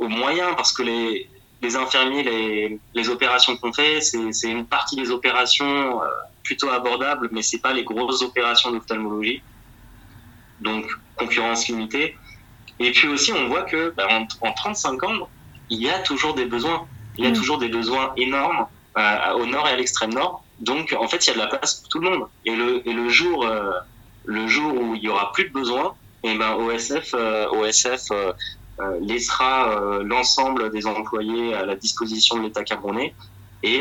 aux 0.00 0.08
moyens 0.08 0.54
parce 0.56 0.72
que 0.72 0.82
les 0.82 1.28
les 1.62 1.76
infirmiers 1.76 2.22
les, 2.22 2.80
les 2.94 3.08
opérations 3.10 3.54
qu'on 3.58 3.72
fait 3.72 4.00
c'est 4.00 4.50
une 4.50 4.66
partie 4.66 4.96
des 4.96 5.10
opérations 5.10 6.02
euh, 6.02 6.06
plutôt 6.42 6.70
abordables 6.70 7.28
mais 7.32 7.42
c'est 7.42 7.60
pas 7.60 7.74
les 7.74 7.84
grosses 7.84 8.22
opérations 8.22 8.70
d'ophtalmologie. 8.72 9.42
Donc 10.60 10.86
concurrence 11.16 11.68
limitée 11.68 12.16
et 12.80 12.92
puis 12.92 13.08
aussi, 13.08 13.32
on 13.32 13.48
voit 13.48 13.62
que 13.62 13.90
bah, 13.96 14.08
en, 14.40 14.52
35 14.52 15.02
ans, 15.04 15.28
il 15.68 15.80
y 15.80 15.90
a 15.90 15.98
toujours 16.00 16.34
des 16.34 16.46
besoins. 16.46 16.86
Il 17.18 17.24
y 17.24 17.28
a 17.28 17.32
toujours 17.32 17.58
des 17.58 17.68
besoins 17.68 18.12
énormes 18.16 18.66
euh, 18.96 19.32
au 19.34 19.46
nord 19.46 19.68
et 19.68 19.72
à 19.72 19.76
l'extrême 19.76 20.14
nord. 20.14 20.42
Donc, 20.60 20.96
en 20.98 21.06
fait, 21.06 21.26
il 21.26 21.28
y 21.28 21.30
a 21.32 21.34
de 21.34 21.38
la 21.38 21.46
place 21.46 21.74
pour 21.74 21.88
tout 21.90 21.98
le 21.98 22.10
monde. 22.10 22.28
Et 22.46 22.56
le, 22.56 22.86
et 22.88 22.92
le 22.92 23.08
jour, 23.10 23.44
euh, 23.44 23.72
le 24.24 24.46
jour 24.48 24.74
où 24.74 24.94
il 24.94 25.02
y 25.02 25.08
aura 25.08 25.32
plus 25.32 25.44
de 25.44 25.52
besoins, 25.52 25.94
et 26.22 26.32
eh 26.32 26.38
ben, 26.38 26.52
OSF, 26.54 27.14
OSF 27.14 28.12
laissera 29.00 30.00
l'ensemble 30.02 30.70
des 30.70 30.86
employés 30.86 31.54
à 31.54 31.64
la 31.64 31.76
disposition 31.76 32.36
de 32.36 32.42
l'État 32.42 32.62
camerounais 32.62 33.14
et 33.62 33.80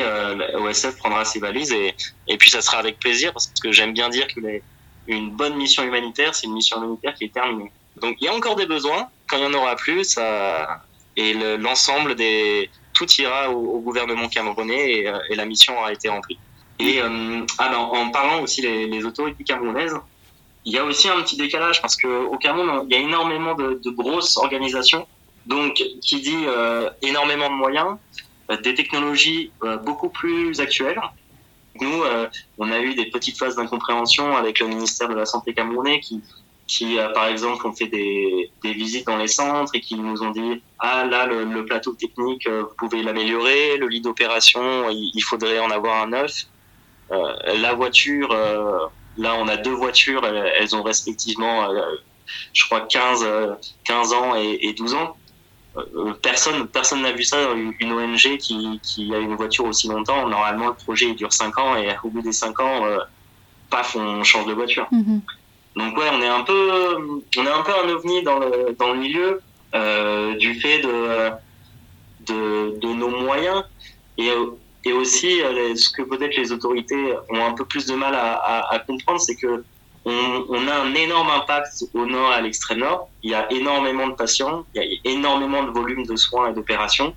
OSF 0.55 0.97
prendra 0.97 1.25
ses 1.25 1.39
valises 1.39 1.73
et, 1.73 1.95
et 2.27 2.37
puis 2.37 2.49
ça 2.49 2.61
sera 2.61 2.77
avec 2.77 2.97
plaisir 2.97 3.33
parce 3.33 3.47
que 3.61 3.73
j'aime 3.73 3.91
bien 3.91 4.07
dire 4.07 4.25
que 4.27 4.39
les, 4.39 4.63
une 5.09 5.31
bonne 5.31 5.55
mission 5.55 5.83
humanitaire, 5.83 6.35
c'est 6.35 6.47
une 6.47 6.53
mission 6.53 6.77
humanitaire 6.77 7.13
qui 7.15 7.25
est 7.25 7.33
terminée. 7.33 7.71
Donc 8.01 8.17
il 8.19 8.25
y 8.25 8.27
a 8.27 8.33
encore 8.33 8.55
des 8.55 8.65
besoins. 8.65 9.09
Quand 9.27 9.37
il 9.37 9.47
n'y 9.47 9.55
en 9.55 9.59
aura 9.59 9.75
plus, 9.75 10.17
et 11.15 11.33
l'ensemble 11.57 12.15
des 12.15 12.69
tout 12.99 13.07
ira 13.21 13.49
au, 13.49 13.79
gouvernement 13.79 14.27
camerounais 14.27 15.07
euh, 15.07 15.19
et, 15.29 15.35
la 15.35 15.45
mission 15.45 15.77
aura 15.77 15.93
été 15.93 16.09
remplie. 16.09 16.37
Et 16.79 17.01
euh, 17.01 17.45
ah 17.57 17.69
ben, 17.69 17.77
en 17.77 18.09
parlant 18.09 18.41
aussi 18.41 18.61
les, 18.61 19.05
autorités 19.05 19.43
camerounaises, 19.43 19.95
il 20.65 20.73
y 20.73 20.77
a 20.77 20.83
aussi 20.83 21.07
un 21.07 21.21
petit 21.21 21.37
décalage 21.37 21.81
parce 21.81 21.95
que 21.95 22.07
au 22.07 22.37
Cameroun 22.37 22.85
il 22.89 22.93
y 22.93 22.97
a 22.97 23.01
énormément 23.01 23.55
de, 23.55 23.89
grosses 23.91 24.37
organisations. 24.37 25.07
Donc 25.45 25.81
qui 26.01 26.21
dit 26.21 26.43
euh, 26.45 26.89
énormément 27.01 27.49
de 27.49 27.55
moyens, 27.55 27.97
des 28.63 28.75
technologies 28.75 29.51
beaucoup 29.83 30.09
plus 30.09 30.59
actuelles 30.59 30.99
nous, 31.81 32.03
on 32.57 32.71
a 32.71 32.79
eu 32.79 32.93
des 32.93 33.05
petites 33.05 33.37
phases 33.37 33.55
d'incompréhension 33.55 34.35
avec 34.35 34.59
le 34.59 34.67
ministère 34.67 35.07
de 35.07 35.13
la 35.13 35.25
Santé 35.25 35.53
camerounais 35.53 36.01
qui, 36.01 36.21
qui 36.69 36.99
euh, 36.99 37.09
par 37.09 37.27
exemple, 37.27 37.65
ont 37.67 37.73
fait 37.73 37.87
des, 37.87 38.51
des, 38.63 38.73
visites 38.73 39.07
dans 39.07 39.17
les 39.17 39.27
centres 39.27 39.71
et 39.75 39.81
qui 39.81 39.95
nous 39.95 40.21
ont 40.21 40.31
dit 40.31 40.61
ah 40.79 41.03
là 41.05 41.25
le, 41.25 41.65
plateau 41.65 41.93
technique 41.93 42.47
euh, 42.47 42.63
vous 42.63 42.75
pouvez 42.77 43.03
l'améliorer, 43.03 43.77
le 43.77 43.87
lit 43.87 44.01
d'opération 44.01 44.89
il, 44.89 45.21
faudrait 45.21 45.59
en 45.59 45.71
avoir 45.71 46.03
un 46.03 46.07
neuf. 46.07 46.45
la 47.09 47.73
voiture, 47.73 48.29
là 49.17 49.35
on 49.41 49.47
a 49.47 49.57
deux 49.57 49.77
voitures, 49.85 50.25
elles, 50.25 50.75
ont 50.75 50.83
respectivement 50.83 51.67
je 52.53 52.65
crois 52.65 52.81
15 52.81 53.25
15 53.83 54.13
ans 54.13 54.35
et, 54.35 54.59
et 54.61 54.73
12 54.73 54.93
ans. 54.93 55.17
Euh, 55.77 56.13
personne 56.21 56.67
personne 56.67 57.03
n'a 57.03 57.11
vu 57.11 57.23
ça 57.23 57.37
une 57.79 57.91
ONG 57.91 58.37
qui, 58.37 59.13
a 59.13 59.19
une 59.19 59.35
voiture 59.35 59.65
aussi 59.65 59.87
longtemps 59.87 60.27
normalement 60.27 60.69
le 60.69 60.73
projet 60.73 61.13
dure 61.13 61.31
5 61.31 61.57
ans 61.59 61.75
et 61.75 61.95
au 62.03 62.09
bout 62.09 62.23
des 62.23 62.31
5 62.31 62.59
ans 62.59 62.85
euh, 62.85 62.97
paf 63.69 63.95
on 63.95 64.23
change 64.23 64.47
de 64.47 64.53
voiture 64.53 64.87
mhm. 64.91 65.21
Donc 65.75 65.97
ouais 65.97 66.09
on 66.11 66.21
est 66.21 66.27
un 66.27 66.43
peu 66.43 66.97
on 67.37 67.45
est 67.45 67.49
un 67.49 67.61
peu 67.61 67.71
un 67.83 67.89
ovni 67.89 68.23
dans 68.23 68.39
le 68.39 68.75
dans 68.77 68.93
le 68.93 68.99
milieu 68.99 69.41
euh, 69.75 70.35
du 70.35 70.59
fait 70.59 70.79
de, 70.81 71.31
de, 72.27 72.93
nos 72.93 73.09
moyens 73.09 73.63
et 74.17 74.29
et 74.85 74.93
aussi 74.93 75.41
ce 75.75 75.89
que 75.89 76.01
peut-être 76.01 76.35
les 76.37 76.51
autorités 76.51 77.13
ont 77.29 77.45
un 77.45 77.53
peu 77.53 77.65
plus 77.65 77.85
de 77.85 77.95
mal 77.95 78.15
à 78.15 78.83
comprendre 78.87 79.19
c'est 79.19 79.35
que 79.35 79.63
on, 80.05 80.67
a 80.67 80.75
un 80.75 80.93
énorme 80.93 81.29
impact 81.29 81.85
au 81.93 82.05
nord 82.05 82.31
et 82.31 82.35
à 82.35 82.41
l'extrême 82.41 82.79
nord. 82.79 83.09
Il 83.23 83.31
y 83.31 83.35
a 83.35 83.51
énormément 83.51 84.07
de 84.07 84.13
patients, 84.13 84.65
il 84.73 84.81
y 84.81 84.85
a 84.85 85.11
énormément 85.11 85.63
de 85.63 85.71
volume 85.71 86.05
de 86.05 86.15
soins 86.15 86.49
et 86.49 86.53
d'opérations. 86.53 87.13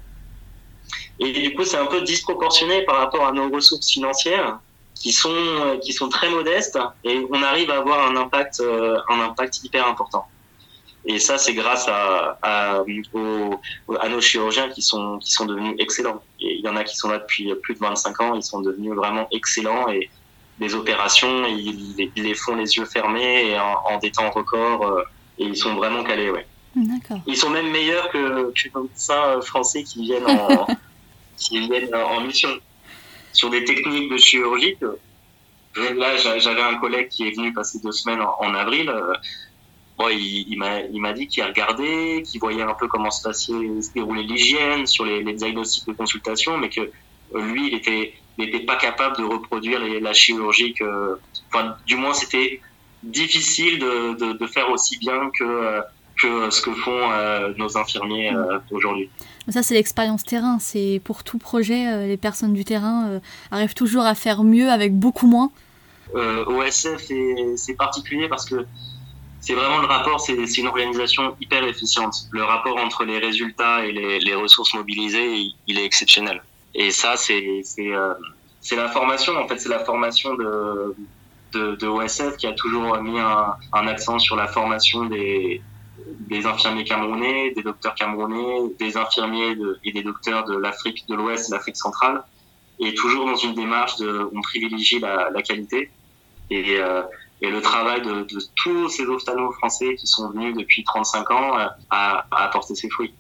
Et 1.19 1.33
du 1.33 1.55
coup, 1.55 1.65
c'est 1.65 1.77
un 1.77 1.87
peu 1.87 2.03
disproportionné 2.03 2.83
par 2.83 2.97
rapport 2.97 3.27
à 3.27 3.33
nos 3.33 3.49
ressources 3.51 3.91
financières 3.91 4.59
qui 4.95 5.13
sont, 5.13 5.79
qui 5.83 5.93
sont 5.93 6.09
très 6.09 6.29
modestes 6.29 6.79
et 7.05 7.27
on 7.31 7.43
arrive 7.43 7.71
à 7.71 7.79
avoir 7.79 8.09
un 8.09 8.17
impact, 8.17 8.61
euh, 8.61 8.99
un 9.09 9.21
impact 9.21 9.65
hyper 9.65 9.87
important. 9.87 10.27
Et 11.05 11.19
ça, 11.19 11.37
c'est 11.37 11.55
grâce 11.55 11.89
à, 11.89 12.39
à, 12.43 12.77
à, 12.77 14.09
nos 14.09 14.21
chirurgiens 14.21 14.69
qui 14.69 14.83
sont, 14.83 15.19
qui 15.19 15.33
sont 15.33 15.47
devenus 15.47 15.75
excellents. 15.81 16.23
Et 16.41 16.59
il 16.59 16.61
y 16.61 16.69
en 16.69 16.77
a 16.77 16.85
qui 16.85 16.95
sont 16.97 17.09
là 17.09 17.19
depuis 17.19 17.53
plus 17.57 17.75
de 17.75 17.81
25 17.81 18.21
ans, 18.21 18.35
ils 18.35 18.45
sont 18.45 18.61
devenus 18.61 18.93
vraiment 18.93 19.27
excellents 19.33 19.89
et, 19.89 20.09
les 20.61 20.75
opérations, 20.75 21.45
ils, 21.47 22.11
les 22.15 22.35
font 22.35 22.55
les 22.55 22.77
yeux 22.77 22.85
fermés 22.85 23.49
et 23.49 23.59
en, 23.59 23.99
des 23.99 24.13
temps 24.13 24.31
records 24.31 24.87
euh, 24.87 25.03
et 25.39 25.45
ils 25.45 25.57
sont 25.57 25.75
vraiment 25.75 26.05
calés, 26.05 26.31
ouais. 26.31 26.47
Ils 27.27 27.37
sont 27.37 27.51
même 27.51 27.71
meilleurs 27.71 28.11
que, 28.11 28.53
que 28.53 28.65
les 28.65 28.83
médecins 28.83 29.41
français 29.41 29.83
qui 29.83 30.03
viennent 30.03 30.27
en, 30.27 30.67
qui 31.37 31.59
viennent 31.67 31.95
en 31.95 32.21
mission 32.21 32.51
sur 33.33 33.51
des 33.51 33.65
techniques 33.65 34.11
de 34.11 34.17
chirurgie. 34.17 34.77
Là, 35.77 36.17
j'avais 36.17 36.63
un 36.63 36.77
collègue 36.77 37.09
qui 37.09 37.27
est 37.27 37.37
venu 37.37 37.53
passer 37.53 37.79
deux 37.83 37.93
semaines 37.93 38.21
en, 38.21 38.55
avril. 38.55 38.89
Euh, 38.89 39.15
bon, 39.99 40.09
il, 40.11 40.47
il 40.49 41.01
m'a 41.01 41.13
dit 41.13 41.29
qu'il 41.29 41.43
regardait, 41.45 42.23
qu'il 42.23 42.41
voyait 42.41 42.63
un 42.63 42.75
peu 42.75 42.89
comment 42.89 43.11
se, 43.11 43.23
passait, 43.23 43.53
se 43.53 43.93
déroulait 43.93 44.23
l'hygiène 44.23 44.87
sur 44.87 45.05
les, 45.05 45.23
diagnostics 45.33 45.87
de 45.87 45.93
consultation, 45.95 46.59
mais 46.59 46.69
que 46.69 46.81
euh, 46.81 47.43
lui, 47.53 47.69
il 47.69 47.75
était 47.75 48.15
n'était 48.39 48.61
pas 48.61 48.77
capable 48.77 49.19
de 49.19 49.25
reproduire 49.25 49.79
la 49.79 50.13
chirurgie 50.15 50.73
que, 50.73 51.19
enfin, 51.49 51.77
du 51.87 51.97
moins, 51.97 52.15
c'était 52.15 52.61
difficile 53.03 53.79
de, 53.79 54.33
de, 54.33 54.47
faire 54.47 54.71
aussi 54.71 54.99
bien 54.99 55.31
que, 55.39 55.83
que 56.21 56.51
ce 56.51 56.61
que 56.61 56.73
font 56.73 57.11
euh, 57.11 57.53
nos 57.57 57.77
infirmiers 57.77 58.35
euh, 58.35 58.59
aujourd'hui. 58.71 59.09
Ça, 59.49 59.63
c'est 59.63 59.75
l'expérience 59.75 60.25
terrain. 60.25 60.59
C'est 60.61 61.01
pour 61.05 61.25
tout 61.25 61.39
projet, 61.39 61.89
euh, 61.89 62.07
les 62.07 62.17
personnes 62.17 62.53
du 62.53 62.65
terrain 62.65 63.21
arrivent 63.51 63.75
toujours 63.75 64.05
à 64.05 64.15
faire 64.15 64.45
mieux 64.45 64.71
avec 64.71 64.95
beaucoup 64.95 65.27
moins. 65.27 65.51
OSF, 66.15 67.11
c'est 67.57 67.75
particulier 67.75 68.29
parce 68.29 68.45
que 68.45 68.67
c'est 69.41 69.55
vraiment 69.55 69.79
le 69.79 69.87
rapport, 69.87 70.21
c'est 70.21 70.35
une 70.35 70.69
organisation 70.69 71.35
hyper 71.41 71.65
efficiente. 71.65 72.15
Le 72.31 72.45
rapport 72.45 72.77
entre 72.77 73.05
les 73.05 73.19
résultats 73.19 73.85
et 73.85 73.91
les, 73.91 74.21
les 74.21 74.35
ressources 74.35 74.75
mobilisées, 74.75 75.53
il 75.67 75.79
est 75.79 75.85
exceptionnel. 75.85 76.43
Et 76.75 76.91
ça, 76.91 77.17
c'est 77.17 77.63
euh, 77.81 78.15
la 78.71 78.89
formation. 78.89 79.37
En 79.37 79.49
fait, 79.49 79.59
c'est 79.59 79.69
la 79.69 79.81
formation 79.85 80.35
de, 80.35 80.95
de, 81.53 81.75
de 81.75 81.87
OSF 81.87 82.37
qui 82.37 82.47
a 82.47 82.53
toujours 82.53 82.97
mis 82.99 83.19
un, 83.19 83.55
un 83.73 83.87
accent 83.89 84.19
sur 84.19 84.37
la 84.37 84.47
formation 84.47 85.07
des 85.07 85.61
des 86.29 86.47
infirmiers 86.47 86.85
camerounais, 86.85 87.53
des 87.53 87.63
docteurs 87.63 87.95
camerounais, 87.95 88.73
des 88.79 88.97
infirmiers 88.97 89.57
et 89.85 89.93
des 89.93 90.03
docteurs 90.03 90.45
de 90.45 90.57
l'Afrique 90.57 91.05
de 91.09 91.15
l'Ouest 91.15 91.51
et 91.51 91.53
l'Afrique 91.53 91.77
centrale, 91.77 92.23
et 92.79 92.95
toujours 92.95 93.27
dans 93.27 93.37
une 93.37 93.55
démarche 93.55 93.97
de, 93.97 94.29
on 94.33 94.41
privilégie 94.41 94.99
la, 94.99 95.43
qualité. 95.43 95.91
Et, 96.51 96.77
euh, 96.79 97.03
et 97.41 97.51
le 97.51 97.61
travail 97.61 98.03
de, 98.03 98.27
tous 98.57 98.89
ces 98.89 99.05
ophtalmos 99.05 99.53
français 99.55 99.95
qui 99.97 100.07
sont 100.07 100.31
venus 100.31 100.57
depuis 100.57 100.85
35 100.85 101.31
ans 101.31 101.59
euh, 101.59 101.67
a, 101.91 102.27
a 102.31 102.45
apporté 102.45 102.75
ses 102.75 102.89
fruits. 102.89 103.15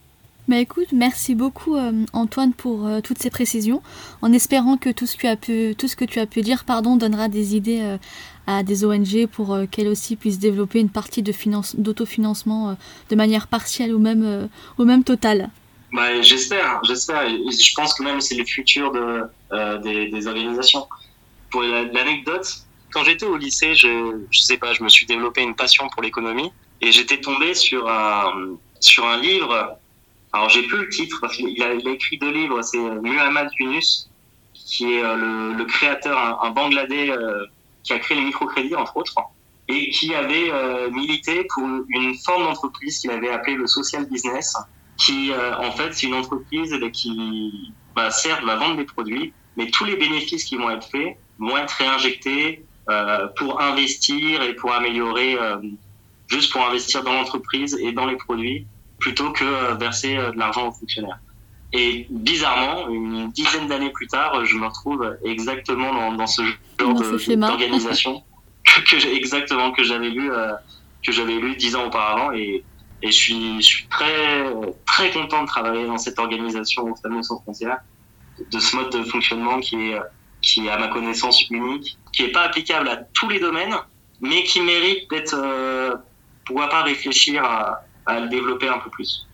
Bah 0.49 0.59
écoute, 0.59 0.89
merci 0.93 1.37
beaucoup 1.37 1.77
euh, 1.77 2.05
Antoine 2.13 2.53
pour 2.53 2.85
euh, 2.87 3.01
toutes 3.01 3.21
ces 3.21 3.31
précisions, 3.31 3.81
en 4.23 4.33
espérant 4.33 4.77
que 4.77 4.91
tout 4.91 5.07
ce, 5.07 5.17
que 5.17 6.05
tu 6.05 6.19
as 6.19 6.27
pu, 6.27 6.41
dire 6.41 6.65
pardon, 6.65 6.97
donnera 6.97 7.29
des 7.29 7.55
idées 7.55 7.81
euh, 7.81 7.97
à 8.47 8.63
des 8.63 8.85
ONG 8.85 9.27
pour 9.27 9.57
qu'elles 9.71 9.89
aussi 9.89 10.17
puissent 10.17 10.39
développer 10.39 10.81
une 10.81 10.91
partie 10.91 11.23
de 11.23 11.33
finance, 11.33 11.77
d'autofinancement 11.77 12.77
de 13.11 13.17
manière 13.17 13.47
partielle 13.47 13.95
ou 13.95 13.99
même, 13.99 14.49
ou 14.79 14.85
même 14.85 15.05
totale. 15.05 15.51
Bah, 15.93 16.21
j'espère, 16.23 16.81
j'espère. 16.85 17.29
Je 17.29 17.75
pense 17.75 17.95
que 17.95 18.03
même 18.03 18.21
c'est 18.21 18.35
le 18.35 18.45
futur 18.45 18.93
de, 18.93 20.09
des, 20.11 20.27
organisations. 20.27 20.87
Pour 21.51 21.63
l'anecdote, 21.63 22.49
quand 22.93 23.05
j'étais 23.05 23.27
au 23.27 23.37
lycée, 23.37 23.75
je, 23.75 24.23
je 24.31 24.41
sais 24.41 24.57
pas, 24.57 24.73
je 24.73 24.83
me 24.83 24.89
suis 24.89 25.07
développé 25.07 25.43
une 25.43 25.55
passion 25.55 25.89
pour 25.89 26.03
l'économie 26.03 26.51
et 26.81 26.91
j'étais 26.93 27.21
tombé 27.21 27.55
sur 27.55 27.89
un, 27.89 28.57
sur 28.81 29.07
un 29.07 29.19
livre 29.21 29.79
alors 30.33 30.49
j'ai 30.49 30.63
plus 30.63 30.79
le 30.79 30.89
titre 30.89 31.19
parce 31.21 31.37
qu'il 31.37 31.63
a, 31.63 31.75
il 31.75 31.87
a 31.87 31.91
écrit 31.91 32.19
deux 32.19 32.31
livres. 32.31 32.63
C'est 32.63 32.79
euh, 32.79 33.01
Muhammad 33.03 33.51
Yunus, 33.59 34.11
qui 34.55 34.95
est 34.95 35.05
euh, 35.05 35.53
le, 35.55 35.65
créateur, 35.67 36.43
un, 36.43 36.51
Bangladais 36.51 37.11
euh, 37.11 37.45
qui 37.83 37.93
a 37.93 37.99
créé 37.99 38.19
le 38.19 38.25
microcrédit 38.25 38.75
entre 38.75 38.97
autres, 38.97 39.15
et 39.69 39.91
qui 39.91 40.15
avait 40.15 40.51
milité 40.91 41.47
pour 41.55 41.65
une 41.89 42.15
forme 42.25 42.45
d'entreprise 42.45 42.99
qu'il 42.99 43.11
avait 43.11 43.31
appelée 43.31 43.55
le 43.55 43.67
social 43.67 44.07
business, 44.07 44.57
qui 44.99 45.31
en 45.33 45.71
fait 45.73 45.95
c'est 45.95 46.07
une 46.07 46.15
entreprise 46.15 46.75
qui 46.93 47.73
bah, 47.95 48.11
certes 48.11 48.45
va 48.45 48.57
vendre 48.57 48.77
des 48.77 48.85
produits, 48.85 49.33
mais 49.57 49.71
tous 49.71 49.85
les 49.85 49.97
bénéfices 49.97 50.45
qui 50.45 50.57
vont 50.57 50.69
être 50.71 50.89
faits 50.89 51.17
vont 51.39 51.57
être 51.57 51.71
réinjectés 51.71 52.65
pour 53.37 53.61
investir 53.61 54.43
et 54.43 54.55
pour 54.55 54.73
améliorer, 54.73 55.37
juste 56.27 56.53
pour 56.53 56.67
investir 56.67 57.05
dans 57.05 57.13
l'entreprise 57.13 57.79
et 57.81 57.93
dans 57.93 58.07
les 58.07 58.17
produits 58.17 58.67
plutôt 59.03 59.33
que 59.33 59.45
euh, 59.45 59.75
verser 59.75 60.17
euh, 60.17 60.31
de 60.31 60.39
l'argent 60.39 60.69
aux 60.69 60.73
fonctionnaires. 60.73 61.19
Et 61.73 62.07
bizarrement, 62.11 62.89
une 62.91 63.31
dizaine 63.31 63.67
d'années 63.67 63.91
plus 63.91 64.07
tard, 64.07 64.45
je 64.45 64.57
me 64.57 64.67
retrouve 64.67 65.17
exactement 65.25 65.93
dans, 65.95 66.13
dans 66.13 66.27
ce 66.27 66.43
genre 66.43 66.95
d'organisation 67.37 68.23
que, 68.91 68.99
j'ai 68.99 69.17
exactement 69.17 69.73
que 69.73 69.83
j'avais 69.83 70.11
lu 70.11 70.31
euh, 70.31 70.53
que 71.05 71.13
j'avais 71.13 71.37
lu 71.37 71.57
dix 71.57 71.75
ans 71.75 71.87
auparavant 71.87 72.33
et, 72.33 72.63
et 73.03 73.07
je 73.07 73.13
suis 73.13 73.57
je 73.63 73.67
suis 73.67 73.87
très 73.89 74.55
très 74.87 75.11
content 75.11 75.43
de 75.43 75.47
travailler 75.47 75.87
dans 75.87 75.99
cette 75.99 76.19
organisation 76.19 76.85
Ophtalmo 76.91 77.23
sans 77.23 77.41
frontières 77.41 77.79
de 78.51 78.59
ce 78.59 78.77
mode 78.77 78.93
de 78.93 79.03
fonctionnement 79.03 79.59
qui 79.61 79.77
est 79.77 79.99
qui 80.43 80.67
est 80.67 80.71
à 80.71 80.79
ma 80.79 80.89
connaissance 80.89 81.49
unique 81.51 81.99
qui 82.13 82.23
est 82.25 82.33
pas 82.33 82.43
applicable 82.43 82.89
à 82.89 82.97
tous 82.97 83.29
les 83.29 83.41
domaines 83.41 83.75
mais 84.21 84.45
qui 84.45 84.61
mérite 84.61 85.11
d'être 85.11 85.37
pourquoi 86.45 86.69
pas 86.69 86.83
réfléchir 86.83 87.45
à 87.45 87.83
à 88.07 88.21
le 88.21 88.29
développer 88.29 88.69
un 88.69 88.79
peu 88.79 88.91
plus. 88.91 89.27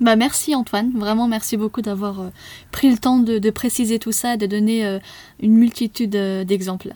Bah 0.00 0.16
merci 0.16 0.54
Antoine, 0.54 0.92
vraiment 0.98 1.28
merci 1.28 1.56
beaucoup 1.56 1.80
d'avoir 1.80 2.20
euh, 2.20 2.28
pris 2.72 2.90
le 2.90 2.98
temps 2.98 3.18
de, 3.18 3.50
préciser 3.50 4.00
tout 4.00 4.10
ça, 4.10 4.36
de 4.36 4.46
donner 4.46 4.84
euh, 4.84 4.98
une 5.40 5.56
multitude 5.56 6.16
euh, 6.16 6.44
d'exemples. 6.44 6.94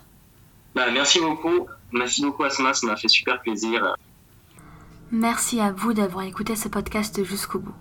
Bah, 0.75 0.91
merci 0.91 1.19
beaucoup, 1.19 1.67
merci 1.93 2.21
beaucoup 2.21 2.43
Asma, 2.43 2.73
ça 2.73 2.85
m'a 2.87 2.97
fait 2.97 3.07
super 3.07 3.41
plaisir. 3.41 3.95
Merci 5.11 5.61
à 5.61 5.71
vous 5.71 5.93
d'avoir 5.93 6.25
écouté 6.25 6.55
ce 6.55 6.67
podcast 6.67 7.23
jusqu'au 7.23 7.59
bout. 7.59 7.73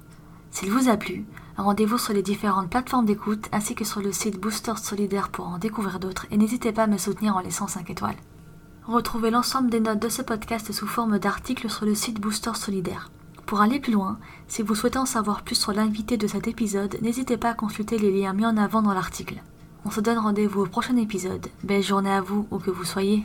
S'il 0.53 0.71
vous 0.71 0.89
a 0.89 0.97
plu, 0.97 1.27
rendez-vous 1.57 1.99
sur 1.99 2.15
les 2.15 2.23
différentes 2.23 2.71
plateformes 2.71 3.05
d'écoute 3.05 3.49
ainsi 3.53 3.75
que 3.75 3.85
sur 3.85 4.01
le 4.01 4.13
site 4.13 4.39
Booster 4.39 4.75
Solidaire 4.81 5.31
pour 5.31 5.49
en 5.49 5.59
découvrir 5.59 5.99
d'autres 5.99 6.27
et 6.31 6.37
n'hésitez 6.37 6.73
pas 6.73 6.85
à 6.85 6.87
me 6.87 6.97
soutenir 6.97 7.37
en 7.37 7.41
laissant 7.41 7.67
5 7.67 7.91
étoiles. 7.91 8.17
Retrouvez 8.87 9.31
l'ensemble 9.31 9.69
des 9.69 9.81
notes 9.81 9.99
de 9.99 10.09
ce 10.09 10.23
podcast 10.23 10.73
sous 10.73 10.87
forme 10.87 11.19
d'articles 11.19 11.69
sur 11.69 11.85
le 11.85 11.97
site 11.97 12.21
Booster 12.21 12.55
Solidaire. 12.55 13.11
Pour 13.49 13.63
aller 13.63 13.81
plus 13.81 13.95
loin, 13.95 14.19
si 14.47 14.61
vous 14.61 14.75
souhaitez 14.75 14.99
en 14.99 15.07
savoir 15.07 15.41
plus 15.41 15.55
sur 15.55 15.73
l'invité 15.73 16.19
de 16.19 16.27
cet 16.27 16.47
épisode, 16.49 16.99
n'hésitez 17.01 17.39
pas 17.39 17.49
à 17.49 17.55
consulter 17.55 17.97
les 17.97 18.11
liens 18.11 18.35
mis 18.35 18.45
en 18.45 18.59
avant 18.59 18.83
dans 18.83 18.93
l'article. 18.93 19.43
On 19.87 19.91
se 19.91 20.03
donne 20.03 20.19
rendez-vous 20.19 20.65
au 20.65 20.67
prochain 20.67 20.99
épisode. 20.99 21.47
Belle 21.65 21.83
journée 21.83 22.13
à 22.13 22.21
vous, 22.21 22.47
où 22.51 22.59
que 22.59 22.71
vous 22.71 22.85
soyez. 22.85 23.25